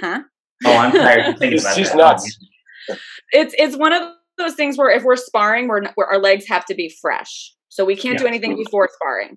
Huh? 0.00 0.20
Oh, 0.64 0.76
I'm 0.76 0.92
tired 0.92 1.26
of 1.34 1.38
thinking 1.38 1.58
about 1.60 1.76
She's 1.76 1.90
that. 1.90 1.96
nuts. 1.96 2.38
It's 3.32 3.54
it's 3.58 3.76
one 3.76 3.92
of 3.92 4.02
those 4.38 4.54
things 4.54 4.78
where 4.78 4.90
if 4.90 5.02
we're 5.02 5.16
sparring, 5.16 5.68
we're, 5.68 5.82
where 5.94 6.06
our 6.06 6.18
legs 6.20 6.46
have 6.48 6.64
to 6.66 6.74
be 6.74 6.92
fresh, 7.00 7.52
so 7.68 7.84
we 7.84 7.96
can't 7.96 8.18
do 8.18 8.26
anything 8.26 8.56
before 8.56 8.88
sparring. 8.92 9.36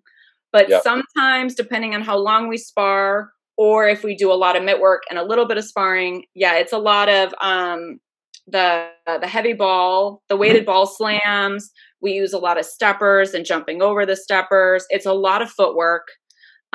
But 0.53 0.69
Yeah. 0.69 0.81
sometimes, 0.81 1.55
depending 1.55 1.95
on 1.95 2.01
how 2.01 2.17
long 2.17 2.47
we 2.47 2.57
spar, 2.57 3.31
or 3.57 3.87
if 3.87 4.03
we 4.03 4.15
do 4.15 4.31
a 4.31 4.35
lot 4.35 4.55
of 4.55 4.63
mitt 4.63 4.79
work 4.79 5.03
and 5.09 5.17
a 5.17 5.23
little 5.23 5.47
bit 5.47 5.57
of 5.57 5.65
sparring, 5.65 6.25
yeah, 6.35 6.55
it's 6.55 6.73
a 6.73 6.77
lot 6.77 7.09
of 7.09 7.33
um, 7.41 7.99
the 8.47 8.89
the 9.21 9.27
heavy 9.27 9.53
ball, 9.53 10.21
the 10.29 10.37
weighted 10.37 10.65
ball 10.65 10.85
slams. 10.87 11.71
We 12.01 12.13
use 12.13 12.33
a 12.33 12.39
lot 12.39 12.59
of 12.59 12.65
steppers 12.65 13.33
and 13.33 13.45
jumping 13.45 13.81
over 13.81 14.05
the 14.05 14.15
steppers. 14.15 14.85
It's 14.89 15.05
a 15.05 15.13
lot 15.13 15.41
of 15.41 15.51
footwork. 15.51 16.07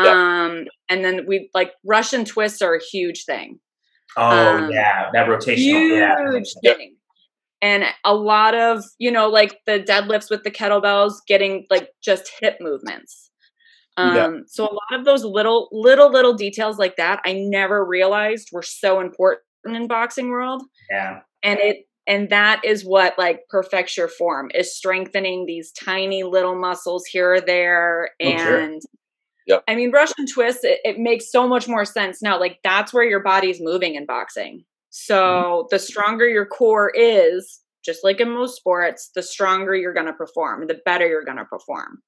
Yeah. 0.02 0.10
Um, 0.12 0.64
and 0.90 1.04
then 1.04 1.24
we 1.26 1.50
like 1.54 1.72
Russian 1.84 2.24
twists 2.24 2.60
are 2.62 2.74
a 2.76 2.80
huge 2.92 3.24
thing 3.24 3.58
Oh 4.16 4.56
Um, 4.58 4.70
yeah, 4.70 5.10
that 5.14 5.26
rotational. 5.28 5.56
huge 5.56 6.48
Yeah. 6.62 6.70
Yep. 6.70 6.76
thing. 6.76 6.96
And 7.62 7.84
a 8.04 8.14
lot 8.14 8.54
of, 8.54 8.84
you 8.98 9.10
know, 9.10 9.28
like 9.28 9.58
the 9.66 9.80
deadlifts 9.80 10.30
with 10.30 10.44
the 10.44 10.50
kettlebells, 10.50 11.14
getting 11.28 11.66
like 11.70 11.90
just 12.02 12.30
hip 12.40 12.56
movements. 12.60 13.30
Um, 13.96 14.16
Yeah. 14.16 14.30
so 14.48 14.64
a 14.64 14.72
lot 14.74 14.98
of 15.00 15.04
those 15.06 15.24
little, 15.24 15.68
little, 15.72 16.10
little 16.10 16.34
details 16.34 16.78
like 16.78 16.96
that, 16.96 17.20
I 17.26 17.32
never 17.34 17.84
realized 17.84 18.50
were 18.52 18.62
so 18.62 19.00
important 19.00 19.42
in 19.66 19.86
boxing 19.88 20.30
world. 20.30 20.62
Yeah. 20.90 21.20
And 21.46 21.58
it, 21.60 21.86
and 22.06 22.28
that 22.30 22.60
is 22.64 22.84
what 22.84 23.18
like 23.18 23.40
perfects 23.48 23.96
your 23.96 24.08
form 24.08 24.50
is 24.54 24.76
strengthening 24.76 25.46
these 25.46 25.72
tiny 25.72 26.22
little 26.22 26.54
muscles 26.54 27.04
here 27.06 27.34
or 27.34 27.40
there. 27.40 28.10
Oh, 28.22 28.36
sure. 28.36 28.58
And 28.58 28.82
Yep. 29.46 29.62
I 29.68 29.76
mean, 29.76 29.92
Russian 29.92 30.26
twist, 30.26 30.64
it, 30.64 30.80
it 30.84 30.98
makes 30.98 31.30
so 31.30 31.46
much 31.48 31.68
more 31.68 31.84
sense 31.84 32.20
now. 32.20 32.38
Like 32.38 32.58
that's 32.64 32.92
where 32.92 33.04
your 33.04 33.22
body's 33.22 33.60
moving 33.60 33.94
in 33.94 34.04
boxing. 34.06 34.64
So 34.90 35.14
Mm-hmm. 35.14 35.66
the 35.70 35.78
stronger 35.78 36.28
your 36.28 36.46
core 36.46 36.90
is, 36.94 37.60
just 37.84 38.02
like 38.02 38.20
in 38.20 38.30
most 38.30 38.56
sports, 38.56 39.10
the 39.14 39.22
stronger 39.22 39.74
you're 39.74 39.94
going 39.94 40.06
to 40.06 40.12
perform, 40.12 40.66
the 40.66 40.80
better 40.84 41.06
you're 41.06 41.24
going 41.24 41.36
to 41.38 41.44
perform. 41.44 42.02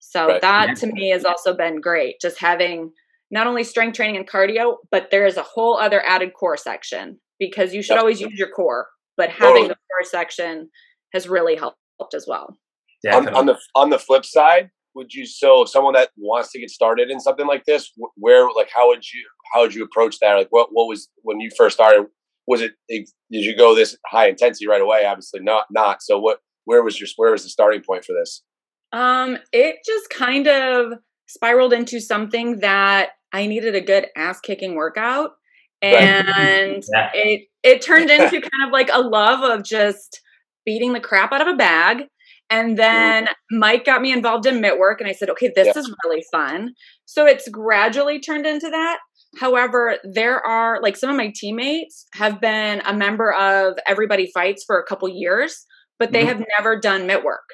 So 0.00 0.26
Right. 0.28 0.40
that 0.42 0.66
Yeah. 0.68 0.74
to 0.74 0.86
me 0.92 1.08
has 1.10 1.24
also 1.24 1.54
been 1.54 1.80
great. 1.80 2.20
Just 2.20 2.38
having 2.38 2.92
not 3.30 3.46
only 3.46 3.64
strength 3.64 3.96
training 3.96 4.16
and 4.16 4.28
cardio, 4.28 4.76
but 4.90 5.10
there 5.10 5.24
is 5.26 5.38
a 5.38 5.42
whole 5.42 5.78
other 5.78 6.04
added 6.04 6.34
core 6.34 6.56
section 6.58 7.18
because 7.40 7.74
you 7.74 7.82
should 7.82 7.94
Yep. 7.94 8.00
always 8.00 8.20
use 8.20 8.38
your 8.38 8.50
core, 8.50 8.86
but 9.16 9.30
having 9.30 9.54
Totally. 9.54 9.68
the 9.68 9.74
core 9.74 10.04
section 10.04 10.70
has 11.12 11.28
really 11.28 11.56
helped 11.56 11.78
as 12.14 12.26
well. 12.28 12.56
on, 13.12 13.28
on 13.34 13.46
the 13.46 13.58
on 13.74 13.90
the 13.90 13.98
flip 13.98 14.24
side, 14.24 14.70
would 14.94 15.12
you 15.12 15.26
so 15.26 15.64
someone 15.64 15.94
that 15.94 16.10
wants 16.16 16.52
to 16.52 16.60
get 16.60 16.70
started 16.70 17.10
in 17.10 17.18
something 17.18 17.46
like 17.46 17.64
this, 17.64 17.90
where 18.16 18.46
like 18.54 18.70
how 18.74 18.88
would 18.88 19.02
you 19.12 19.22
how 19.52 19.62
would 19.62 19.74
you 19.74 19.82
approach 19.82 20.18
that? 20.20 20.34
Like 20.34 20.48
what 20.50 20.68
what 20.70 20.86
was 20.86 21.08
when 21.22 21.40
you 21.40 21.50
first 21.56 21.74
started? 21.76 22.06
Was 22.46 22.60
it 22.60 22.72
did 22.88 23.08
you 23.30 23.56
go 23.56 23.74
this 23.74 23.96
high 24.06 24.28
intensity 24.28 24.66
right 24.66 24.80
away? 24.80 25.04
Obviously 25.04 25.40
not 25.40 25.66
not. 25.70 26.02
So 26.02 26.18
what 26.18 26.38
where 26.64 26.82
was 26.82 27.00
your 27.00 27.08
where 27.16 27.32
was 27.32 27.42
the 27.42 27.48
starting 27.48 27.82
point 27.82 28.04
for 28.04 28.12
this? 28.12 28.42
Um, 28.92 29.38
it 29.52 29.76
just 29.86 30.10
kind 30.10 30.46
of 30.48 30.94
spiraled 31.26 31.72
into 31.72 32.00
something 32.00 32.58
that 32.60 33.10
I 33.32 33.46
needed 33.46 33.74
a 33.76 33.80
good 33.80 34.06
ass 34.16 34.40
kicking 34.40 34.74
workout. 34.74 35.32
And 35.82 36.84
Yeah. 36.92 37.10
it 37.14 37.48
it 37.62 37.82
turned 37.82 38.10
into 38.10 38.40
kind 38.40 38.64
of 38.66 38.72
like 38.72 38.90
a 38.92 39.00
love 39.00 39.42
of 39.42 39.64
just 39.64 40.20
beating 40.66 40.92
the 40.92 41.00
crap 41.00 41.32
out 41.32 41.40
of 41.42 41.48
a 41.48 41.56
bag. 41.56 42.04
And 42.50 42.76
then 42.78 43.28
Mike 43.52 43.84
got 43.84 44.02
me 44.02 44.12
involved 44.12 44.46
in 44.46 44.60
mitt 44.60 44.78
work, 44.78 45.00
and 45.00 45.08
I 45.08 45.12
said, 45.12 45.30
okay, 45.30 45.52
this 45.54 45.68
Yeah. 45.68 45.72
is 45.76 45.94
really 46.04 46.24
fun. 46.32 46.74
So 47.06 47.26
it's 47.26 47.48
gradually 47.48 48.20
turned 48.20 48.46
into 48.46 48.68
that. 48.70 48.98
However, 49.38 49.98
there 50.04 50.44
are 50.44 50.80
like 50.82 50.96
some 50.96 51.10
of 51.10 51.16
my 51.16 51.32
teammates 51.34 52.06
have 52.14 52.40
been 52.40 52.80
a 52.84 52.92
member 52.94 53.32
of 53.32 53.74
Everybody 53.86 54.30
Fights 54.34 54.64
for 54.66 54.78
a 54.80 54.84
couple 54.84 55.08
years, 55.08 55.64
but 55.98 56.12
they 56.12 56.24
Mhm. 56.24 56.28
have 56.28 56.44
never 56.58 56.78
done 56.80 57.06
mitt 57.06 57.22
work. 57.24 57.48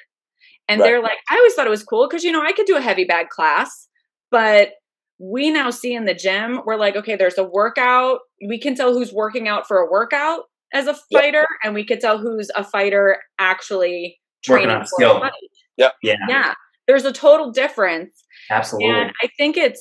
And 0.69 0.81
Right. 0.81 0.89
they're 0.91 1.03
like, 1.03 1.19
I 1.31 1.37
always 1.37 1.55
thought 1.55 1.67
it 1.67 1.71
was 1.71 1.85
cool 1.85 2.09
because, 2.09 2.25
you 2.25 2.33
know, 2.33 2.43
I 2.43 2.53
could 2.53 2.67
do 2.67 2.77
a 2.77 2.81
heavy 2.83 3.05
bag 3.05 3.29
class, 3.31 3.89
but 4.31 4.73
we 5.19 5.51
now 5.51 5.71
see 5.71 5.95
in 5.95 6.05
the 6.05 6.15
gym, 6.15 6.61
we're 6.67 6.77
like, 6.77 6.97
okay, 6.97 7.17
there's 7.17 7.39
a 7.39 7.45
workout. 7.45 8.19
We 8.47 8.59
can 8.59 8.75
tell 8.75 8.93
who's 8.93 9.13
working 9.13 9.49
out 9.49 9.67
for 9.67 9.79
a 9.79 9.91
workout 9.91 10.45
as 10.75 10.87
a 10.87 10.97
Yep. 11.11 11.23
fighter, 11.23 11.47
and 11.65 11.75
we 11.75 11.85
could 11.87 12.01
tell 12.01 12.19
who's 12.19 12.51
a 12.55 12.63
fighter 12.65 13.19
actually 13.39 14.19
Working 14.49 14.67
training 14.67 14.77
on 14.77 14.83
for 14.83 14.87
skill. 14.97 15.17
a 15.17 15.21
fight. 15.21 15.33
yeah. 15.77 15.91
Yeah. 16.03 16.55
There's 16.87 17.05
a 17.05 17.13
total 17.13 17.51
difference. 17.51 18.23
Absolutely. 18.51 18.91
And 18.91 19.13
I 19.23 19.29
think 19.39 19.57
it's 19.57 19.81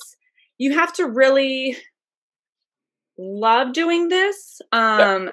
you 0.58 0.74
have 0.74 0.94
to 0.94 1.06
really 1.06 1.76
love 3.18 3.74
doing 3.74 4.08
this. 4.10 4.62
Um, 4.72 5.30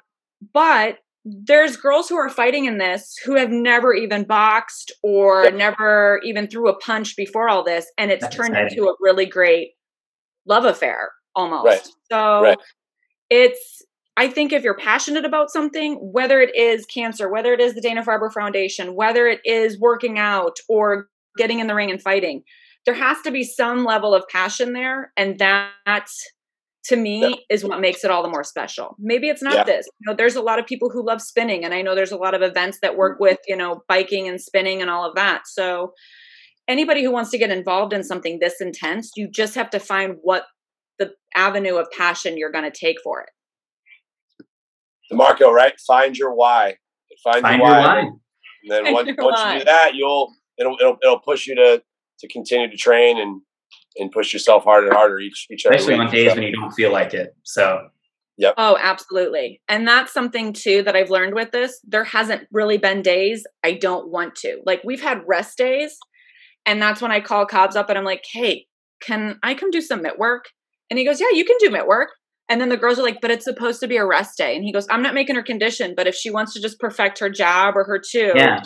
but 0.53 0.99
there's 1.25 1.77
girls 1.77 2.09
who 2.09 2.17
are 2.17 2.29
fighting 2.29 2.65
in 2.65 2.77
this 2.77 3.15
who 3.25 3.35
have 3.35 3.49
never 3.49 3.93
even 3.93 4.25
boxed 4.25 4.91
or 5.01 5.45
Yep. 5.45 5.53
never 5.55 6.19
even 6.23 6.47
threw 6.47 6.67
a 6.69 6.77
punch 6.77 7.15
before 7.15 7.47
all 7.47 7.63
this, 7.63 7.89
and 7.97 8.11
it's 8.11 8.21
That's 8.23 8.35
turned 8.35 8.49
exciting. 8.49 8.77
into 8.77 8.89
a 8.89 8.95
really 8.99 9.25
great 9.25 9.71
love 10.45 10.65
affair 10.65 11.11
almost. 11.35 11.65
Right. 11.65 11.87
So 12.11 12.41
Right. 12.43 12.57
it's 13.29 13.81
I 14.15 14.27
think 14.27 14.53
if 14.53 14.63
you're 14.63 14.77
passionate 14.77 15.25
about 15.25 15.49
something, 15.49 15.95
whether 15.95 16.39
it 16.39 16.55
is 16.55 16.85
cancer, 16.85 17.31
whether 17.31 17.51
it 17.51 17.59
is 17.59 17.73
the 17.73 17.81
Dana 17.81 18.03
Farber 18.03 18.31
Foundation, 18.31 18.93
whether 18.95 19.27
it 19.27 19.39
is 19.43 19.79
working 19.79 20.19
out 20.19 20.55
or 20.69 21.07
getting 21.35 21.59
in 21.59 21.65
the 21.65 21.73
ring 21.73 21.89
and 21.89 21.99
fighting, 21.99 22.43
there 22.85 22.93
has 22.93 23.19
to 23.21 23.31
be 23.31 23.43
some 23.43 23.85
level 23.85 24.13
of 24.13 24.23
passion 24.29 24.73
there. 24.73 25.11
And 25.17 25.39
that 25.39 25.71
to 26.85 26.95
me 26.95 27.21
Yeah. 27.21 27.35
is 27.49 27.63
what 27.63 27.79
makes 27.79 28.03
it 28.03 28.11
all 28.11 28.21
the 28.21 28.29
more 28.29 28.43
special. 28.43 28.95
Maybe 28.99 29.29
it's 29.29 29.41
not 29.41 29.55
Yeah. 29.55 29.63
this. 29.63 29.87
You 30.01 30.11
know, 30.11 30.15
there's 30.15 30.35
a 30.35 30.41
lot 30.41 30.59
of 30.59 30.67
people 30.67 30.89
who 30.89 31.03
love 31.03 31.21
spinning, 31.21 31.63
and 31.63 31.73
I 31.73 31.81
know 31.81 31.95
there's 31.95 32.11
a 32.11 32.17
lot 32.17 32.33
of 32.35 32.41
events 32.41 32.79
that 32.81 32.97
work 32.97 33.13
mm-hmm. 33.15 33.23
with, 33.23 33.39
you 33.47 33.55
know, 33.55 33.83
biking 33.87 34.27
and 34.27 34.39
spinning 34.39 34.81
and 34.81 34.91
all 34.91 35.05
of 35.05 35.15
that. 35.15 35.47
So 35.47 35.93
anybody 36.67 37.03
who 37.03 37.11
wants 37.11 37.29
to 37.31 37.37
get 37.37 37.49
involved 37.49 37.93
in 37.93 38.03
something 38.03 38.39
this 38.39 38.61
intense, 38.61 39.11
you 39.15 39.29
just 39.29 39.55
have 39.55 39.69
to 39.71 39.79
find 39.79 40.15
what 40.21 40.43
the 40.99 41.13
avenue 41.35 41.75
of 41.75 41.87
passion 41.91 42.37
you're 42.37 42.51
going 42.51 42.69
to 42.69 42.77
take 42.77 42.97
for 43.03 43.21
it. 43.21 43.29
Marco, 45.11 45.51
right? 45.51 45.73
Find 45.85 46.17
your 46.17 46.33
why. 46.33 46.77
Find, 47.23 47.41
Find 47.41 47.59
your 47.59 47.67
your 47.69 47.77
why. 47.77 47.85
line. 47.85 48.19
And 48.63 48.71
then 48.71 48.83
Find 48.85 48.93
once, 48.93 49.09
once 49.17 49.41
why. 49.41 49.53
you 49.53 49.59
do 49.59 49.65
that, 49.65 49.91
you'll 49.95 50.33
it'll 50.57 50.77
it'll 50.79 50.97
it'll 51.03 51.19
push 51.19 51.47
you 51.47 51.55
to 51.55 51.83
to 52.19 52.27
continue 52.29 52.69
to 52.69 52.77
train 52.77 53.19
and 53.19 53.41
and 53.97 54.11
push 54.11 54.33
yourself 54.33 54.63
harder 54.63 54.87
and 54.87 54.95
harder 54.95 55.19
each 55.19 55.47
each 55.51 55.65
every 55.65 55.77
Especially 55.77 55.99
on 55.99 56.11
days 56.11 56.29
So, 56.29 56.35
when 56.35 56.43
you 56.43 56.53
don't 56.53 56.71
feel 56.71 56.91
like 56.91 57.13
it. 57.13 57.35
So 57.43 57.89
Yep. 58.37 58.55
Oh, 58.57 58.77
absolutely. 58.81 59.61
And 59.69 59.87
that's 59.87 60.11
something 60.11 60.53
too 60.53 60.81
that 60.83 60.95
I've 60.95 61.11
learned 61.11 61.35
with 61.35 61.51
this. 61.51 61.79
There 61.83 62.03
hasn't 62.03 62.47
really 62.51 62.79
been 62.79 63.03
days 63.03 63.45
I 63.63 63.73
don't 63.73 64.09
want 64.09 64.35
to. 64.37 64.59
Like 64.65 64.81
we've 64.83 65.01
had 65.01 65.21
rest 65.27 65.57
days, 65.57 65.97
and 66.65 66.81
that's 66.81 67.01
when 67.01 67.11
I 67.11 67.19
call 67.19 67.45
Cobbs 67.45 67.75
up 67.75 67.89
and 67.89 67.97
I'm 67.97 68.05
like, 68.05 68.23
hey, 68.31 68.65
can 69.01 69.39
I 69.43 69.53
come 69.53 69.71
do 69.71 69.81
some 69.81 70.01
mitt 70.01 70.17
work? 70.17 70.45
And 70.89 70.97
he 70.99 71.05
goes, 71.05 71.19
yeah, 71.19 71.27
you 71.33 71.45
can 71.45 71.57
do 71.59 71.69
mitt 71.69 71.87
work. 71.87 72.09
And 72.49 72.59
then 72.61 72.69
the 72.69 72.77
girls 72.77 72.99
are 72.99 73.03
like, 73.03 73.21
but 73.21 73.31
it's 73.31 73.45
supposed 73.45 73.79
to 73.79 73.87
be 73.87 73.97
a 73.97 74.05
rest 74.05 74.37
day. 74.37 74.55
And 74.55 74.63
he 74.63 74.71
goes, 74.73 74.85
I'm 74.89 75.01
not 75.01 75.13
making 75.13 75.35
her 75.35 75.43
condition, 75.43 75.93
but 75.95 76.07
if 76.07 76.15
she 76.15 76.29
wants 76.29 76.53
to 76.53 76.61
just 76.61 76.79
perfect 76.79 77.19
her 77.19 77.29
jab 77.29 77.75
or 77.75 77.83
her 77.85 77.99
two, 77.99 78.31
yeah, 78.35 78.61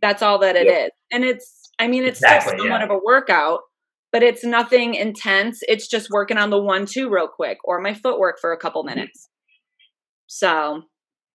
that's 0.00 0.22
all 0.22 0.38
that 0.40 0.54
it 0.56 0.66
is. 0.66 0.72
Yep. 0.72 0.90
And 1.12 1.24
it's, 1.24 1.70
I 1.78 1.88
mean, 1.88 2.04
it's 2.04 2.20
Exactly, 2.20 2.50
still 2.50 2.58
somewhat 2.64 2.78
yeah. 2.80 2.84
of 2.84 2.90
a 2.90 2.98
workout, 3.04 3.60
but 4.12 4.22
it's 4.22 4.44
nothing 4.44 4.94
intense. 4.94 5.60
It's 5.66 5.88
just 5.88 6.10
working 6.10 6.36
on 6.38 6.50
the 6.50 6.60
one, 6.60 6.86
two 6.86 7.08
real 7.10 7.26
quick 7.28 7.58
or 7.64 7.80
my 7.80 7.94
footwork 7.94 8.38
for 8.40 8.52
a 8.52 8.56
couple 8.58 8.84
Mm-hmm. 8.84 8.96
minutes. 8.96 9.28
So 10.26 10.82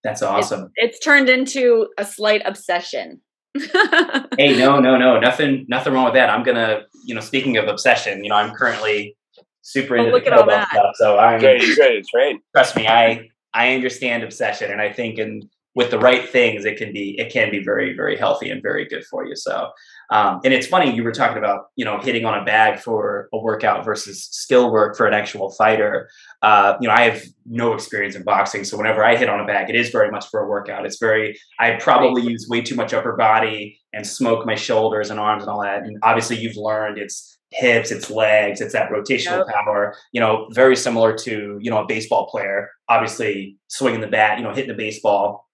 that's 0.04 0.22
awesome. 0.22 0.72
it's 0.76 1.00
turned 1.00 1.30
into 1.30 1.88
a 1.98 2.06
slight 2.06 2.42
obsession. 2.46 3.22
Hey, 3.56 4.58
no, 4.58 4.80
no, 4.80 4.98
no, 4.98 5.20
nothing, 5.20 5.66
nothing 5.68 5.94
wrong 5.94 6.06
with 6.06 6.14
that. 6.14 6.30
I'm 6.30 6.44
gonna, 6.44 6.82
you 7.06 7.16
know, 7.16 7.22
speaking 7.22 7.58
of 7.58 7.68
obsession, 7.68 8.24
you 8.24 8.30
know, 8.30 8.36
I'm 8.36 8.54
currently 8.54 9.16
super 9.62 9.98
Oh, 9.98 10.00
into 10.00 10.12
look 10.12 10.26
the 10.26 10.32
at 10.34 10.38
all 10.38 10.44
kettlebell 10.44 10.48
that. 10.48 10.70
stuff. 10.70 10.96
So 10.96 11.18
I'm 11.18 11.42
Ready, 11.42 11.66
he's 11.66 11.78
ready 11.78 12.02
to 12.02 12.40
trust 12.56 12.76
me, 12.76 12.88
I 12.88 13.30
I 13.54 13.74
understand 13.74 14.24
obsession, 14.24 14.72
and 14.72 14.82
I 14.82 14.92
think 14.94 15.18
and 15.18 15.44
with 15.76 15.92
the 15.92 16.00
right 16.00 16.28
things, 16.28 16.66
it 16.66 16.78
can 16.78 16.92
be 16.94 17.16
it 17.20 17.32
can 17.32 17.52
be 17.52 17.64
very 17.64 17.96
very 17.96 18.18
healthy 18.18 18.50
and 18.50 18.62
very 18.62 18.86
good 18.86 19.04
for 19.06 19.26
you. 19.26 19.36
So, 19.36 19.70
um, 20.10 20.40
and 20.46 20.54
it's 20.54 20.68
funny 20.68 20.94
you 20.96 21.04
were 21.04 21.12
talking 21.12 21.38
about 21.38 21.68
you 21.76 21.84
know 21.84 22.00
hitting 22.00 22.26
on 22.26 22.40
a 22.40 22.46
bag 22.46 22.80
for 22.80 23.28
a 23.34 23.38
workout 23.38 23.84
versus 23.84 24.26
skill 24.32 24.72
work 24.72 24.96
for 24.96 25.06
an 25.06 25.14
actual 25.14 25.50
fighter. 25.52 26.10
Uh, 26.42 26.76
you 26.80 26.88
know, 26.88 26.94
I 26.94 27.02
have 27.10 27.24
no 27.46 27.74
experience 27.74 28.16
in 28.16 28.24
boxing, 28.24 28.64
so 28.64 28.78
whenever 28.78 29.04
I 29.04 29.18
hit 29.18 29.30
on 29.30 29.40
a 29.40 29.46
bag, 29.46 29.70
it 29.70 29.76
is 29.76 29.90
very 29.90 30.10
much 30.10 30.28
for 30.30 30.42
a 30.42 30.48
workout. 30.48 30.86
It's 30.86 31.00
very 31.00 31.38
I 31.60 31.74
probably 31.74 32.22
use 32.22 32.48
way 32.50 32.62
too 32.62 32.76
much 32.76 32.94
upper 32.94 33.18
body 33.18 33.80
and 33.94 34.08
smoke 34.08 34.46
my 34.46 34.56
shoulders 34.56 35.10
and 35.10 35.20
arms 35.20 35.44
and 35.44 35.50
all 35.50 35.62
that. 35.62 35.84
And 35.84 35.98
obviously, 36.04 36.38
you've 36.38 36.58
learned 36.58 36.98
it's 36.98 37.38
hips, 37.52 37.92
it's 37.92 38.10
legs, 38.10 38.62
it's 38.62 38.74
that 38.74 38.90
rotational 38.90 39.46
power. 39.52 39.96
You 40.12 40.22
know, 40.22 40.48
very 40.52 40.76
similar 40.76 41.18
to 41.18 41.58
you 41.60 41.70
know 41.70 41.80
a 41.80 41.86
baseball 41.86 42.28
player. 42.28 42.70
Obviously, 42.88 43.58
swinging 43.68 44.02
the 44.02 44.08
bat, 44.08 44.38
you 44.38 44.46
know, 44.46 44.54
hitting 44.54 44.70
the 44.70 44.74
baseball, 44.74 45.50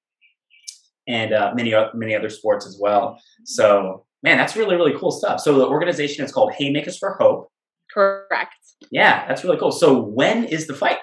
and 1.07 1.33
uh, 1.33 1.53
many 1.55 1.73
many 1.95 2.15
other 2.15 2.29
sports 2.29 2.67
as 2.67 2.77
well. 2.79 3.19
So, 3.45 4.05
man, 4.23 4.38
that's 4.38 4.55
really 4.55 4.75
really 4.75 4.93
cool 4.97 5.12
stuff. 5.12 5.39
So 5.39 5.57
the 5.57 5.67
organization 5.67 6.23
is 6.25 6.31
called 6.31 6.53
Haymakers 6.53 6.97
for 6.97 7.13
Hope. 7.19 7.49
Correct. 7.93 8.55
Yeah, 8.91 9.27
that's 9.27 9.43
really 9.43 9.57
cool. 9.57 9.71
So 9.71 9.99
when 10.01 10.45
is 10.45 10.67
the 10.67 10.73
fight? 10.73 10.97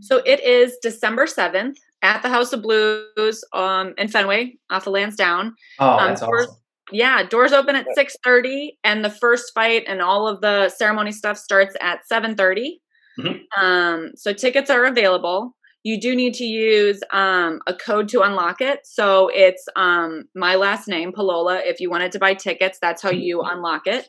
So 0.00 0.18
it 0.26 0.40
is 0.40 0.76
December 0.82 1.26
7th 1.26 1.76
at 2.02 2.22
the 2.22 2.28
House 2.28 2.52
of 2.52 2.62
Blues 2.62 3.42
um, 3.52 3.94
in 3.98 4.08
Fenway 4.08 4.56
off 4.70 4.86
of 4.86 4.92
Lansdowne. 4.92 5.54
Oh, 5.78 5.88
Um, 5.88 6.08
that's 6.08 6.20
doors- 6.20 6.46
awesome. 6.46 6.56
Yeah, 6.92 7.22
doors 7.22 7.52
open 7.52 7.76
at 7.76 7.86
6:30 7.96 8.76
and 8.82 9.04
the 9.04 9.10
first 9.10 9.52
fight 9.54 9.84
and 9.86 10.02
all 10.02 10.26
of 10.26 10.40
the 10.40 10.68
ceremony 10.70 11.12
stuff 11.12 11.38
starts 11.38 11.76
at 11.80 12.00
7:30. 12.12 12.80
Mhm. 13.18 13.40
Um 13.56 14.10
so 14.16 14.32
tickets 14.32 14.70
are 14.70 14.84
available. 14.86 15.54
You 15.82 16.00
do 16.00 16.14
need 16.14 16.34
to 16.34 16.44
use 16.44 17.00
um, 17.12 17.60
a 17.66 17.74
code 17.74 18.08
to 18.08 18.20
unlock 18.22 18.60
it. 18.60 18.80
So 18.84 19.30
it's 19.32 19.64
um, 19.76 20.24
my 20.34 20.56
last 20.56 20.88
name, 20.88 21.12
Pilolla. 21.12 21.60
If 21.64 21.80
you 21.80 21.90
wanted 21.90 22.12
to 22.12 22.18
buy 22.18 22.34
tickets, 22.34 22.78
that's 22.80 23.02
how 23.02 23.10
you 23.10 23.42
unlock 23.42 23.86
it. 23.86 24.08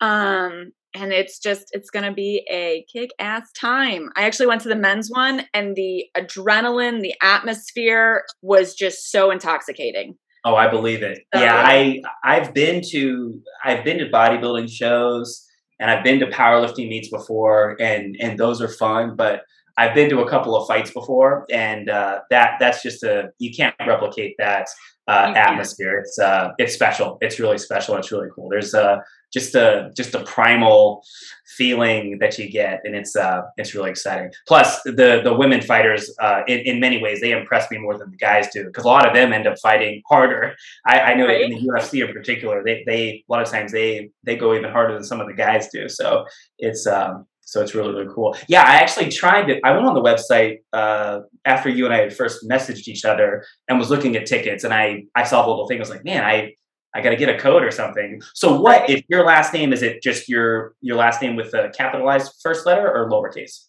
Um, 0.00 0.72
and 0.94 1.12
it's 1.12 1.38
just, 1.38 1.66
it's 1.72 1.90
going 1.90 2.04
to 2.04 2.12
be 2.12 2.46
a 2.50 2.84
kick 2.92 3.10
ass 3.18 3.50
time. 3.52 4.08
I 4.16 4.22
actually 4.22 4.46
went 4.46 4.60
to 4.62 4.68
the 4.68 4.76
men's 4.76 5.08
one, 5.10 5.42
and 5.52 5.76
the 5.76 6.04
adrenaline, 6.16 7.00
the 7.00 7.14
atmosphere 7.22 8.24
was 8.42 8.74
just 8.74 9.10
so 9.10 9.30
intoxicating. 9.30 10.16
Oh, 10.44 10.54
I 10.54 10.68
believe 10.68 11.02
it. 11.02 11.18
So- 11.34 11.40
yeah, 11.40 11.54
I 11.54 12.00
I've 12.24 12.54
been 12.54 12.82
to 12.90 13.40
I've 13.64 13.84
been 13.84 13.98
to 13.98 14.06
bodybuilding 14.08 14.70
shows 14.70 15.46
and 15.78 15.90
I've 15.90 16.02
been 16.02 16.18
to 16.20 16.26
powerlifting 16.26 16.88
meets 16.88 17.10
before, 17.10 17.76
and 17.80 18.16
and 18.20 18.38
those 18.38 18.62
are 18.62 18.68
fun. 18.68 19.16
But 19.16 19.42
I've 19.80 19.94
been 19.94 20.10
to 20.10 20.20
a 20.20 20.28
couple 20.28 20.52
of 20.56 20.66
fights 20.66 20.90
before, 21.00 21.30
and 21.50 21.88
uh, 21.88 22.20
that 22.30 22.48
that's 22.60 22.80
just 22.82 23.02
a 23.02 23.16
you 23.38 23.50
can't 23.58 23.74
replicate 23.92 24.34
that 24.38 24.66
uh, 25.08 25.32
atmosphere. 25.34 25.94
It's 26.02 26.18
uh 26.18 26.44
it's 26.62 26.74
special. 26.80 27.18
It's 27.20 27.38
really 27.40 27.58
special. 27.58 27.96
It's 27.96 28.10
really 28.12 28.28
cool. 28.34 28.48
There's 28.54 28.74
uh 28.74 28.96
just 29.32 29.54
a 29.54 29.90
just 29.96 30.14
a 30.14 30.22
primal 30.24 31.02
feeling 31.56 32.18
that 32.20 32.38
you 32.38 32.46
get, 32.50 32.80
and 32.84 32.94
it's 33.00 33.16
uh 33.16 33.42
it's 33.56 33.74
really 33.74 33.90
exciting. 33.90 34.30
Plus, 34.46 34.82
the 34.84 35.20
the 35.24 35.34
women 35.42 35.60
fighters, 35.60 36.02
uh, 36.20 36.40
in 36.46 36.58
in 36.70 36.80
many 36.80 36.98
ways, 37.02 37.20
they 37.20 37.32
impress 37.32 37.70
me 37.70 37.78
more 37.78 37.96
than 37.98 38.10
the 38.10 38.16
guys 38.16 38.48
do 38.52 38.64
because 38.66 38.84
a 38.84 38.88
lot 38.88 39.06
of 39.08 39.14
them 39.14 39.32
end 39.32 39.46
up 39.46 39.56
fighting 39.68 40.02
harder. 40.08 40.54
I, 40.86 41.00
I 41.00 41.14
know 41.14 41.26
Right. 41.26 41.42
in 41.42 41.50
the 41.50 41.60
UFC 41.68 42.06
in 42.06 42.12
particular, 42.12 42.62
they 42.64 42.76
they 42.86 43.02
a 43.28 43.32
lot 43.32 43.42
of 43.42 43.48
times 43.50 43.72
they 43.72 44.10
they 44.26 44.36
go 44.36 44.54
even 44.54 44.70
harder 44.70 44.94
than 44.94 45.04
some 45.04 45.20
of 45.20 45.26
the 45.26 45.34
guys 45.46 45.68
do. 45.72 45.88
So 45.88 46.24
it's 46.58 46.86
um 46.86 47.26
so 47.50 47.60
it's 47.60 47.74
really 47.74 47.92
really 47.92 48.12
cool. 48.14 48.36
Yeah, 48.48 48.62
I 48.62 48.76
actually 48.76 49.10
tried 49.10 49.50
it. 49.50 49.60
I 49.64 49.72
went 49.72 49.86
on 49.86 49.94
the 49.94 50.02
website 50.02 50.58
uh, 50.72 51.20
after 51.44 51.68
you 51.68 51.84
and 51.84 51.92
I 51.92 51.98
had 51.98 52.16
first 52.16 52.48
messaged 52.48 52.86
each 52.86 53.04
other 53.04 53.44
and 53.68 53.78
was 53.78 53.90
looking 53.90 54.14
at 54.16 54.26
tickets, 54.26 54.62
and 54.62 54.72
I 54.72 55.04
I 55.16 55.24
saw 55.24 55.42
the 55.42 55.50
little 55.50 55.66
thing. 55.66 55.78
I 55.78 55.80
was 55.80 55.90
like, 55.90 56.04
man, 56.04 56.24
I 56.24 56.54
I 56.94 57.00
got 57.02 57.10
to 57.10 57.16
get 57.16 57.28
a 57.28 57.38
code 57.38 57.62
or 57.62 57.70
something. 57.70 58.20
So 58.34 58.60
what 58.60 58.80
Right. 58.82 58.90
if 58.90 59.04
your 59.08 59.24
last 59.24 59.52
name 59.52 59.72
is 59.72 59.82
it 59.82 60.02
just 60.02 60.28
your 60.28 60.74
your 60.80 60.96
last 60.96 61.20
name 61.20 61.34
with 61.36 61.52
a 61.54 61.70
capitalized 61.76 62.32
first 62.42 62.66
letter 62.66 62.86
or 62.88 63.10
lowercase? 63.10 63.66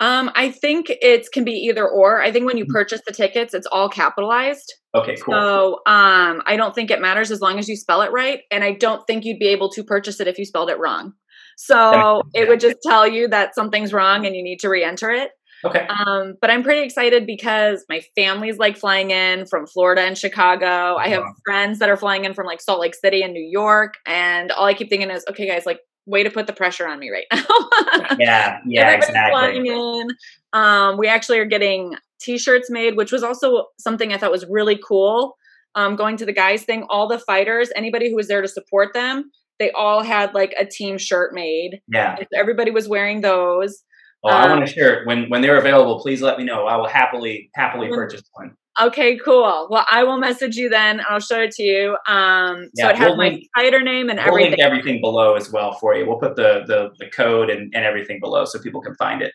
Um, 0.00 0.30
I 0.34 0.50
think 0.50 0.90
it 0.90 1.26
can 1.32 1.44
be 1.44 1.52
either 1.52 1.88
or. 1.88 2.20
I 2.20 2.32
think 2.32 2.46
when 2.46 2.56
you 2.56 2.66
purchase 2.66 3.00
the 3.06 3.12
tickets, 3.12 3.54
it's 3.54 3.66
all 3.70 3.88
capitalized. 3.88 4.74
Okay, 4.94 5.16
cool. 5.16 5.34
So 5.34 5.74
um, 5.86 6.42
I 6.46 6.56
don't 6.56 6.74
think 6.74 6.90
it 6.90 7.00
matters 7.00 7.30
as 7.30 7.40
long 7.40 7.58
as 7.58 7.68
you 7.68 7.76
spell 7.76 8.02
it 8.02 8.12
right. 8.12 8.40
And 8.50 8.62
I 8.64 8.72
don't 8.72 9.06
think 9.06 9.24
you'd 9.24 9.38
be 9.38 9.48
able 9.48 9.70
to 9.70 9.82
purchase 9.84 10.20
it 10.20 10.26
if 10.28 10.38
you 10.38 10.44
spelled 10.44 10.68
it 10.70 10.78
wrong. 10.78 11.14
So 11.56 12.22
it 12.34 12.48
would 12.48 12.60
just 12.60 12.76
tell 12.82 13.06
you 13.06 13.28
that 13.28 13.54
something's 13.54 13.92
wrong 13.92 14.26
and 14.26 14.34
you 14.34 14.42
need 14.42 14.58
to 14.60 14.68
re-enter 14.68 15.10
it. 15.10 15.30
okay. 15.64 15.86
Um, 15.88 16.34
but 16.40 16.50
I'm 16.50 16.62
pretty 16.62 16.82
excited 16.82 17.26
because 17.26 17.84
my 17.88 18.02
family's 18.14 18.58
like 18.58 18.76
flying 18.76 19.10
in 19.10 19.46
from 19.46 19.66
Florida 19.66 20.02
and 20.02 20.16
Chicago. 20.18 20.96
I 20.96 21.08
have 21.08 21.22
Wow. 21.22 21.32
friends 21.44 21.78
that 21.78 21.88
are 21.88 21.96
flying 21.96 22.24
in 22.24 22.34
from 22.34 22.46
like 22.46 22.60
Salt 22.60 22.80
Lake 22.80 22.94
City 22.94 23.22
and 23.22 23.32
New 23.32 23.46
York. 23.48 23.94
And 24.06 24.50
all 24.52 24.66
I 24.66 24.74
keep 24.74 24.90
thinking 24.90 25.10
is, 25.10 25.24
okay, 25.30 25.46
guys, 25.46 25.64
like, 25.64 25.80
way 26.06 26.22
to 26.22 26.28
put 26.30 26.46
the 26.46 26.52
pressure 26.52 26.86
on 26.86 26.98
me 26.98 27.10
right 27.10 27.24
now. 27.32 27.44
Yeah, 28.18 28.58
yeah, 28.66 28.80
Everybody's 28.82 29.08
exactly. 29.08 29.30
flying 29.32 29.66
in. 29.66 30.08
Um, 30.52 30.98
we 30.98 31.08
actually 31.08 31.38
are 31.38 31.46
getting 31.46 31.94
t-shirts 32.20 32.68
made, 32.70 32.94
which 32.96 33.10
was 33.10 33.22
also 33.22 33.66
something 33.78 34.12
I 34.12 34.18
thought 34.18 34.30
was 34.30 34.44
really 34.50 34.78
cool. 34.86 35.36
Um, 35.74 35.96
going 35.96 36.16
to 36.18 36.26
the 36.26 36.32
guys 36.32 36.62
thing, 36.64 36.84
all 36.90 37.08
the 37.08 37.18
fighters, 37.18 37.70
anybody 37.74 38.10
who 38.10 38.16
was 38.16 38.28
there 38.28 38.42
to 38.42 38.48
support 38.48 38.92
them, 38.92 39.30
they 39.58 39.70
all 39.72 40.02
had 40.02 40.34
like 40.34 40.54
a 40.58 40.64
team 40.66 40.98
shirt 40.98 41.34
made. 41.34 41.80
Yeah. 41.92 42.16
So 42.16 42.24
everybody 42.34 42.70
was 42.70 42.88
wearing 42.88 43.20
those. 43.20 43.82
Well, 44.22 44.34
I 44.36 44.44
Um, 44.44 44.50
want 44.50 44.64
a 44.64 44.66
shirt 44.66 45.06
when 45.06 45.28
when 45.28 45.42
they're 45.42 45.58
available. 45.58 46.00
Please 46.00 46.22
let 46.22 46.38
me 46.38 46.44
know. 46.44 46.66
I 46.66 46.76
will 46.76 46.88
happily 46.88 47.50
happily 47.54 47.88
When- 47.90 47.98
purchase 47.98 48.22
one. 48.32 48.54
Okay, 48.80 49.16
cool. 49.18 49.68
Well, 49.70 49.86
I 49.88 50.02
will 50.02 50.16
message 50.18 50.56
you 50.56 50.68
then. 50.68 50.98
and 50.98 51.06
I'll 51.08 51.20
show 51.20 51.38
it 51.40 51.52
to 51.52 51.62
you. 51.62 51.96
Um, 52.08 52.70
so 52.74 52.86
Yeah, 52.86 52.90
it 52.90 52.96
has 52.96 53.08
we'll 53.10 53.16
my 53.16 53.28
link- 53.28 53.44
fighter 53.54 53.80
name 53.82 54.10
and 54.10 54.18
We'll 54.18 54.28
everything. 54.30 54.50
link 54.50 54.62
everything 54.62 55.00
below 55.00 55.34
as 55.36 55.52
well 55.52 55.74
for 55.74 55.94
you. 55.94 56.04
We'll 56.08 56.18
put 56.18 56.34
the 56.34 56.64
the, 56.66 56.90
the 56.98 57.08
code 57.10 57.50
and, 57.50 57.72
and 57.74 57.84
everything 57.84 58.18
below 58.18 58.44
so 58.46 58.58
people 58.58 58.80
can 58.80 58.94
find 58.96 59.22
it. 59.22 59.32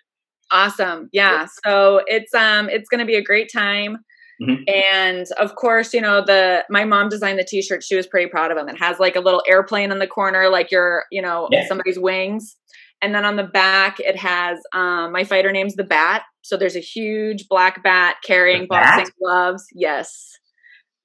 Awesome. 0.51 1.07
Yeah. 1.13 1.45
So 1.65 2.01
it's 2.07 2.33
um 2.33 2.69
it's 2.69 2.89
gonna 2.89 3.05
be 3.05 3.15
a 3.15 3.23
great 3.23 3.49
time. 3.53 3.99
Mhm. 4.41 4.63
And 4.71 5.27
of 5.37 5.55
course, 5.55 5.93
you 5.93 6.01
know, 6.01 6.23
the 6.23 6.63
my 6.69 6.85
mom 6.85 7.09
designed 7.09 7.39
the 7.39 7.43
t-shirt. 7.43 7.83
She 7.83 7.95
was 7.95 8.07
pretty 8.07 8.29
proud 8.29 8.51
of 8.51 8.57
them. 8.57 8.69
It 8.69 8.77
has 8.79 8.99
like 8.99 9.15
a 9.15 9.19
little 9.19 9.43
airplane 9.49 9.91
in 9.91 9.99
the 9.99 10.07
corner, 10.07 10.49
like 10.49 10.71
your, 10.71 11.03
you 11.11 11.21
know, 11.21 11.47
Yeah. 11.51 11.67
somebody's 11.67 11.99
wings. 11.99 12.55
And 13.01 13.13
then 13.15 13.25
on 13.25 13.35
the 13.37 13.43
back 13.43 13.99
it 13.99 14.15
has 14.17 14.59
um 14.73 15.11
my 15.11 15.23
fighter 15.23 15.51
name's 15.51 15.75
the 15.75 15.83
bat. 15.83 16.23
So 16.41 16.55
there's 16.57 16.75
a 16.75 16.79
huge 16.81 17.47
black 17.49 17.83
bat 17.83 18.15
carrying 18.25 18.67
bat? 18.67 18.97
boxing 18.97 19.13
gloves. 19.21 19.65
Yes. 19.73 20.37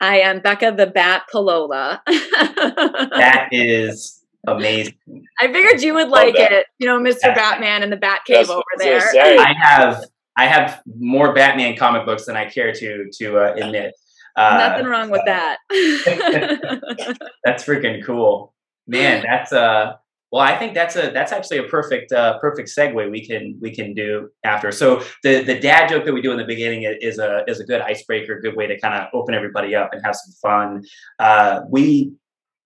I 0.01 0.19
am 0.21 0.41
Becca 0.41 0.75
the 0.77 0.87
Bat 0.87 1.23
Pilolla. 1.33 2.01
That 2.07 3.49
is 3.53 4.23
amazing. 4.47 4.95
I 5.41 5.53
figured 5.53 5.83
you 5.83 5.95
would 5.95 6.09
like 6.09 6.35
it, 6.37 6.67
you 6.79 6.87
know, 6.87 6.99
Mr. 6.99 7.35
Batman 7.35 7.83
in 7.83 7.91
the 7.91 7.97
Bat 7.97 8.21
Cave 8.27 8.47
That's- 8.49 8.51
over 8.51 8.63
there. 8.79 9.01
gonna 9.13 9.41
I 9.43 9.55
have 9.61 10.05
I 10.37 10.47
have 10.47 10.83
more 10.97 11.33
Batman 11.33 11.77
comic 11.77 12.05
books 12.07 12.27
than 12.27 12.37
I 12.37 12.47
care 12.47 12.73
to 12.73 13.09
to 13.19 13.39
uh, 13.39 13.55
admit. 13.55 13.95
Uh, 14.37 14.69
Nothing 14.69 14.87
wrong 14.87 15.11
with 15.11 15.23
that. 15.27 15.59
That's 17.45 17.65
freaking 17.65 18.05
cool, 18.05 18.55
man. 18.87 19.25
That's 19.27 19.53
uh. 19.53 19.95
Well, 20.33 20.43
I 20.43 20.59
think 20.59 20.75
that's 20.75 20.97
a 20.97 21.13
that's 21.13 21.31
actually 21.31 21.59
a 21.59 21.63
perfect 21.69 22.11
uh, 22.11 22.41
perfect 22.41 22.69
segue 22.77 23.09
we 23.09 23.25
can 23.25 23.57
we 23.61 23.73
can 23.73 23.95
do 23.95 24.31
after. 24.43 24.73
So 24.73 25.05
the 25.23 25.45
the 25.45 25.61
dad 25.61 25.89
joke 25.89 26.05
that 26.07 26.13
we 26.13 26.21
do 26.21 26.33
in 26.33 26.39
the 26.39 26.45
beginning 26.45 26.83
is 26.83 27.21
a 27.21 27.45
is 27.47 27.61
a 27.61 27.65
good 27.65 27.81
icebreaker, 27.81 28.41
good 28.41 28.57
way 28.57 28.67
to 28.67 28.77
kind 28.81 28.95
of 28.95 29.11
open 29.13 29.33
everybody 29.33 29.77
up 29.77 29.91
and 29.93 30.05
have 30.05 30.17
some 30.17 30.33
fun. 30.43 30.83
Uh, 31.21 31.61
we 31.71 32.15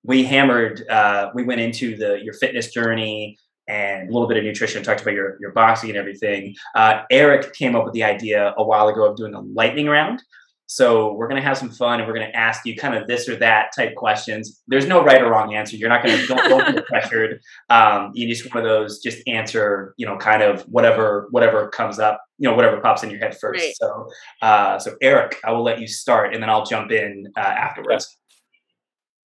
we 0.03 0.25
hammered 0.25 0.89
uh, 0.89 1.29
we 1.35 1.45
went 1.45 1.61
into 1.61 1.95
the 1.95 2.19
your 2.25 2.33
fitness 2.33 2.73
journey 2.73 3.37
and 3.69 4.09
a 4.09 4.13
little 4.13 4.27
bit 4.27 4.37
of 4.37 4.45
nutrition, 4.45 4.83
talked 4.83 5.03
about 5.03 5.15
your 5.15 5.37
your 5.41 5.53
boxing 5.53 5.91
and 5.91 5.99
everything. 5.99 6.55
Uh, 6.75 7.03
Eric 7.11 7.53
came 7.55 7.77
up 7.77 7.85
with 7.85 7.95
the 7.95 8.05
idea 8.05 8.55
a 8.57 8.65
while 8.65 8.89
ago 8.89 9.05
of 9.05 9.17
doing 9.17 9.35
a 9.35 9.41
lightning 9.41 9.87
round. 9.87 10.23
So 10.71 11.15
we're 11.15 11.29
gonna 11.29 11.41
have 11.41 11.57
some 11.57 11.71
fun, 11.71 11.99
and 11.99 12.07
we're 12.07 12.13
gonna 12.13 12.31
ask 12.35 12.67
you 12.67 12.77
kind 12.77 12.95
of 12.95 13.07
this 13.07 13.27
or 13.27 13.37
that 13.37 13.71
type 13.75 13.95
questions. 13.95 14.63
There's 14.69 14.87
no 14.87 15.03
right 15.03 15.23
or 15.23 15.31
wrong 15.31 15.55
answer. 15.55 15.77
You're 15.77 15.89
not 15.89 16.03
gonna 16.03 16.27
don't, 16.27 16.49
don't 16.49 16.75
feel 16.75 16.83
pressured. 16.89 17.41
Um, 17.71 18.13
you 18.15 18.29
just 18.29 18.55
one 18.55 18.63
of 18.63 18.69
those 18.69 19.01
just 19.01 19.27
answer, 19.27 19.95
you 19.97 20.05
know, 20.05 20.19
kind 20.19 20.43
of 20.43 20.63
whatever 20.65 21.29
whatever 21.31 21.69
comes 21.69 21.99
up, 21.99 22.23
you 22.37 22.49
know, 22.49 22.55
whatever 22.55 22.83
pops 22.83 23.03
in 23.03 23.11
your 23.11 23.19
head 23.19 23.39
first. 23.39 23.65
Right. 23.65 23.75
So, 23.77 24.09
uh, 24.43 24.79
so 24.79 24.95
Eric, 25.01 25.41
I 25.43 25.53
will 25.53 25.65
let 25.65 25.81
you 25.81 25.87
start, 25.87 26.35
and 26.35 26.43
then 26.43 26.51
I'll 26.51 26.67
jump 26.67 26.93
in 26.93 27.33
uh, 27.35 27.41
afterwards. 27.41 28.18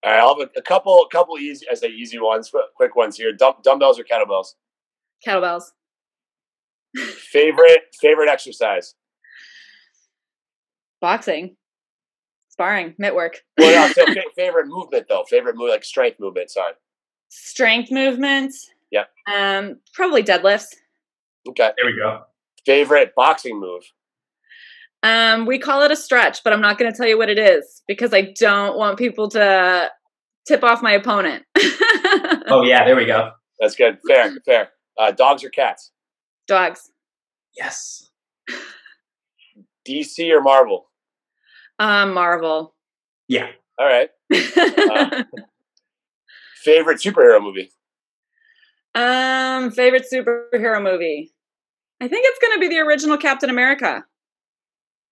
All 0.05 0.13
right, 0.13 0.21
I'll 0.21 0.39
have 0.39 0.49
a, 0.55 0.59
a 0.59 0.63
couple, 0.63 1.07
couple 1.11 1.39
easy, 1.39 1.67
I 1.71 1.75
say 1.75 1.89
easy 1.89 2.19
ones, 2.19 2.51
but 2.51 2.75
quick 2.75 2.97
ones 2.97 3.17
here. 3.17 3.33
Dumb, 3.33 3.55
dumbbells 3.63 3.99
or 3.99 4.05
kettlebells? 4.05 4.55
Kettlebells. 5.27 5.65
Favorite, 7.31 7.95
favorite 8.01 8.29
exercise? 8.29 8.95
Boxing. 11.01 11.57
Sparring. 12.49 12.95
Mitt 12.99 13.15
work. 13.15 13.43
Well, 13.59 13.89
no, 13.89 13.93
so 13.93 14.05
fa- 14.13 14.23
favorite 14.37 14.67
movement 14.67 15.07
though. 15.09 15.25
Favorite 15.29 15.57
move, 15.57 15.71
like 15.71 15.85
strength 15.85 16.21
movement. 16.21 16.51
Sorry. 16.51 16.75
Strength 17.29 17.91
movements. 17.91 18.71
Yeah. 18.91 19.05
Um, 19.33 19.81
probably 19.95 20.23
deadlifts. 20.23 20.75
Okay. 21.49 21.71
There 21.77 21.87
we 21.87 21.97
go. 21.97 22.23
Favorite 22.67 23.15
boxing 23.17 23.59
move. 23.59 23.83
Um, 25.03 25.47
we 25.47 25.59
call 25.59 25.83
it 25.83 25.91
a 25.91 25.97
stretch, 25.97 26.45
but 26.45 26.53
I'm 26.53 26.61
not 26.61 26.79
going 26.79 26.91
to 26.93 26.97
tell 26.97 27.09
you 27.09 27.19
what 27.19 27.29
it 27.29 27.39
is 27.39 27.83
because 27.89 28.15
I 28.15 28.33
don't 28.39 28.77
want 28.77 28.99
people 28.99 29.29
to 29.31 29.91
tip 30.47 30.63
off 30.63 30.83
my 30.83 30.93
opponent. 30.93 31.45
Oh 32.49 32.63
yeah, 32.65 32.85
there 32.85 32.97
we 32.97 33.07
go. 33.07 33.31
That's 33.59 33.75
good. 33.75 33.99
Fair, 34.07 34.35
fair. 34.45 34.69
Uh, 34.99 35.11
dogs 35.13 35.43
or 35.43 35.49
cats? 35.49 35.91
Dogs. 36.47 36.91
Yes. 37.57 38.11
DC 39.89 40.31
or 40.31 40.43
Marvel? 40.43 40.91
Um, 41.79 42.13
Marvel. 42.13 42.75
Yeah. 43.29 43.47
All 43.79 43.87
right. 43.87 44.11
Favorite 46.63 46.99
superhero 47.01 47.41
movie? 47.41 47.71
um, 48.95 49.71
favorite 49.71 50.05
superhero 50.13 50.83
movie. 50.83 51.33
I 52.01 52.09
think 52.09 52.27
it's 52.27 52.39
going 52.39 52.55
to 52.55 52.61
be 52.61 52.69
the 52.69 52.81
original 52.81 53.17
Captain 53.17 53.49
America. 53.49 54.05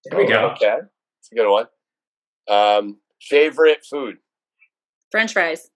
There 0.05 0.19
we 0.19 0.27
go. 0.27 0.51
Okay, 0.51 0.77
it's 1.21 1.31
a 1.33 1.35
good 1.35 1.51
one. 1.51 1.67
Um, 2.49 2.99
favorite 3.21 3.85
food? 3.89 4.17
French 5.11 5.33
fries. 5.33 5.69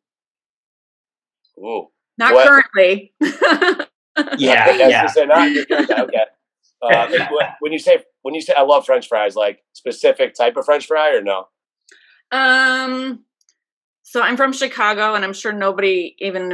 Ooh, 1.58 1.88
Not 2.18 2.34
What? 2.34 2.46
currently. 2.48 3.12
Yeah, 4.38 4.66
I 4.68 4.76
yeah. 4.88 5.06
say, 5.08 5.26
not 5.26 5.50
your 5.50 5.66
kind 5.66 5.90
of- 5.90 6.00
okay. 6.08 6.18
Uh, 6.82 7.08
when- 7.08 7.46
when 7.60 7.72
you 7.72 7.78
say 7.78 8.04
when 8.22 8.34
you 8.34 8.42
say 8.42 8.52
I 8.54 8.60
love 8.62 8.84
French 8.84 9.08
fries, 9.08 9.34
like 9.34 9.64
specific 9.72 10.34
type 10.34 10.56
of 10.58 10.66
French 10.66 10.86
fry 10.86 11.14
or 11.14 11.22
no? 11.22 11.48
Um, 12.30 13.24
so 14.02 14.20
I'm 14.20 14.36
from 14.36 14.52
Chicago, 14.52 15.14
and 15.14 15.24
I'm 15.24 15.32
sure 15.32 15.50
nobody 15.52 16.14
even 16.18 16.52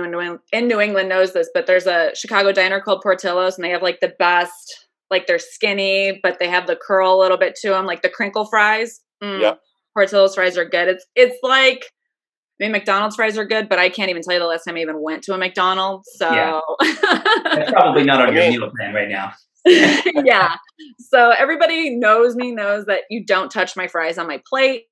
in 0.52 0.68
New 0.68 0.80
England 0.80 1.08
knows 1.08 1.32
this, 1.32 1.50
but 1.52 1.66
there's 1.66 1.86
a 1.88 2.12
Chicago 2.14 2.52
diner 2.52 2.80
called 2.80 3.00
Portillo's, 3.02 3.56
and 3.56 3.64
they 3.64 3.70
have 3.70 3.82
like 3.82 3.98
the 4.00 4.14
best. 4.20 4.86
Like 5.10 5.26
they're 5.26 5.38
skinny, 5.38 6.20
but 6.22 6.38
they 6.38 6.48
have 6.48 6.66
the 6.66 6.76
curl 6.76 7.14
a 7.14 7.20
little 7.20 7.38
bit 7.38 7.54
to 7.62 7.70
them, 7.70 7.86
like 7.86 8.02
the 8.02 8.08
crinkle 8.08 8.46
fries. 8.46 9.00
Mm, 9.22 9.40
Yep. 9.40 9.60
Portillo's 9.96 10.34
fries 10.34 10.56
are 10.56 10.64
good. 10.68 10.88
It's 10.88 11.06
it's 11.14 11.36
like. 11.42 11.84
I 12.60 12.64
mean, 12.64 12.72
McDonald's 12.72 13.16
fries 13.16 13.38
are 13.38 13.46
good, 13.46 13.70
but 13.70 13.78
I 13.78 13.88
can't 13.88 14.10
even 14.10 14.20
tell 14.20 14.34
you 14.34 14.38
the 14.40 14.44
last 14.46 14.64
time 14.64 14.76
I 14.76 14.80
even 14.80 15.00
went 15.00 15.22
to 15.24 15.32
a 15.32 15.38
McDonald's. 15.38 16.06
So, 16.16 16.30
Yeah. 16.30 16.60
That's 17.54 17.70
probably 17.72 18.04
not 18.04 18.20
on 18.20 18.34
your 18.34 18.50
meal 18.50 18.70
plan 18.76 18.92
right 18.92 19.08
now. 19.08 19.32
yeah. 19.64 20.56
So 20.98 21.30
everybody 21.30 21.96
knows 21.96 22.36
me, 22.36 22.52
knows 22.52 22.84
that 22.84 23.04
you 23.08 23.24
don't 23.24 23.50
touch 23.50 23.76
my 23.76 23.88
fries 23.88 24.18
on 24.18 24.26
my 24.26 24.42
plate. 24.46 24.82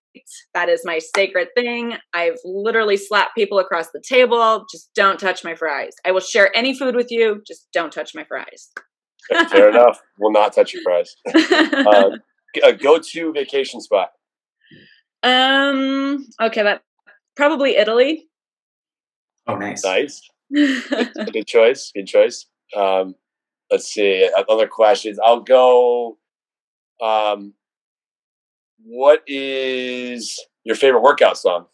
That 0.55 0.71
is 0.71 0.81
my 0.85 0.99
sacred 1.15 1.49
thing. 1.55 1.95
I've 2.15 2.39
literally 2.45 2.97
slapped 2.97 3.35
people 3.37 3.59
across 3.59 3.89
the 3.93 4.03
table. 4.07 4.65
Just 4.73 4.89
don't 4.95 5.21
touch 5.21 5.45
my 5.45 5.55
fries. 5.55 5.93
I 6.07 6.13
will 6.13 6.21
share 6.21 6.51
any 6.57 6.75
food 6.77 6.97
with 6.97 7.11
you. 7.11 7.43
Just 7.47 7.69
don't 7.75 7.93
touch 7.93 8.15
my 8.15 8.25
fries. 8.25 8.71
Fair 9.51 9.71
enough. 9.71 10.01
Will 10.19 10.33
not 10.33 10.53
touch 10.55 10.73
your 10.75 10.83
fries. 10.83 11.15
Uh, 11.89 12.11
a 12.65 12.73
go-to 12.73 13.33
vacation 13.33 13.81
spot. 13.81 14.11
um. 15.23 16.27
Okay, 16.41 16.63
that 16.63 16.83
probably 17.37 17.77
Italy. 17.77 18.29
Oh, 19.47 19.57
nice. 19.57 19.85
Nice. 19.85 20.21
Good 20.53 21.47
choice. 21.47 21.93
Good 21.95 22.07
choice. 22.07 22.47
Um, 22.77 23.15
let's 23.71 23.87
see. 23.93 24.29
Other 24.49 24.67
questions. 24.67 25.19
I'll 25.25 25.41
go. 25.41 26.19
Um, 27.03 27.55
what 28.85 29.23
is 29.27 30.39
your 30.65 30.77
favorite 30.77 31.03
workout 31.03 31.37
song? 31.39 31.67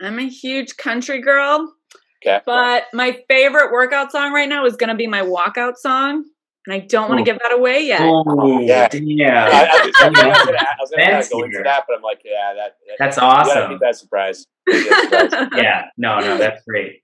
I'm 0.00 0.18
a 0.18 0.28
huge 0.28 0.76
country 0.76 1.20
girl, 1.20 1.74
Okay. 2.22 2.40
but 2.44 2.84
my 2.92 3.18
favorite 3.28 3.72
workout 3.72 4.12
song 4.12 4.32
right 4.32 4.48
now 4.48 4.66
is 4.66 4.76
going 4.76 4.90
to 4.90 4.94
be 4.94 5.06
my 5.06 5.22
walkout 5.22 5.76
song, 5.76 6.24
and 6.66 6.74
I 6.74 6.80
don't 6.80 7.08
want 7.08 7.18
to 7.18 7.24
give 7.24 7.38
that 7.38 7.52
away 7.52 7.86
yet. 7.86 8.02
Oh, 8.02 8.60
Yeah. 8.60 8.88
yeah. 8.92 9.48
I, 9.50 9.78
I 9.80 9.86
was, 9.86 9.94
I 9.98 10.08
was 10.08 10.18
gonna, 10.44 10.58
I 10.58 10.76
was 10.78 10.90
gonna 10.90 11.02
Fancy 11.04 11.30
go 11.32 11.42
into 11.44 11.60
that, 11.64 11.84
but 11.88 11.96
I'm 11.96 12.02
like, 12.02 12.20
yeah, 12.24 12.52
that. 12.54 12.76
that 12.88 12.96
That's 12.98 13.16
awesome. 13.18 13.70
keep 13.70 13.80
that 13.80 13.96
surprise. 13.96 14.46
That 14.66 15.30
surprise. 15.30 15.48
Yeah, 15.56 15.86
no, 15.96 16.20
no, 16.20 16.36
that's 16.36 16.62
great. 16.64 17.02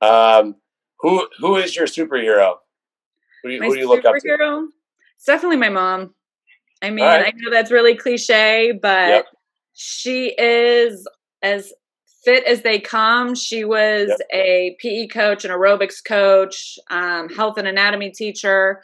Um, 0.00 0.56
who 1.00 1.26
who 1.38 1.56
is 1.56 1.74
your 1.74 1.86
superhero? 1.86 2.56
Who 3.42 3.48
do 3.50 3.54
you, 3.54 3.60
my 3.60 3.66
who 3.66 3.74
do 3.74 3.80
you 3.80 3.88
look 3.88 4.04
up 4.04 4.14
to? 4.14 4.68
It's 5.16 5.24
definitely 5.24 5.56
my 5.56 5.68
mom. 5.70 6.14
I 6.82 6.90
mean, 6.90 7.04
right. 7.04 7.26
I 7.26 7.32
know 7.36 7.50
that's 7.50 7.70
really 7.70 7.96
cliche, 7.96 8.72
but 8.80 9.08
Yep. 9.08 9.26
she 9.74 10.34
is 10.38 11.06
as 11.42 11.72
fit 12.26 12.44
as 12.44 12.60
they 12.62 12.78
come. 12.80 13.34
She 13.34 13.64
was 13.64 14.08
Yep. 14.08 14.18
a 14.34 14.76
PE 14.82 15.06
coach, 15.08 15.44
an 15.46 15.50
aerobics 15.50 16.04
coach, 16.06 16.78
um, 16.90 17.30
health 17.30 17.56
and 17.56 17.66
anatomy 17.68 18.10
teacher. 18.10 18.82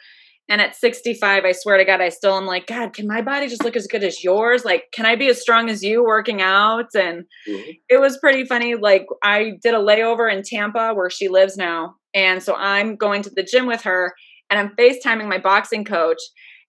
And 0.49 0.59
at 0.61 0.75
65, 0.75 1.45
I 1.45 1.51
swear 1.53 1.77
to 1.77 1.85
God, 1.85 2.01
I 2.01 2.09
still 2.09 2.35
am 2.35 2.45
like, 2.45 2.67
God, 2.67 2.93
can 2.93 3.07
my 3.07 3.21
body 3.21 3.47
just 3.47 3.63
look 3.63 3.75
as 3.77 3.87
good 3.87 4.03
as 4.03 4.23
yours? 4.23 4.65
Like, 4.65 4.85
can 4.93 5.05
I 5.05 5.15
be 5.15 5.29
as 5.29 5.39
strong 5.41 5.69
as 5.69 5.83
you 5.83 6.03
working 6.03 6.41
out? 6.41 6.87
And 6.95 7.25
Mhm. 7.47 7.79
it 7.89 7.99
was 8.01 8.17
pretty 8.17 8.45
funny. 8.45 8.75
Like 8.75 9.05
I 9.23 9.53
did 9.61 9.73
a 9.73 9.77
layover 9.79 10.31
in 10.31 10.41
Tampa 10.43 10.93
where 10.93 11.09
she 11.09 11.27
lives 11.29 11.55
now. 11.55 11.95
And 12.13 12.41
so 12.43 12.55
I'm 12.55 12.95
going 12.95 13.21
to 13.23 13.29
the 13.29 13.43
gym 13.43 13.67
with 13.67 13.83
her 13.83 14.13
and 14.49 14.59
I'm 14.59 14.75
FaceTiming 14.75 15.27
my 15.29 15.37
boxing 15.37 15.85
coach. 15.85 16.19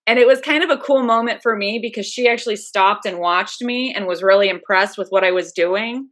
And 0.06 0.18
it 0.18 0.26
was 0.26 0.40
kind 0.40 0.62
of 0.62 0.70
a 0.70 0.76
cool 0.76 1.02
moment 1.02 1.40
for 1.42 1.56
me 1.56 1.78
because 1.80 2.06
she 2.06 2.28
actually 2.28 2.56
stopped 2.56 3.06
and 3.06 3.18
watched 3.18 3.62
me 3.62 3.92
and 3.94 4.06
was 4.06 4.22
really 4.22 4.48
impressed 4.50 4.98
with 4.98 5.08
what 5.08 5.24
I 5.24 5.30
was 5.32 5.50
doing. 5.52 6.08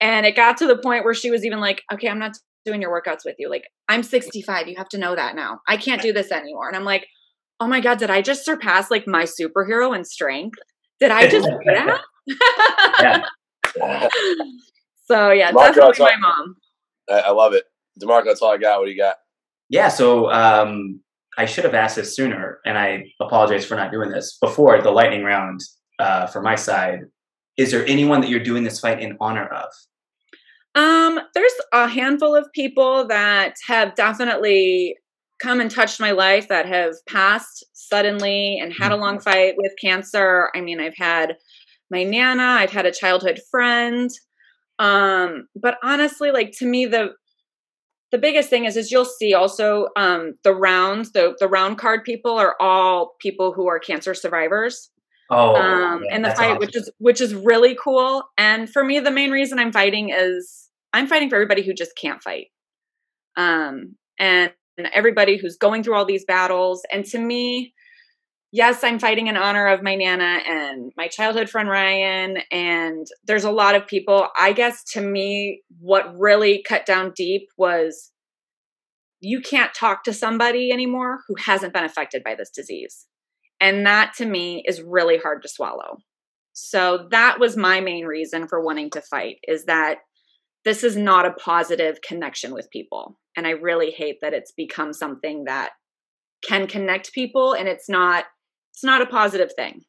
And 0.00 0.26
it 0.26 0.36
got 0.36 0.56
to 0.58 0.66
the 0.66 0.76
point 0.76 1.04
where 1.04 1.14
she 1.14 1.30
was 1.30 1.44
even 1.44 1.60
like, 1.60 1.82
okay, 1.92 2.08
I'm 2.08 2.18
not 2.18 2.36
doing 2.64 2.82
your 2.82 2.90
workouts 2.90 3.24
with 3.24 3.36
you. 3.38 3.48
Like, 3.48 3.64
I'm 3.88 4.02
65. 4.02 4.68
You 4.68 4.74
have 4.76 4.88
to 4.90 4.98
know 4.98 5.14
that 5.14 5.34
now. 5.36 5.60
I 5.68 5.76
can't 5.76 6.02
do 6.02 6.12
this 6.12 6.30
anymore. 6.32 6.68
And 6.68 6.76
I'm 6.76 6.84
like, 6.84 7.06
oh 7.60 7.66
my 7.66 7.80
God, 7.80 7.98
did 7.98 8.10
I 8.10 8.20
just 8.22 8.44
surpass 8.44 8.90
like 8.90 9.06
my 9.06 9.24
superhero 9.24 9.96
in 9.96 10.04
strength? 10.04 10.58
Did 11.00 11.10
I 11.10 11.28
just 11.28 11.46
do 11.48 11.58
that? 11.66 12.00
Yeah. 13.00 13.20
so 15.04 15.30
yeah, 15.30 15.50
Marco, 15.52 15.74
definitely 15.74 15.90
it's 15.90 16.00
all- 16.00 16.06
my 16.06 16.16
mom. 16.16 16.56
I, 17.08 17.20
I 17.20 17.30
love 17.30 17.52
it, 17.52 17.64
Demarco. 18.02 18.24
That's 18.24 18.42
all 18.42 18.50
I 18.50 18.56
got. 18.56 18.80
What 18.80 18.86
do 18.86 18.90
you 18.92 18.98
got? 18.98 19.16
Yeah, 19.68 19.88
so 19.88 20.30
um, 20.32 21.00
I 21.38 21.44
should 21.44 21.64
have 21.64 21.74
asked 21.74 21.96
this 21.96 22.16
sooner, 22.16 22.58
and 22.64 22.78
I 22.78 23.04
apologize 23.20 23.64
for 23.64 23.76
not 23.76 23.92
doing 23.92 24.10
this 24.10 24.38
before 24.40 24.80
the 24.80 24.90
lightning 24.90 25.22
round 25.24 25.60
uh, 25.98 26.26
for 26.26 26.40
my 26.42 26.54
side. 26.54 27.00
Is 27.56 27.70
there 27.70 27.86
anyone 27.86 28.20
that 28.20 28.28
you're 28.28 28.40
doing 28.40 28.64
this 28.64 28.80
fight 28.80 29.00
in 29.00 29.16
honor 29.20 29.46
of? 29.46 29.72
Um, 30.74 31.18
there's 31.34 31.52
a 31.72 31.88
handful 31.88 32.34
of 32.34 32.52
people 32.52 33.06
that 33.08 33.54
have 33.66 33.94
definitely 33.94 34.96
come 35.40 35.60
and 35.60 35.70
touched 35.70 36.00
my 36.00 36.10
life 36.10 36.48
that 36.48 36.66
have 36.66 36.94
passed 37.08 37.64
suddenly 37.72 38.58
and 38.58 38.72
had 38.72 38.92
a 38.92 38.96
long 38.96 39.18
fight 39.18 39.54
with 39.56 39.72
cancer. 39.80 40.50
I 40.54 40.60
mean, 40.60 40.80
I've 40.80 40.96
had 40.96 41.36
my 41.90 42.02
nana, 42.02 42.42
I've 42.42 42.70
had 42.70 42.86
a 42.86 42.92
childhood 42.92 43.40
friend. 43.50 44.10
Um, 44.78 45.48
but 45.54 45.78
honestly, 45.82 46.30
like 46.30 46.52
to 46.58 46.66
me, 46.66 46.86
the 46.86 47.14
the 48.12 48.18
biggest 48.18 48.50
thing 48.50 48.66
is 48.66 48.76
is 48.76 48.90
you'll 48.90 49.04
see 49.04 49.34
also 49.34 49.88
um 49.96 50.34
the 50.44 50.54
rounds, 50.54 51.12
the 51.12 51.34
the 51.38 51.48
round 51.48 51.78
card 51.78 52.04
people 52.04 52.32
are 52.32 52.54
all 52.60 53.14
people 53.20 53.52
who 53.52 53.66
are 53.66 53.78
cancer 53.78 54.14
survivors 54.14 54.90
Oh, 55.30 55.56
um, 55.56 56.04
yeah, 56.04 56.16
in 56.16 56.22
the 56.22 56.30
fight, 56.30 56.50
awesome. 56.50 56.58
which 56.58 56.76
is 56.76 56.90
which 56.98 57.20
is 57.20 57.34
really 57.34 57.76
cool. 57.82 58.22
And 58.38 58.70
for 58.70 58.84
me, 58.84 59.00
the 59.00 59.10
main 59.10 59.30
reason 59.30 59.58
I'm 59.58 59.72
fighting 59.72 60.10
is 60.10 60.68
I'm 60.92 61.06
fighting 61.06 61.28
for 61.28 61.36
everybody 61.36 61.62
who 61.62 61.74
just 61.74 61.96
can't 61.96 62.22
fight, 62.22 62.46
um, 63.36 63.96
and 64.18 64.52
everybody 64.92 65.36
who's 65.36 65.56
going 65.56 65.82
through 65.82 65.94
all 65.94 66.04
these 66.04 66.24
battles. 66.24 66.82
And 66.92 67.04
to 67.06 67.18
me, 67.18 67.74
yes, 68.52 68.84
I'm 68.84 68.98
fighting 68.98 69.26
in 69.26 69.36
honor 69.36 69.66
of 69.66 69.82
my 69.82 69.94
nana 69.94 70.40
and 70.46 70.92
my 70.96 71.08
childhood 71.08 71.48
friend 71.48 71.68
Ryan. 71.68 72.38
And 72.50 73.06
there's 73.24 73.44
a 73.44 73.50
lot 73.50 73.74
of 73.74 73.86
people. 73.86 74.28
I 74.38 74.52
guess 74.52 74.84
to 74.92 75.00
me, 75.00 75.62
what 75.80 76.16
really 76.16 76.62
cut 76.66 76.86
down 76.86 77.12
deep 77.16 77.48
was 77.56 78.12
you 79.20 79.40
can't 79.40 79.74
talk 79.74 80.04
to 80.04 80.12
somebody 80.12 80.70
anymore 80.70 81.20
who 81.26 81.34
hasn't 81.38 81.72
been 81.72 81.84
affected 81.84 82.22
by 82.22 82.34
this 82.34 82.50
disease. 82.50 83.06
And 83.60 83.86
that 83.86 84.12
to 84.18 84.26
me 84.26 84.62
is 84.66 84.82
really 84.82 85.18
hard 85.18 85.42
to 85.42 85.48
swallow. 85.48 85.98
So 86.52 87.08
that 87.10 87.38
was 87.38 87.56
my 87.56 87.80
main 87.80 88.06
reason 88.06 88.48
for 88.48 88.62
wanting 88.62 88.90
to 88.90 89.02
fight 89.02 89.36
is 89.46 89.64
that 89.66 89.98
this 90.64 90.82
is 90.82 90.96
not 90.96 91.26
a 91.26 91.32
positive 91.32 91.98
connection 92.06 92.52
with 92.52 92.70
people. 92.70 93.18
And 93.36 93.46
I 93.46 93.50
really 93.50 93.90
hate 93.90 94.16
that 94.22 94.34
it's 94.34 94.52
become 94.52 94.92
something 94.92 95.44
that 95.44 95.70
can 96.46 96.66
connect 96.66 97.12
people 97.12 97.54
and 97.54 97.68
it's 97.68 97.88
not 97.88 98.24
it's 98.72 98.84
not 98.84 99.00
a 99.00 99.06
positive 99.06 99.50
thing. 99.54 99.82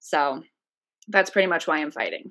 So 0.00 0.42
that's 1.08 1.30
pretty 1.30 1.48
much 1.48 1.66
why 1.66 1.78
I'm 1.78 1.90
fighting. 1.90 2.30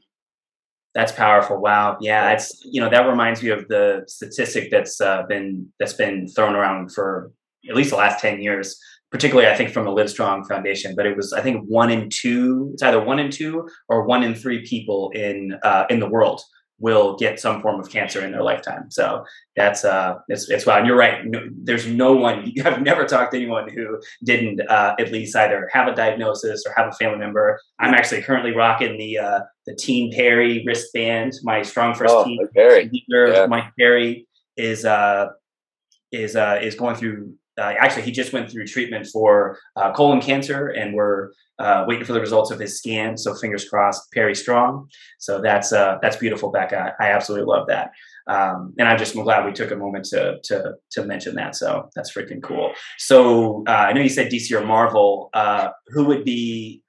That's 0.94 1.12
powerful. 1.12 1.58
Wow. 1.58 1.98
Yeah, 2.00 2.30
that's 2.30 2.62
you 2.64 2.80
know 2.80 2.90
that 2.90 3.08
reminds 3.08 3.44
me 3.44 3.50
of 3.50 3.68
the 3.68 4.04
statistic 4.08 4.72
that's 4.72 5.02
uh, 5.02 5.24
been 5.28 5.68
that's 5.80 5.94
been 5.94 6.28
thrown 6.28 6.56
around 6.56 6.94
for 6.94 7.32
at 7.70 7.76
least 7.76 7.90
the 7.90 7.98
last 7.98 8.22
ten 8.22 8.42
years. 8.42 8.80
Particularly, 9.16 9.48
I 9.50 9.56
think 9.56 9.70
from 9.72 9.86
the 9.86 9.92
Livestrong 9.92 10.46
Foundation, 10.46 10.94
but 10.94 11.06
it 11.06 11.16
was 11.16 11.32
I 11.32 11.40
think 11.42 11.64
one 11.70 11.90
in 11.90 12.10
two. 12.10 12.72
It's 12.74 12.84
either 12.84 13.02
one 13.02 13.18
in 13.18 13.32
two 13.32 13.66
or 13.88 14.04
one 14.06 14.24
in 14.24 14.36
three 14.36 14.66
people 14.66 15.10
in 15.16 15.58
uh, 15.64 15.86
in 15.90 16.02
the 16.02 16.10
world 16.10 16.42
will 16.80 17.16
get 17.16 17.40
some 17.40 17.62
form 17.62 17.80
of 17.80 17.90
cancer 17.90 18.20
in 18.26 18.34
their 18.34 18.44
lifetime. 18.44 18.92
So 18.92 19.24
that's 19.56 19.86
uh, 19.86 20.16
it's 20.28 20.50
it's 20.50 20.66
wow. 20.66 20.80
And 20.80 20.86
you're 20.86 20.98
right. 20.98 21.26
No, 21.26 21.40
there's 21.64 21.88
no 21.88 22.12
one. 22.12 22.52
I've 22.66 22.82
never 22.82 23.06
talked 23.06 23.32
to 23.32 23.38
anyone 23.38 23.70
who 23.70 23.98
didn't 24.26 24.60
uh, 24.70 24.96
at 25.00 25.14
least 25.14 25.34
either 25.38 25.70
have 25.72 25.88
a 25.88 25.96
diagnosis 25.96 26.66
or 26.68 26.74
have 26.76 26.90
a 26.90 26.96
family 26.98 27.18
member. 27.20 27.58
I'm 27.80 27.94
actually 27.94 28.22
currently 28.22 28.52
rocking 28.54 28.98
the 28.98 29.18
uh, 29.20 29.40
the 29.66 29.76
Team 29.76 30.12
Perry 30.12 30.62
wristband. 30.68 31.32
My 31.44 31.62
StrongFirst 31.62 32.08
Oh, 32.10 32.26
team 32.26 32.40
Perry. 32.54 32.90
leader, 32.92 33.32
Yeah. 33.34 33.46
Mike 33.46 33.72
Perry, 33.80 34.28
is 34.58 34.84
uh, 34.84 35.28
is 36.12 36.36
uh, 36.36 36.60
is 36.62 36.76
going 36.76 36.96
through. 36.98 37.34
Uh, 37.58 37.74
actually, 37.80 38.04
he 38.04 38.12
just 38.12 38.34
went 38.34 38.50
through 38.50 38.66
treatment 38.66 39.08
for 39.08 39.58
uh, 39.76 39.94
colon 39.94 40.22
cancer, 40.22 40.68
and 40.68 40.94
we're 40.94 41.32
uh, 41.60 41.86
waiting 41.88 42.06
for 42.06 42.14
the 42.14 42.20
results 42.20 42.52
of 42.52 42.60
his 42.60 42.78
scan. 42.78 43.18
So 43.18 43.34
fingers 43.34 43.68
crossed, 43.68 44.12
Perry 44.12 44.36
strong. 44.36 44.90
So 45.20 45.42
that's 45.42 45.72
uh, 45.72 45.98
that's 46.02 46.18
beautiful, 46.18 46.52
Becca. 46.52 46.96
I 47.00 47.12
absolutely 47.12 47.48
love 47.48 47.68
that, 47.68 47.92
um, 48.28 48.74
and 48.78 48.88
I'm 48.88 48.98
just 48.98 49.14
glad 49.14 49.46
we 49.46 49.54
took 49.54 49.72
a 49.72 49.76
moment 49.76 50.06
to 50.06 50.38
to 50.44 50.74
to 50.92 51.06
mention 51.06 51.36
that. 51.36 51.56
So 51.56 51.90
that's 51.96 52.14
freaking 52.14 52.44
cool. 52.44 52.74
So 52.98 53.64
uh, 53.68 53.72
I 53.72 53.94
know 53.94 54.02
you 54.02 54.10
said 54.10 54.32
DC 54.32 54.52
or 54.52 54.66
Marvel. 54.66 55.30
Uh, 55.34 55.70
who 55.88 56.06
would 56.06 56.26
be 56.26 56.82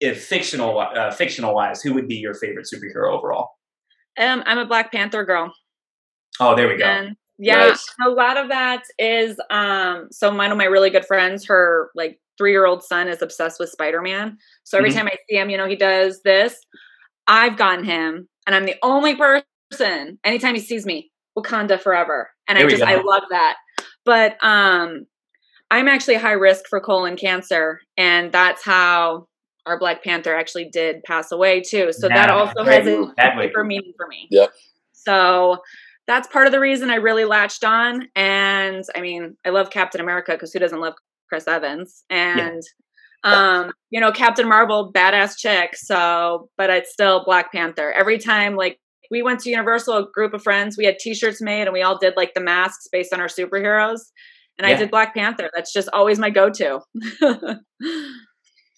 if 0.00 0.24
fictional 0.24 0.78
uh, 0.78 1.10
fictional 1.12 1.54
wise? 1.54 1.82
Who 1.82 1.94
would 1.94 2.08
be 2.08 2.16
your 2.16 2.34
favorite 2.34 2.66
superhero 2.72 3.16
overall? 3.16 3.50
Um, 4.18 4.42
I'm 4.46 4.58
a 4.58 4.66
Black 4.66 4.90
Panther 4.90 5.24
girl. 5.24 5.52
Oh, 6.40 6.56
there 6.56 6.68
we 6.68 6.76
go. 6.76 6.84
And 6.84 7.16
Yeah, 7.38 7.68
Nice. 7.68 7.86
a 8.04 8.08
lot 8.10 8.36
of 8.36 8.48
that 8.48 8.82
is 8.98 9.38
um 9.50 10.08
so 10.10 10.34
one 10.34 10.50
of 10.50 10.58
my 10.58 10.64
really 10.64 10.90
good 10.90 11.06
friends, 11.06 11.46
her 11.46 11.90
like 11.94 12.18
three 12.36 12.50
year 12.50 12.66
old 12.66 12.82
son 12.82 13.08
is 13.08 13.22
obsessed 13.22 13.60
with 13.60 13.70
Spider 13.70 14.02
Man. 14.02 14.36
So 14.64 14.76
every 14.78 14.90
Mhm. 14.90 14.94
time 14.94 15.06
I 15.08 15.16
see 15.28 15.36
him, 15.36 15.50
you 15.50 15.56
know, 15.56 15.66
he 15.68 15.76
does 15.76 16.20
this. 16.22 16.56
I've 17.28 17.56
gotten 17.56 17.84
him, 17.84 18.28
and 18.46 18.56
I'm 18.56 18.66
the 18.66 18.76
only 18.82 19.16
person. 19.16 20.18
Anytime 20.24 20.54
he 20.54 20.60
sees 20.60 20.86
me, 20.86 21.10
Wakanda 21.38 21.80
forever, 21.80 22.30
and 22.48 22.58
There 22.58 22.66
I 22.66 22.70
just 22.70 22.84
go. 22.84 22.90
I 22.90 23.02
love 23.02 23.22
that. 23.30 23.56
But 24.04 24.36
um, 24.44 25.06
I'm 25.70 25.88
actually 25.88 26.16
high 26.16 26.32
risk 26.32 26.64
for 26.70 26.80
colon 26.80 27.16
cancer, 27.16 27.80
and 27.98 28.32
that's 28.32 28.64
how 28.64 29.28
our 29.66 29.78
Black 29.78 30.02
Panther 30.04 30.34
actually 30.34 30.70
did 30.70 31.02
pass 31.04 31.32
away 31.32 31.60
too. 31.62 31.92
So 31.92 32.08
that 32.08 32.30
also 32.30 32.64
great. 32.64 32.84
has 32.84 32.86
a 32.88 33.02
Exactly. 33.10 33.48
deeper 33.48 33.64
meaning 33.64 33.92
for 33.96 34.06
me. 34.08 34.28
Yep. 34.30 34.52
So 34.92 35.58
that's 36.08 36.26
part 36.26 36.46
of 36.46 36.52
the 36.52 36.58
reason 36.58 36.90
I 36.90 36.96
really 36.96 37.26
latched 37.26 37.62
on. 37.62 38.08
And 38.16 38.82
I 38.96 39.00
mean, 39.00 39.36
I 39.44 39.50
love 39.50 39.70
Captain 39.70 40.00
America 40.00 40.32
because 40.32 40.52
who 40.52 40.58
doesn't 40.58 40.80
love 40.80 40.94
Chris 41.28 41.46
Evans? 41.46 42.02
And 42.10 42.62
um, 43.24 43.72
you 43.90 44.00
know, 44.00 44.10
Captain 44.10 44.48
Marvel, 44.48 44.92
badass 44.92 45.36
chick. 45.36 45.76
So, 45.76 46.48
but 46.56 46.70
it's 46.70 46.92
still 46.92 47.24
Black 47.24 47.52
Panther. 47.52 47.92
Every 47.92 48.18
time, 48.18 48.56
like 48.56 48.78
we 49.10 49.22
went 49.22 49.40
to 49.40 49.50
Universal, 49.50 49.96
a 49.96 50.06
group 50.10 50.32
of 50.32 50.42
friends, 50.42 50.78
we 50.78 50.86
had 50.86 50.98
T-shirts 50.98 51.42
made, 51.42 51.62
and 51.62 51.72
we 51.72 51.82
all 51.82 51.98
did 51.98 52.14
like 52.16 52.32
the 52.34 52.40
masks 52.40 52.88
based 52.90 53.12
on 53.12 53.20
our 53.20 53.28
superheroes. 53.28 54.00
And 54.56 54.66
I 54.66 54.74
did 54.74 54.90
Black 54.90 55.14
Panther. 55.14 55.50
That's 55.54 55.72
just 55.72 55.88
always 55.92 56.18
my 56.18 56.30
go-to. 56.30 56.80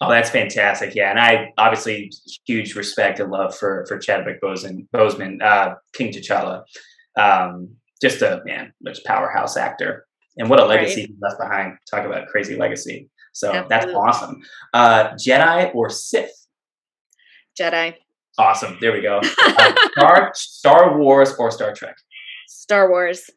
Oh, 0.02 0.08
that's 0.08 0.30
fantastic. 0.30 0.94
Yeah. 0.94 1.10
And 1.10 1.20
I 1.20 1.52
obviously 1.58 2.10
huge 2.46 2.74
respect 2.74 3.20
and 3.20 3.30
love 3.30 3.54
for 3.54 3.84
for 3.86 3.98
Chadwick 3.98 4.40
Boseman, 4.40 4.88
Boseman 4.94 5.42
uh, 5.42 5.74
King 5.92 6.10
T'Challa. 6.10 6.62
Um, 7.16 7.76
just 8.00 8.22
a 8.22 8.42
man, 8.44 8.72
just 8.86 9.04
powerhouse 9.04 9.56
actor. 9.56 10.06
And 10.36 10.48
what 10.48 10.60
a 10.60 10.64
legacy 10.64 11.02
he 11.02 11.14
left 11.20 11.38
behind. 11.38 11.76
Talk 11.90 12.06
about 12.06 12.28
crazy 12.28 12.56
legacy. 12.56 13.10
So 13.32 13.66
that's 13.68 13.86
awesome. 13.92 14.40
Uh, 14.72 15.10
Jedi 15.10 15.74
or 15.74 15.90
Sith? 15.90 16.32
Jedi, 17.60 17.94
Awesome. 18.38 18.78
There 18.80 18.92
we 18.92 19.02
go. 19.02 19.20
Uh, 19.40 19.74
Star, 19.92 20.30
Star 20.34 20.98
Wars 20.98 21.34
or 21.38 21.50
Star 21.50 21.74
Trek? 21.74 21.96
Star 22.48 22.88
Wars. 22.88 23.28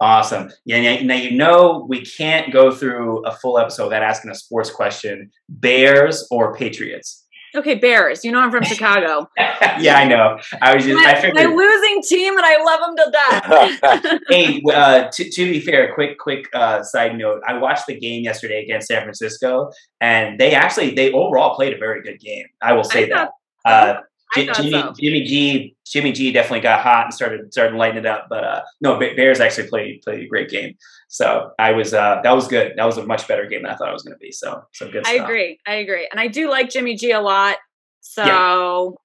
Awesome. 0.00 0.50
Yeah, 0.66 1.00
now 1.02 1.14
you 1.14 1.30
know 1.30 1.86
we 1.88 2.04
can't 2.04 2.52
go 2.52 2.72
through 2.72 3.24
a 3.24 3.34
full 3.36 3.58
episode 3.58 3.84
without 3.84 4.02
asking 4.02 4.30
a 4.32 4.34
sports 4.34 4.68
question. 4.70 5.30
Bears 5.48 6.26
or 6.30 6.54
Patriots? 6.54 7.21
Okay, 7.54 7.74
Bears. 7.74 8.24
You 8.24 8.32
know 8.32 8.40
I'm 8.40 8.50
from 8.50 8.64
Chicago. 8.64 9.28
yeah, 9.38 9.96
I 9.96 10.04
know. 10.06 10.38
I 10.62 10.74
was 10.74 10.84
just 10.84 10.98
I 10.98 11.12
my, 11.12 11.20
figured. 11.20 11.34
my 11.34 11.54
losing 11.54 12.02
team, 12.02 12.36
and 12.36 12.46
I 12.46 12.62
love 12.64 12.80
them 12.80 12.96
to 12.96 14.00
death. 14.00 14.20
hey, 14.30 14.62
uh, 14.72 15.08
to, 15.10 15.30
to 15.30 15.50
be 15.50 15.60
fair, 15.60 15.92
quick 15.94 16.18
quick 16.18 16.48
uh, 16.54 16.82
side 16.82 17.16
note. 17.16 17.42
I 17.46 17.58
watched 17.58 17.86
the 17.86 17.98
game 17.98 18.24
yesterday 18.24 18.62
against 18.62 18.88
San 18.88 19.02
Francisco, 19.02 19.70
and 20.00 20.40
they 20.40 20.54
actually 20.54 20.94
they 20.94 21.12
overall 21.12 21.54
played 21.54 21.74
a 21.74 21.78
very 21.78 22.02
good 22.02 22.20
game. 22.20 22.46
I 22.62 22.72
will 22.72 22.84
say 22.84 23.04
I 23.04 23.08
that. 23.08 23.30
thought 23.64 23.72
Uh, 23.72 24.00
Thought 24.34 24.56
Jimmy, 24.56 24.70
so. 24.70 24.92
Jimmy 25.00 25.24
G, 25.24 25.76
Jimmy 25.86 26.12
G 26.12 26.32
definitely 26.32 26.60
got 26.60 26.80
hot 26.80 27.04
and 27.04 27.14
started 27.14 27.52
started 27.52 27.76
lighting 27.76 27.98
it 27.98 28.06
up. 28.06 28.26
But 28.30 28.44
uh, 28.44 28.62
no, 28.80 28.98
Bears 28.98 29.40
actually 29.40 29.68
played 29.68 30.00
played 30.02 30.20
a 30.24 30.26
great 30.26 30.48
game. 30.48 30.74
So 31.08 31.50
I 31.58 31.72
was 31.72 31.92
uh, 31.92 32.20
that 32.24 32.32
was 32.32 32.48
good. 32.48 32.72
That 32.76 32.84
was 32.84 32.96
a 32.96 33.04
much 33.06 33.28
better 33.28 33.46
game 33.46 33.62
than 33.62 33.70
I 33.72 33.76
thought 33.76 33.88
it 33.90 33.92
was 33.92 34.02
going 34.02 34.14
to 34.14 34.18
be. 34.18 34.32
So 34.32 34.62
so 34.72 34.90
good. 34.90 35.06
I 35.06 35.14
agree. 35.14 35.58
I 35.66 35.74
agree. 35.74 36.08
And 36.10 36.18
I 36.20 36.28
do 36.28 36.48
like 36.48 36.70
Jimmy 36.70 36.96
G 36.96 37.10
a 37.10 37.20
lot. 37.20 37.56
So 38.00 38.96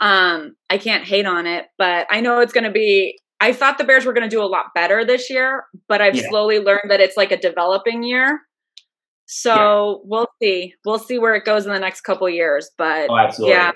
um 0.00 0.56
I 0.68 0.78
can't 0.78 1.04
hate 1.04 1.26
on 1.26 1.46
it, 1.46 1.66
but 1.78 2.06
I 2.10 2.20
know 2.20 2.40
it's 2.40 2.52
going 2.52 2.64
to 2.64 2.70
be 2.72 3.18
I 3.40 3.52
thought 3.52 3.78
the 3.78 3.84
Bears 3.84 4.04
were 4.06 4.12
going 4.12 4.28
to 4.28 4.34
do 4.34 4.42
a 4.42 4.46
lot 4.46 4.66
better 4.74 5.04
this 5.04 5.28
year, 5.30 5.64
but 5.88 6.00
I've 6.00 6.14
Yeah. 6.14 6.28
slowly 6.28 6.58
learned 6.58 6.90
that 6.90 7.00
it's 7.00 7.16
like 7.16 7.30
a 7.30 7.36
developing 7.36 8.02
year. 8.02 8.40
So 9.26 10.02
we'll 10.04 10.28
see. 10.42 10.74
We'll 10.84 10.98
see 10.98 11.18
where 11.18 11.34
it 11.34 11.44
goes 11.44 11.64
in 11.66 11.72
the 11.72 11.78
next 11.78 12.02
couple 12.02 12.28
years, 12.28 12.70
but 12.76 13.08
Oh, 13.10 13.16
absolutely. 13.18 13.54
Yeah. 13.56 13.72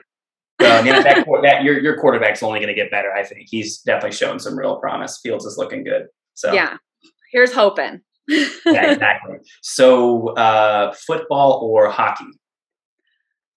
So, 0.60 0.66
yeah, 0.66 1.00
that, 1.02 1.26
that 1.42 1.62
your 1.62 1.78
your 1.80 1.96
quarterback's 1.98 2.42
only 2.42 2.58
going 2.58 2.68
to 2.68 2.74
get 2.74 2.90
better. 2.90 3.12
I 3.12 3.22
think 3.24 3.46
he's 3.48 3.78
definitely 3.82 4.16
shown 4.16 4.38
some 4.40 4.58
real 4.58 4.76
promise. 4.80 5.20
Fields 5.22 5.44
is 5.44 5.56
looking 5.56 5.84
good. 5.84 6.06
So 6.34 6.52
yeah. 6.52 6.78
Here's 7.32 7.52
hoping. 7.52 8.00
yeah, 8.28 8.92
exactly. 8.92 9.36
So 9.62 10.28
uh, 10.34 10.92
football 11.06 11.60
or 11.62 11.88
hockey? 11.90 12.24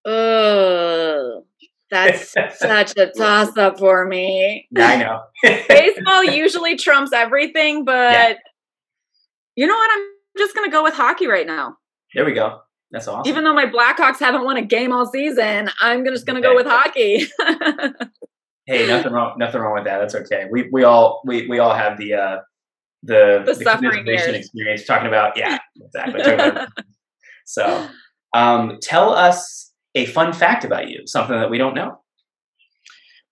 Oh, 0.06 1.44
that's 1.90 2.32
such 2.32 2.98
a 2.98 3.12
toss 3.18 3.56
up 3.58 3.80
for 3.80 4.06
me. 4.08 4.68
Yeah, 4.72 4.88
I 4.88 4.96
know. 4.98 5.22
Baseball 5.68 6.24
usually 6.24 6.76
trumps 6.78 7.12
everything, 7.14 7.84
but 7.86 8.12
Yeah. 8.14 8.34
you 9.56 9.68
know 9.68 9.76
what? 9.76 9.90
I'm 9.92 10.06
just 10.38 10.56
going 10.56 10.68
to 10.70 10.72
go 10.72 10.84
with 10.84 10.94
hockey 10.94 11.28
right 11.28 11.46
now. 11.48 11.78
there 12.16 12.26
we 12.26 12.34
go. 12.34 12.60
That's 12.92 13.08
awesome. 13.08 13.30
Even 13.30 13.44
though 13.44 13.54
my 13.54 13.66
Blackhawks 13.66 14.20
haven't 14.20 14.44
won 14.44 14.58
a 14.58 14.62
game 14.62 14.92
all 14.92 15.06
season, 15.06 15.70
I'm 15.80 16.04
just 16.06 16.26
going 16.26 16.42
to 16.42 16.48
go 16.48 16.56
with 16.56 16.68
hockey. 16.68 17.26
hey, 18.66 18.86
nothing 18.88 19.14
wrong. 19.14 19.36
Nothing 19.38 19.62
wrong 19.62 19.74
with 19.76 19.86
that. 19.86 20.00
That's 20.00 20.16
okay. 20.16 20.48
We 20.52 20.70
we 20.72 20.84
all 20.84 21.22
we 21.26 21.48
we 21.48 21.60
all 21.60 21.74
have 21.74 21.98
the 21.98 22.14
uh, 22.16 22.38
the 23.04 23.44
The 23.46 23.56
suffering 23.56 24.06
experience. 24.08 24.86
Talking 24.86 25.08
about 25.08 25.38
yeah, 25.38 25.60
exactly. 25.82 26.22
About- 26.22 26.68
so, 27.46 27.88
um, 28.34 28.78
tell 28.82 29.14
us 29.14 29.72
a 29.96 30.06
fun 30.08 30.34
fact 30.34 30.66
about 30.66 30.90
you. 30.90 31.04
Something 31.06 31.40
that 31.40 31.50
we 31.50 31.58
don't 31.58 31.74
know. 31.76 32.00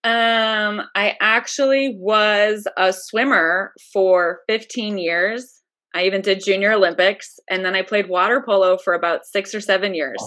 um, 0.05 0.81
I 0.95 1.15
actually 1.19 1.95
was 1.99 2.65
a 2.77 2.93
swimmer 2.93 3.73
for 3.91 4.39
15 4.47 4.97
years. 4.97 5.58
I 5.95 6.03
even 6.03 6.21
did 6.21 6.43
junior 6.43 6.73
Olympics, 6.73 7.39
and 7.49 7.65
then 7.65 7.75
I 7.75 7.81
played 7.81 8.09
water 8.09 8.43
polo 8.45 8.77
for 8.77 8.93
about 8.93 9.25
six 9.25 9.55
or 9.55 9.61
seven 9.61 9.93
years. 9.93 10.23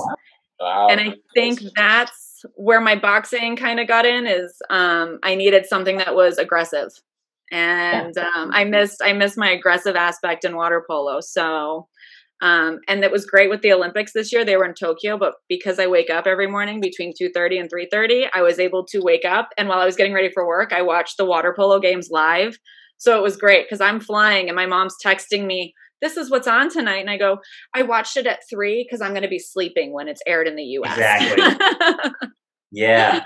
Wow. 0.60 0.88
and 0.90 1.00
I 1.00 1.14
think 1.34 1.60
that's 1.76 2.44
where 2.54 2.80
my 2.80 2.94
boxing 2.96 3.56
kind 3.56 3.80
of 3.80 3.88
got 3.88 4.06
in 4.06 4.26
is 4.26 4.60
um, 4.70 5.18
I 5.22 5.34
needed 5.34 5.66
something 5.66 5.98
that 5.98 6.14
was 6.14 6.38
aggressive, 6.38 6.90
and 7.50 8.16
um, 8.18 8.50
I 8.52 8.64
missed 8.64 9.00
I 9.02 9.12
missed 9.12 9.38
my 9.38 9.50
aggressive 9.50 9.96
aspect 9.96 10.44
in 10.44 10.56
water 10.56 10.84
polo. 10.88 11.20
So, 11.20 11.88
um, 12.42 12.80
and 12.88 13.04
it 13.04 13.12
was 13.12 13.26
great 13.26 13.50
with 13.50 13.62
the 13.62 13.72
Olympics 13.72 14.12
this 14.12 14.32
year. 14.32 14.44
They 14.44 14.56
were 14.56 14.64
in 14.64 14.74
Tokyo, 14.74 15.16
but 15.16 15.34
because 15.48 15.78
I 15.78 15.86
wake 15.86 16.10
up 16.10 16.26
every 16.26 16.46
morning 16.46 16.80
between 16.80 17.12
two 17.16 17.30
thirty 17.30 17.58
and 17.58 17.70
three 17.70 17.88
thirty, 17.90 18.26
I 18.34 18.42
was 18.42 18.58
able 18.58 18.84
to 18.86 19.00
wake 19.00 19.24
up, 19.24 19.50
and 19.56 19.68
while 19.68 19.78
I 19.78 19.86
was 19.86 19.96
getting 19.96 20.14
ready 20.14 20.30
for 20.30 20.46
work, 20.46 20.72
I 20.72 20.82
watched 20.82 21.18
the 21.18 21.24
water 21.24 21.54
polo 21.56 21.78
games 21.80 22.08
live. 22.10 22.58
So 23.02 23.16
it 23.18 23.22
was 23.22 23.36
great 23.36 23.66
because 23.66 23.80
I'm 23.80 23.98
flying, 23.98 24.48
and 24.48 24.54
my 24.54 24.66
mom's 24.66 24.94
texting 25.04 25.44
me 25.44 25.74
this 26.00 26.16
is 26.16 26.30
what's 26.30 26.46
on 26.48 26.68
tonight. 26.68 26.98
And 26.98 27.10
I 27.10 27.16
go, 27.16 27.38
I 27.74 27.82
watched 27.82 28.16
it 28.16 28.26
at 28.26 28.40
three 28.48 28.84
because 28.84 29.00
I'm 29.00 29.10
going 29.10 29.22
to 29.22 29.28
be 29.28 29.38
sleeping 29.38 29.92
when 29.92 30.06
it's 30.08 30.22
aired 30.26 30.46
in 30.48 30.54
the 30.56 30.62
US. 30.78 30.92
Exactly. 30.96 32.12
Yeah. 32.74 33.24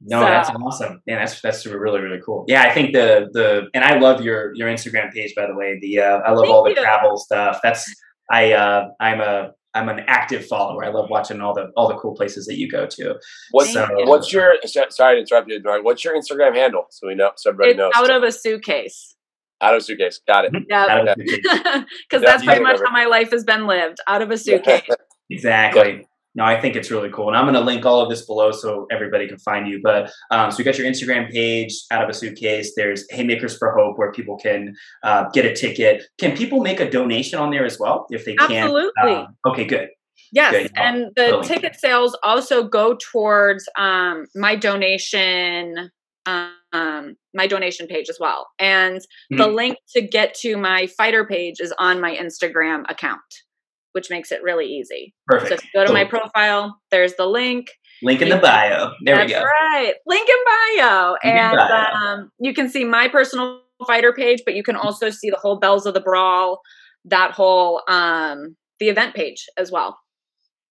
No, 0.00 0.20
So- 0.20 0.26
that's 0.26 0.50
awesome. 0.50 1.02
Yeah, 1.06 1.18
that's 1.18 1.40
that's 1.42 1.66
really 1.66 2.00
really 2.00 2.20
cool. 2.24 2.44
Yeah, 2.48 2.62
I 2.62 2.72
think 2.72 2.92
the 2.94 3.28
the 3.32 3.66
and 3.74 3.84
I 3.84 3.98
love 3.98 4.22
your 4.22 4.54
your 4.54 4.68
Instagram 4.68 5.12
page 5.12 5.34
by 5.36 5.46
the 5.46 5.54
way. 5.54 5.78
The 5.82 6.00
uh, 6.00 6.18
I 6.20 6.30
love 6.30 6.44
Thank 6.44 6.54
all 6.54 6.64
the 6.64 6.70
you. 6.70 6.76
travel 6.76 7.18
stuff. 7.18 7.60
That's 7.62 7.84
I 8.30 8.52
uh 8.52 8.88
I'm 9.00 9.20
a 9.20 9.50
I'm 9.74 9.88
an 9.88 10.00
active 10.06 10.46
follower. 10.46 10.84
I 10.84 10.88
love 10.88 11.10
watching 11.10 11.40
all 11.40 11.54
the 11.54 11.70
all 11.76 11.88
the 11.88 11.96
cool 11.96 12.14
places 12.14 12.46
that 12.46 12.58
you 12.58 12.68
go 12.68 12.86
to. 12.86 13.16
What's 13.52 13.72
Thank 13.72 13.90
you. 13.90 14.06
what's 14.06 14.32
your 14.32 14.54
sorry 14.64 15.16
to 15.16 15.20
interrupt 15.20 15.48
you, 15.48 15.60
Bernard. 15.60 15.84
What's 15.84 16.04
your 16.04 16.16
Instagram 16.16 16.54
handle 16.56 16.86
so 16.90 17.06
we 17.06 17.14
know 17.14 17.30
so 17.36 17.50
everybody 17.50 17.72
it's 17.72 17.78
knows? 17.78 17.92
out 17.94 18.10
of 18.10 18.22
a 18.22 18.32
suitcase. 18.32 19.14
Out 19.60 19.74
of 19.74 19.82
a 19.82 19.84
suitcase. 19.84 20.20
Got 20.26 20.46
it. 20.46 20.52
Yeah. 20.68 20.86
Out 20.88 21.08
of 21.08 21.16
the 21.16 21.26
suitcase. 21.26 21.84
Because 22.10 22.24
that's 22.24 22.44
pretty 22.44 22.62
much 22.62 22.80
how 22.84 22.90
my 22.90 23.04
life 23.04 23.30
has 23.30 23.44
been 23.44 23.66
lived 23.66 23.98
out 24.06 24.22
of 24.22 24.30
a 24.30 24.38
suitcase. 24.38 24.82
Exactly. 25.32 26.08
No, 26.34 26.44
I 26.44 26.60
think 26.60 26.76
it's 26.76 26.90
really 26.90 27.10
cool. 27.10 27.28
And 27.28 27.36
I'm 27.36 27.44
going 27.44 27.54
to 27.54 27.60
link 27.60 27.84
all 27.84 28.00
of 28.00 28.08
this 28.08 28.24
below 28.24 28.52
so 28.52 28.86
everybody 28.92 29.26
can 29.26 29.38
find 29.38 29.66
you. 29.66 29.80
But 29.82 30.12
um, 30.30 30.50
so 30.52 30.58
you 30.58 30.64
got 30.64 30.78
your 30.78 30.86
Instagram 30.86 31.28
page 31.30 31.72
out 31.90 32.04
of 32.04 32.08
a 32.08 32.14
suitcase. 32.14 32.72
There's 32.76 33.04
Haymakers 33.10 33.56
for 33.58 33.72
Hope 33.72 33.98
where 33.98 34.12
people 34.12 34.36
can 34.38 34.74
uh, 35.02 35.24
get 35.32 35.44
a 35.44 35.52
ticket. 35.54 36.04
Can 36.18 36.36
people 36.36 36.60
make 36.60 36.78
a 36.78 36.88
donation 36.88 37.38
on 37.40 37.50
there 37.50 37.64
as 37.66 37.78
well 37.80 38.06
if 38.10 38.24
they 38.24 38.36
can? 38.36 38.52
Absolutely. 38.52 39.12
Um, 39.12 39.36
okay, 39.46 39.64
good. 39.64 39.88
Yes, 40.32 40.52
Good. 40.52 40.70
and 40.76 41.06
the 41.16 41.26
Totally. 41.26 41.48
ticket 41.48 41.74
sales 41.74 42.16
also 42.22 42.62
go 42.62 42.96
towards 43.12 43.68
um, 43.76 44.26
my 44.36 44.54
donation, 44.54 45.90
um, 46.26 47.16
my 47.34 47.48
donation 47.48 47.88
page 47.88 48.08
as 48.08 48.18
well. 48.20 48.46
And 48.60 49.00
the 49.30 49.48
Mhm. 49.48 49.54
link 49.54 49.78
to 49.94 50.00
get 50.00 50.34
to 50.42 50.56
my 50.56 50.86
fighter 50.86 51.24
page 51.26 51.56
is 51.58 51.72
on 51.80 52.00
my 52.00 52.16
Instagram 52.16 52.88
account, 52.88 53.20
which 53.92 54.10
makes 54.10 54.30
it 54.32 54.42
really 54.42 54.66
easy. 54.66 55.14
So 55.30 55.38
Perfect. 55.38 55.62
you 55.64 55.70
go 55.80 55.86
to 55.86 55.92
my 55.92 56.04
profile, 56.04 56.78
there's 56.90 57.14
the 57.14 57.26
link. 57.26 57.68
link 58.02 58.22
in 58.22 58.28
the 58.28 58.36
bio. 58.38 58.92
There 59.04 59.16
That's 59.16 59.28
we 59.28 59.34
go. 59.34 59.42
right, 59.44 59.94
link 60.06 60.28
in 60.28 60.36
bio, 60.82 61.16
in 61.24 61.30
and 61.36 61.56
bio. 61.56 61.92
Um, 61.94 62.30
you 62.38 62.52
can 62.54 62.68
see 62.68 62.84
my 62.84 63.08
personal 63.08 63.62
fighter 63.86 64.12
page, 64.12 64.42
but 64.44 64.54
you 64.54 64.62
can 64.62 64.76
also 64.76 65.10
see 65.10 65.30
the 65.30 65.36
whole 65.38 65.58
Belles 65.58 65.86
of 65.86 65.94
the 65.94 66.00
Brawl, 66.00 66.60
that 67.06 67.30
whole 67.32 67.82
um, 67.88 68.56
the 68.78 68.88
event 68.88 69.14
page 69.14 69.46
as 69.56 69.70
well. 69.72 69.98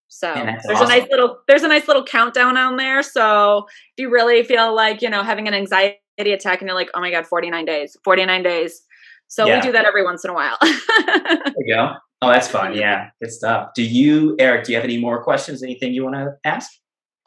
So 0.08 0.32
that's 0.34 0.66
there's 0.66 0.80
a 0.80 0.86
nice 0.88 1.06
little 1.10 1.38
there's 1.46 1.62
a 1.62 1.68
nice 1.68 1.86
little 1.86 2.04
countdown 2.04 2.56
on 2.56 2.76
there. 2.76 3.02
So 3.02 3.58
if 3.96 4.02
you 4.02 4.10
really 4.10 4.42
feel 4.42 4.74
like 4.74 5.02
you 5.02 5.08
know 5.10 5.22
having 5.22 5.46
an 5.46 5.54
anxiety 5.54 5.98
attack 6.18 6.60
and 6.60 6.68
you're 6.68 6.74
like, 6.76 6.90
oh 6.94 7.00
my 7.00 7.10
god, 7.12 7.26
49 7.26 7.64
days, 7.64 7.96
49 8.04 8.42
days, 8.42 8.82
So 9.28 9.46
Yeah. 9.46 9.56
we 9.56 9.60
do 9.62 9.70
that 9.72 9.84
every 9.84 10.02
once 10.04 10.24
in 10.24 10.30
a 10.30 10.34
while. 10.34 10.58
There 10.62 11.52
you 11.58 11.74
go. 11.76 11.92
Oh, 12.22 12.28
that's 12.28 12.48
fun. 12.48 12.74
Yeah, 12.74 13.10
good 13.22 13.32
stuff. 13.32 13.70
Do 13.74 13.82
you, 13.82 14.36
Eric? 14.38 14.64
Do 14.64 14.72
you 14.72 14.76
have 14.76 14.84
any 14.84 14.98
more 14.98 15.22
questions? 15.22 15.62
Anything 15.62 15.94
you 15.94 16.04
want 16.04 16.16
to 16.16 16.36
ask? 16.44 16.70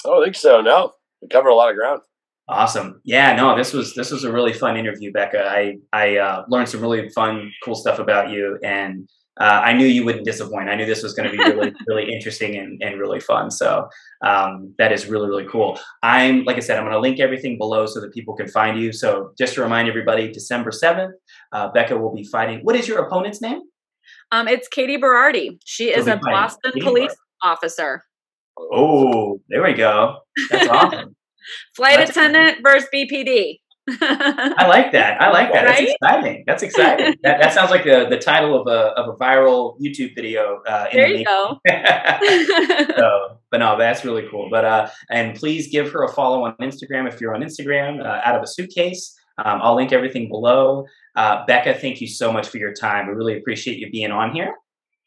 Oh, 0.05 0.11
I 0.11 0.15
don't 0.15 0.23
think 0.25 0.35
so. 0.35 0.61
No, 0.61 0.93
we 1.21 1.27
covered 1.29 1.49
a 1.49 1.55
lot 1.55 1.71
of 1.71 1.75
ground. 1.75 2.01
Awesome. 2.47 3.01
Yeah, 3.03 3.35
no, 3.35 3.57
this 3.57 3.73
was 3.73 3.95
this 3.95 4.11
was 4.11 4.23
a 4.23 4.31
really 4.31 4.53
fun 4.53 4.77
interview, 4.77 5.11
Becca. 5.11 5.45
I 5.45 5.77
I 5.93 6.17
uh, 6.17 6.45
learned 6.49 6.69
some 6.69 6.81
really 6.81 7.09
fun, 7.09 7.51
cool 7.63 7.73
stuff 7.73 7.99
about 7.99 8.29
you, 8.29 8.59
and 8.63 9.07
uh, 9.39 9.61
I 9.63 9.73
knew 9.73 9.87
you 9.87 10.05
wouldn't 10.05 10.25
disappoint. 10.25 10.69
I 10.69 10.75
knew 10.75 10.85
this 10.85 11.01
was 11.01 11.13
going 11.13 11.31
to 11.31 11.35
be 11.35 11.43
really 11.43 11.73
really 11.87 12.13
interesting 12.13 12.57
and, 12.57 12.79
and 12.83 12.99
really 12.99 13.21
fun. 13.21 13.49
So 13.49 13.87
um, 14.23 14.75
that 14.77 14.91
is 14.91 15.07
really 15.07 15.29
really 15.29 15.47
cool. 15.47 15.79
I'm 16.03 16.43
like 16.43 16.57
I 16.57 16.59
said, 16.59 16.77
I'm 16.77 16.83
going 16.83 16.93
to 16.93 16.99
link 16.99 17.19
everything 17.19 17.57
below 17.57 17.87
so 17.87 17.99
that 18.01 18.13
people 18.13 18.35
can 18.35 18.47
find 18.47 18.79
you. 18.79 18.91
So 18.91 19.31
just 19.39 19.55
to 19.55 19.63
remind 19.63 19.87
everybody, 19.87 20.31
December 20.31 20.71
seventh, 20.71 21.15
uh, 21.53 21.69
Becca 21.69 21.97
will 21.97 22.13
be 22.13 22.25
fighting. 22.25 22.59
What 22.59 22.75
is 22.75 22.87
your 22.87 23.07
opponent's 23.07 23.41
name? 23.41 23.61
Um, 24.33 24.47
it's 24.47 24.67
Katie 24.67 24.97
Berardi. 24.97 25.59
She 25.63 25.85
is 25.93 26.07
a. 26.07 26.17
Boston 26.17 26.71
Katie 26.73 26.85
police 26.85 27.15
officer. 27.43 28.03
Oh, 28.59 29.39
there 29.49 29.63
we 29.63 29.73
go. 29.73 30.17
That's 30.49 30.67
awesome. 30.67 31.15
Flight 31.75 31.97
That's- 31.97 32.09
attendant 32.11 32.57
versus 32.63 32.87
BPD. 32.93 33.59
I 34.01 34.65
like 34.67 34.93
that. 34.93 35.21
I 35.21 35.29
like 35.29 35.51
that. 35.51 35.65
That's 35.65 35.79
Right? 35.81 35.89
exciting. 35.89 36.43
That's 36.47 36.63
exciting. 36.63 37.15
that, 37.23 37.41
that 37.41 37.51
sounds 37.53 37.69
like 37.69 37.83
the, 37.83 38.07
the 38.09 38.17
title 38.17 38.59
of 38.61 38.65
a 38.67 38.91
of 38.97 39.09
a 39.13 39.17
viral 39.17 39.75
YouTube 39.81 40.15
video. 40.15 40.61
Uh, 40.65 40.85
in 40.89 40.97
there 40.97 41.09
the 41.09 41.19
you 41.19 41.25
go. 41.25 41.59
so, 42.95 43.39
but 43.51 43.57
no, 43.57 43.77
that's 43.77 44.05
really 44.05 44.25
cool. 44.31 44.47
But 44.49 44.63
uh, 44.63 44.89
and 45.11 45.35
please 45.35 45.67
give 45.69 45.91
her 45.91 46.03
a 46.03 46.13
follow 46.13 46.45
on 46.45 46.55
Instagram 46.61 47.11
if 47.11 47.19
you're 47.19 47.35
on 47.35 47.41
Instagram. 47.41 47.99
Uh, 48.01 48.21
out 48.23 48.35
of 48.37 48.41
a 48.43 48.47
suitcase. 48.47 49.13
Um, 49.43 49.59
I'll 49.61 49.75
link 49.75 49.91
everything 49.91 50.29
below. 50.29 50.85
Uh, 51.15 51.45
Becca, 51.45 51.75
thank 51.75 52.01
you 52.01 52.07
so 52.07 52.31
much 52.33 52.47
for 52.47 52.57
your 52.57 52.73
time. 52.73 53.07
We 53.07 53.13
really 53.13 53.37
appreciate 53.37 53.77
you 53.77 53.89
being 53.91 54.11
on 54.11 54.33
here. 54.33 54.53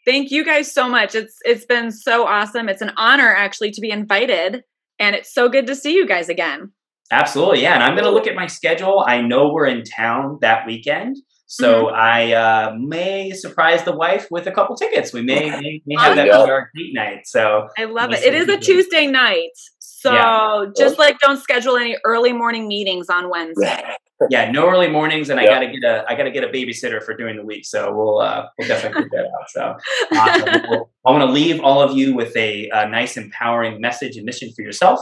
Thank 0.05 0.31
you 0.31 0.45
guys 0.45 0.73
so 0.73 0.89
much. 0.89 1.15
It's 1.17 1.37
it's 1.45 1.65
been 1.65 1.91
so 1.91 2.27
awesome. 2.27 2.69
It's 2.69 2.83
an 2.83 2.93
honor 2.97 3.35
actually 3.35 3.73
to 3.73 3.81
be 3.81 3.91
invited, 3.91 4.63
and 5.01 5.17
it's 5.17 5.35
so 5.35 5.49
good 5.49 5.67
to 5.67 5.75
see 5.75 5.95
you 5.95 6.07
guys 6.07 6.29
again. 6.29 6.73
Absolutely, 7.11 7.63
yeah. 7.63 7.75
And 7.75 7.83
I'm 7.83 7.95
going 7.95 8.05
to 8.05 8.11
look 8.11 8.27
at 8.27 8.35
my 8.37 8.47
schedule. 8.47 9.05
I 9.07 9.21
know 9.21 9.53
we're 9.53 9.67
in 9.67 9.83
town 9.83 10.39
that 10.43 10.65
weekend, 10.67 11.17
so 11.47 11.89
I 11.89 12.33
uh, 12.33 12.75
may 12.79 13.33
surprise 13.33 13.83
the 13.85 13.97
wife 13.97 14.29
with 14.31 14.47
a 14.47 14.53
couple 14.53 14.77
tickets. 14.77 15.13
We 15.13 15.23
may 15.23 15.51
may, 15.51 15.83
may 15.87 15.97
have 16.01 16.15
that 16.17 16.29
Awesome. 16.31 16.47
be 16.47 16.51
our 16.53 16.71
date 16.77 16.95
night. 16.95 17.21
So 17.27 17.67
I 17.77 17.85
love 17.87 18.13
it. 18.13 18.23
It 18.23 18.31
to 18.31 18.37
is 18.37 18.47
meet 18.47 18.59
a. 18.59 18.61
Tuesday 18.61 19.07
night, 19.09 19.51
so 19.81 20.13
Yeah. 20.15 20.65
just 20.77 21.01
like 21.01 21.19
don't 21.19 21.41
schedule 21.41 21.77
any 21.77 21.97
early 22.05 22.33
morning 22.33 22.69
meetings 22.69 23.09
on 23.11 23.29
Wednesday. 23.29 23.83
yeah, 24.31 24.51
no 24.51 24.69
early 24.69 24.89
mornings, 24.89 25.31
and 25.31 25.39
I 25.39 25.47
got 25.47 25.61
to 25.61 25.67
get 25.67 25.85
a 25.85 26.05
I 26.09 26.15
got 26.15 26.25
to 26.25 26.31
get 26.31 26.45
a 26.45 26.49
babysitter 26.49 27.03
for 27.03 27.15
during 27.15 27.37
the 27.37 27.45
week. 27.45 27.67
So 27.67 27.95
we'll 27.95 28.21
uh, 28.21 28.47
we'll 28.59 28.69
definitely 28.69 29.05
figure 29.05 29.23
that 29.23 29.27
out. 29.27 29.51
So 29.51 30.17
awesome. 30.17 30.63
Well, 30.71 30.91
I 31.07 31.11
want 31.11 31.23
to 31.23 31.33
leave 31.33 31.61
all 31.61 31.81
of 31.81 31.97
you 31.97 32.15
with 32.15 32.35
a, 32.37 32.69
uh 32.71 32.87
nice, 32.87 33.17
empowering 33.17 33.81
message 33.81 34.17
and 34.17 34.25
mission 34.25 34.51
for 34.55 34.63
yourself. 34.63 35.01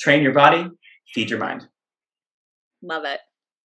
Train 0.00 0.22
your 0.22 0.32
body, 0.32 0.68
feed 1.12 1.30
your 1.30 1.38
mind. 1.38 1.66
Love 2.82 3.04
it. 3.04 3.20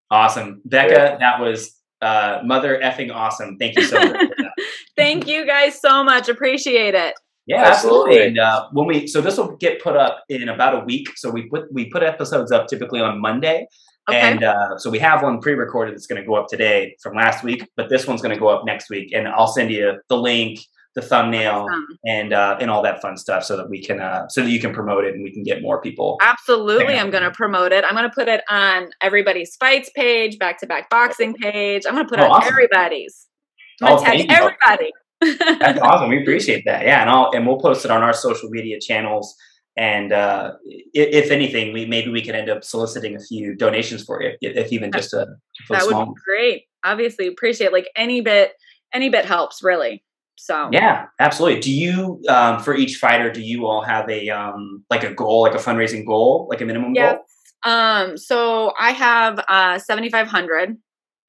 Awesome, 0.10 0.62
Becca. 0.66 1.18
That 1.20 1.40
was 1.40 1.80
uh, 2.02 2.42
mother 2.44 2.80
effing 2.84 3.14
awesome. 3.14 3.58
Thank 3.58 3.78
you 3.78 3.84
so 3.84 4.00
much. 4.00 4.30
Thank 4.98 5.28
you 5.28 5.46
guys 5.46 5.80
so 5.80 6.04
much. 6.04 6.30
Appreciate 6.30 6.94
it. 6.94 7.16
Yeah, 7.46 7.64
absolutely. 7.64 8.22
Absolutely. 8.22 8.28
And 8.28 8.40
uh, 8.40 8.68
when 8.72 8.88
we 8.88 9.08
so 9.08 9.22
this 9.22 9.38
will 9.38 9.56
get 9.58 9.82
put 9.82 9.98
up 9.98 10.24
in 10.30 10.50
about 10.50 10.82
a 10.82 10.86
week. 10.86 11.10
So 11.16 11.30
we 11.30 11.50
put 11.50 11.72
we 11.72 11.90
put 11.90 12.04
episodes 12.04 12.52
up 12.52 12.68
typically 12.68 13.02
on 13.02 13.20
Monday, 13.20 13.68
Okay. 14.10 14.20
and 14.20 14.44
uh, 14.44 14.78
so 14.78 14.90
we 14.90 15.00
have 15.00 15.24
one 15.24 15.40
pre-recorded 15.40 15.94
that's 15.96 16.08
going 16.08 16.22
to 16.22 16.28
go 16.28 16.36
up 16.36 16.48
today 16.50 16.98
from 17.02 17.16
last 17.16 17.44
week, 17.44 17.66
but 17.78 17.90
this 17.90 18.06
one's 18.06 18.22
going 18.22 18.34
to 18.36 18.40
go 18.40 18.48
up 18.50 18.66
next 18.66 18.90
week, 18.90 19.14
and 19.14 19.28
I'll 19.30 19.48
send 19.48 19.72
you 19.72 19.94
the 20.10 20.18
link, 20.18 20.60
the 20.96 21.02
thumbnail, 21.02 21.68
Awesome. 21.70 21.86
and 22.06 22.34
uh, 22.34 22.58
and 22.60 22.70
all 22.70 22.82
that 22.84 23.02
fun 23.02 23.16
stuff, 23.18 23.46
so 23.46 23.56
that 23.56 23.70
we 23.70 23.82
can 23.82 24.02
uh, 24.02 24.28
so 24.28 24.44
that 24.44 24.50
you 24.50 24.60
can 24.60 24.74
promote 24.74 25.06
it 25.06 25.14
and 25.16 25.24
we 25.24 25.32
can 25.32 25.44
get 25.44 25.62
more 25.62 25.80
people. 25.82 26.18
Absolutely. 26.22 26.96
I'm 26.96 27.12
going 27.12 27.24
to 27.24 27.32
promote 27.32 27.72
it. 27.72 27.86
I'm 27.86 27.96
going 27.96 28.10
to 28.10 28.14
put 28.14 28.28
it 28.28 28.42
on 28.50 28.90
everybody's 29.02 29.56
fights 29.56 29.90
page, 29.96 30.38
back 30.38 30.60
to 30.60 30.68
back 30.68 30.90
boxing 30.90 31.34
page. 31.36 31.84
I'm 31.88 31.94
going 31.94 32.06
to 32.06 32.10
put 32.10 32.20
it 32.20 32.24
Oh, 32.24 32.32
on 32.32 32.42
awesome. 32.42 32.52
everybody's. 32.54 33.28
I'm 33.82 33.94
Oh, 33.94 33.96
going 33.96 34.04
to 34.04 34.10
thank 34.18 34.30
tag 34.30 34.40
you. 34.42 34.46
everybody. 34.68 34.92
That's 35.60 35.80
awesome. 35.80 36.10
We 36.10 36.22
appreciate 36.22 36.66
that. 36.66 36.86
Yeah, 36.86 37.00
and 37.02 37.10
I'll 37.10 37.32
and 37.34 37.48
we'll 37.48 37.60
post 37.60 37.86
it 37.86 37.92
on 37.92 38.02
our 38.04 38.12
social 38.14 38.50
media 38.50 38.80
channels. 38.82 39.34
And 39.76 40.12
uh, 40.14 40.54
if 40.66 41.32
anything, 41.32 41.74
we 41.74 41.86
maybe 41.86 42.12
we 42.12 42.22
could 42.22 42.36
end 42.36 42.50
up 42.50 42.64
soliciting 42.64 43.16
a 43.16 43.20
few 43.20 43.56
donations 43.56 44.04
for 44.04 44.22
you, 44.22 44.34
if 44.42 44.56
if 44.56 44.72
even 44.72 44.92
just 44.92 45.14
a, 45.14 45.28
that 45.70 45.86
would 45.88 46.06
be 46.06 46.12
great. 46.24 46.66
Obviously, 46.84 47.28
appreciate 47.28 47.74
like 47.74 47.90
any 47.96 48.22
bit, 48.22 48.54
any 48.94 49.10
bit 49.10 49.26
helps 49.26 49.64
really. 49.64 50.04
So 50.36 50.70
Yeah, 50.72 51.06
absolutely. 51.20 51.62
Do 51.62 51.72
you, 51.72 52.22
um, 52.28 52.60
for 52.60 52.76
each 52.76 52.98
fighter, 52.98 53.32
do 53.32 53.42
you 53.42 53.66
all 53.66 53.82
have 53.84 54.10
a 54.10 54.30
um, 54.30 54.84
like 54.90 55.04
a 55.04 55.14
goal, 55.14 55.42
like 55.42 55.54
a 55.56 55.58
fundraising 55.58 56.06
goal, 56.06 56.48
like 56.50 56.62
a 56.62 56.66
minimum 56.66 56.94
Yes. 56.94 57.16
goal? 57.16 57.26
Um, 57.74 58.18
so 58.18 58.74
I 58.80 58.92
have 58.92 59.40
uh 59.48 59.80
7500 59.80 60.78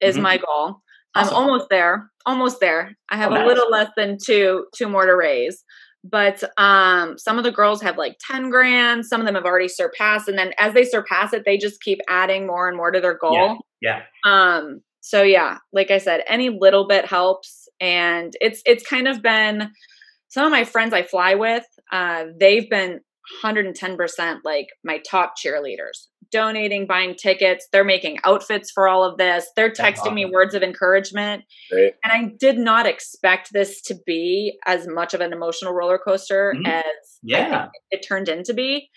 is 0.01 0.17
Mhm. 0.17 0.21
my 0.21 0.37
goal. 0.37 0.81
Awesome. 1.15 1.35
I'm 1.35 1.41
almost 1.43 1.69
there. 1.69 2.11
Almost 2.25 2.59
there. 2.59 2.95
I 3.09 3.17
have 3.17 3.31
Oh, 3.31 3.43
a 3.43 3.45
little 3.45 3.69
less 3.71 3.89
than 3.95 4.17
two 4.23 4.65
two 4.75 4.89
more 4.89 5.05
to 5.05 5.15
raise. 5.15 5.63
But 6.07 6.43
um 6.59 7.17
some 7.17 7.37
of 7.39 7.43
the 7.43 7.51
girls 7.51 7.81
have 7.81 7.97
like 7.97 8.17
10 8.29 8.49
grand, 8.51 9.05
some 9.05 9.19
of 9.21 9.25
them 9.25 9.35
have 9.35 9.45
already 9.45 9.67
surpassed 9.67 10.27
and 10.27 10.37
then 10.37 10.51
as 10.59 10.73
they 10.73 10.83
surpass 10.85 11.33
it 11.33 11.43
they 11.45 11.57
just 11.57 11.81
keep 11.81 11.99
adding 12.07 12.45
more 12.45 12.67
and 12.67 12.77
more 12.77 12.91
to 12.91 13.01
their 13.01 13.17
goal. 13.17 13.57
Yeah. 13.81 14.01
Um 14.23 14.81
so 15.01 15.23
yeah, 15.23 15.57
like 15.73 15.91
I 15.91 15.97
said, 15.99 16.21
any 16.27 16.49
little 16.49 16.87
bit 16.87 17.05
helps 17.05 17.67
and 17.79 18.33
it's 18.39 18.61
it's 18.65 18.85
kind 18.87 19.07
of 19.07 19.21
been 19.21 19.71
some 20.29 20.45
of 20.45 20.51
my 20.51 20.63
friends 20.63 20.93
I 20.93 21.03
fly 21.03 21.33
with, 21.35 21.65
uh 21.91 22.25
they've 22.39 22.69
been 22.69 22.99
110% 23.43 24.37
like 24.43 24.67
my 24.83 24.99
top 25.09 25.33
cheerleaders 25.43 26.07
donating 26.35 26.85
buying 26.85 27.15
tickets 27.15 27.67
they're 27.71 27.85
making 27.85 28.17
outfits 28.25 28.69
for 28.71 28.87
all 28.89 29.03
of 29.05 29.17
this 29.17 29.47
they're 29.55 29.69
texting 29.71 30.13
me 30.13 30.25
words 30.25 30.53
of 30.53 30.61
encouragement 30.61 31.43
Great. 31.71 31.93
and 32.03 32.11
i 32.11 32.31
did 32.39 32.57
not 32.57 32.85
expect 32.85 33.53
this 33.53 33.81
to 33.81 33.95
be 34.05 34.57
as 34.65 34.85
much 34.87 35.13
of 35.13 35.21
an 35.21 35.31
emotional 35.31 35.73
roller 35.73 35.97
coaster 35.97 36.53
Mhm. 36.57 36.67
as 36.67 36.83
Yeah. 37.23 37.69
it 37.91 38.05
turned 38.07 38.27
into 38.27 38.53
be 38.53 38.89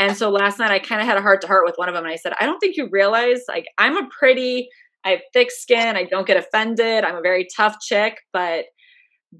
and 0.00 0.16
so 0.16 0.30
last 0.30 0.58
night 0.58 0.72
i 0.72 0.80
kind 0.80 1.00
of 1.00 1.06
had 1.06 1.16
a 1.16 1.22
heart 1.22 1.40
to 1.42 1.46
heart 1.46 1.64
with 1.64 1.76
one 1.76 1.88
of 1.88 1.94
them 1.94 2.04
and 2.04 2.12
i 2.12 2.16
said 2.16 2.32
i 2.40 2.46
don't 2.46 2.58
think 2.58 2.76
you 2.76 2.88
realize 2.90 3.42
like 3.48 3.66
i'm 3.78 3.96
a 3.96 4.08
pretty 4.18 4.68
i 5.04 5.10
have 5.10 5.20
thick 5.32 5.50
skin 5.52 5.96
i 5.96 6.02
don't 6.04 6.26
get 6.26 6.36
offended 6.36 7.04
i'm 7.04 7.16
a 7.16 7.22
very 7.22 7.46
tough 7.56 7.76
chick 7.80 8.16
but 8.32 8.64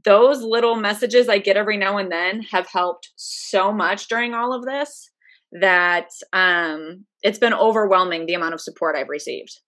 those 0.04 0.40
little 0.40 0.76
messages 0.76 1.28
i 1.28 1.38
get 1.38 1.56
every 1.56 1.76
now 1.76 1.98
and 1.98 2.12
then 2.12 2.42
have 2.52 2.68
helped 2.72 3.10
so 3.16 3.72
much 3.72 4.06
during 4.08 4.34
all 4.34 4.52
of 4.52 4.64
this 4.64 5.10
that 5.52 6.08
um 6.32 7.04
it's 7.22 7.38
been 7.38 7.54
overwhelming 7.54 8.26
the 8.26 8.34
amount 8.34 8.54
of 8.54 8.60
support 8.60 8.96
i've 8.96 9.08
received 9.08 9.60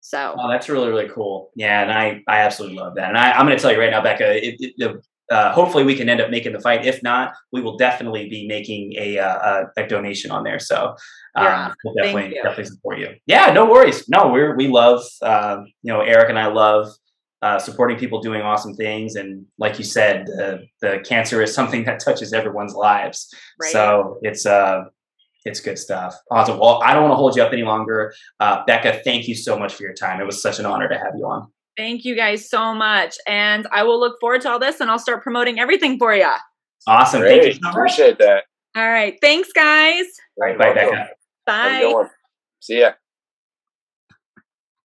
so 0.00 0.34
Oh, 0.38 0.50
that's 0.50 0.68
really 0.68 0.88
really 0.88 1.08
cool. 1.08 1.50
Yeah, 1.54 1.82
and 1.82 1.92
I 1.92 2.22
I 2.28 2.40
absolutely 2.40 2.78
love 2.78 2.94
that. 2.96 3.08
And 3.08 3.18
I, 3.18 3.32
I'm 3.32 3.46
going 3.46 3.56
to 3.56 3.60
tell 3.60 3.72
you 3.72 3.78
right 3.78 3.90
now, 3.90 4.02
Becca. 4.02 4.46
It, 4.46 4.56
it, 4.58 4.74
the, 4.78 5.02
uh, 5.30 5.52
hopefully, 5.52 5.84
we 5.84 5.94
can 5.94 6.08
end 6.08 6.22
up 6.22 6.30
making 6.30 6.54
the 6.54 6.60
fight. 6.60 6.86
If 6.86 7.02
not, 7.02 7.34
we 7.52 7.60
will 7.60 7.76
definitely 7.76 8.28
be 8.28 8.46
making 8.46 8.94
a 8.96 9.18
uh, 9.18 9.66
a, 9.76 9.82
a 9.82 9.86
donation 9.86 10.30
on 10.30 10.44
there. 10.44 10.58
So 10.58 10.94
um, 11.34 11.46
awesome. 11.46 11.74
we'll 11.84 11.94
definitely 11.94 12.34
definitely 12.36 12.64
support 12.64 12.98
you. 12.98 13.08
Yeah, 13.26 13.52
no 13.52 13.66
worries. 13.66 14.08
No, 14.08 14.28
we're 14.28 14.56
we 14.56 14.68
love 14.68 15.02
um, 15.20 15.66
you 15.82 15.92
know 15.92 16.00
Eric 16.00 16.30
and 16.30 16.38
I 16.38 16.46
love 16.46 16.88
uh, 17.42 17.58
supporting 17.58 17.98
people 17.98 18.20
doing 18.20 18.40
awesome 18.40 18.74
things. 18.74 19.16
And 19.16 19.44
like 19.58 19.78
you 19.78 19.84
said, 19.84 20.26
the 20.26 20.64
the 20.80 21.04
cancer 21.06 21.42
is 21.42 21.52
something 21.52 21.84
that 21.84 22.00
touches 22.00 22.32
everyone's 22.32 22.74
lives. 22.74 23.28
Right. 23.60 23.72
So 23.72 24.18
it's 24.22 24.46
uh 24.46 24.84
it's 25.48 25.60
good 25.60 25.78
stuff. 25.78 26.14
Awesome. 26.30 26.58
Well, 26.58 26.80
I 26.84 26.92
don't 26.94 27.02
want 27.04 27.12
to 27.12 27.16
hold 27.16 27.36
you 27.36 27.42
up 27.42 27.52
any 27.52 27.62
longer. 27.62 28.12
Uh, 28.40 28.62
Becca, 28.66 29.00
thank 29.04 29.26
you 29.28 29.34
so 29.34 29.58
much 29.58 29.74
for 29.74 29.82
your 29.82 29.94
time. 29.94 30.20
It 30.20 30.26
was 30.26 30.40
such 30.42 30.58
an 30.58 30.66
honor 30.66 30.88
to 30.88 30.98
have 30.98 31.14
you 31.16 31.24
on. 31.26 31.50
thank 31.76 32.04
you 32.04 32.14
guys 32.16 32.50
so 32.50 32.74
much 32.74 33.14
and 33.28 33.62
i 33.72 33.82
will 33.86 34.00
look 34.04 34.16
forward 34.20 34.40
to 34.44 34.48
all 34.50 34.58
this 34.58 34.80
and 34.80 34.90
i'll 34.90 34.98
start 34.98 35.22
promoting 35.22 35.60
everything 35.60 35.96
for 35.98 36.12
you 36.14 36.28
Awesome. 36.88 37.22
Thank 37.22 37.44
you 37.44 37.52
so 37.52 37.60
much. 37.62 37.74
Appreciate 37.74 38.18
that. 38.18 38.44
all 38.76 38.88
right 38.98 39.14
thanks 39.22 39.50
guys 39.52 40.06
All 40.40 40.46
right, 40.48 40.58
bye, 40.58 40.72
Welcome. 40.74 40.94
Becca. 40.94 41.08
Bye. 41.46 42.04
See 42.60 42.80
ya. 42.80 42.90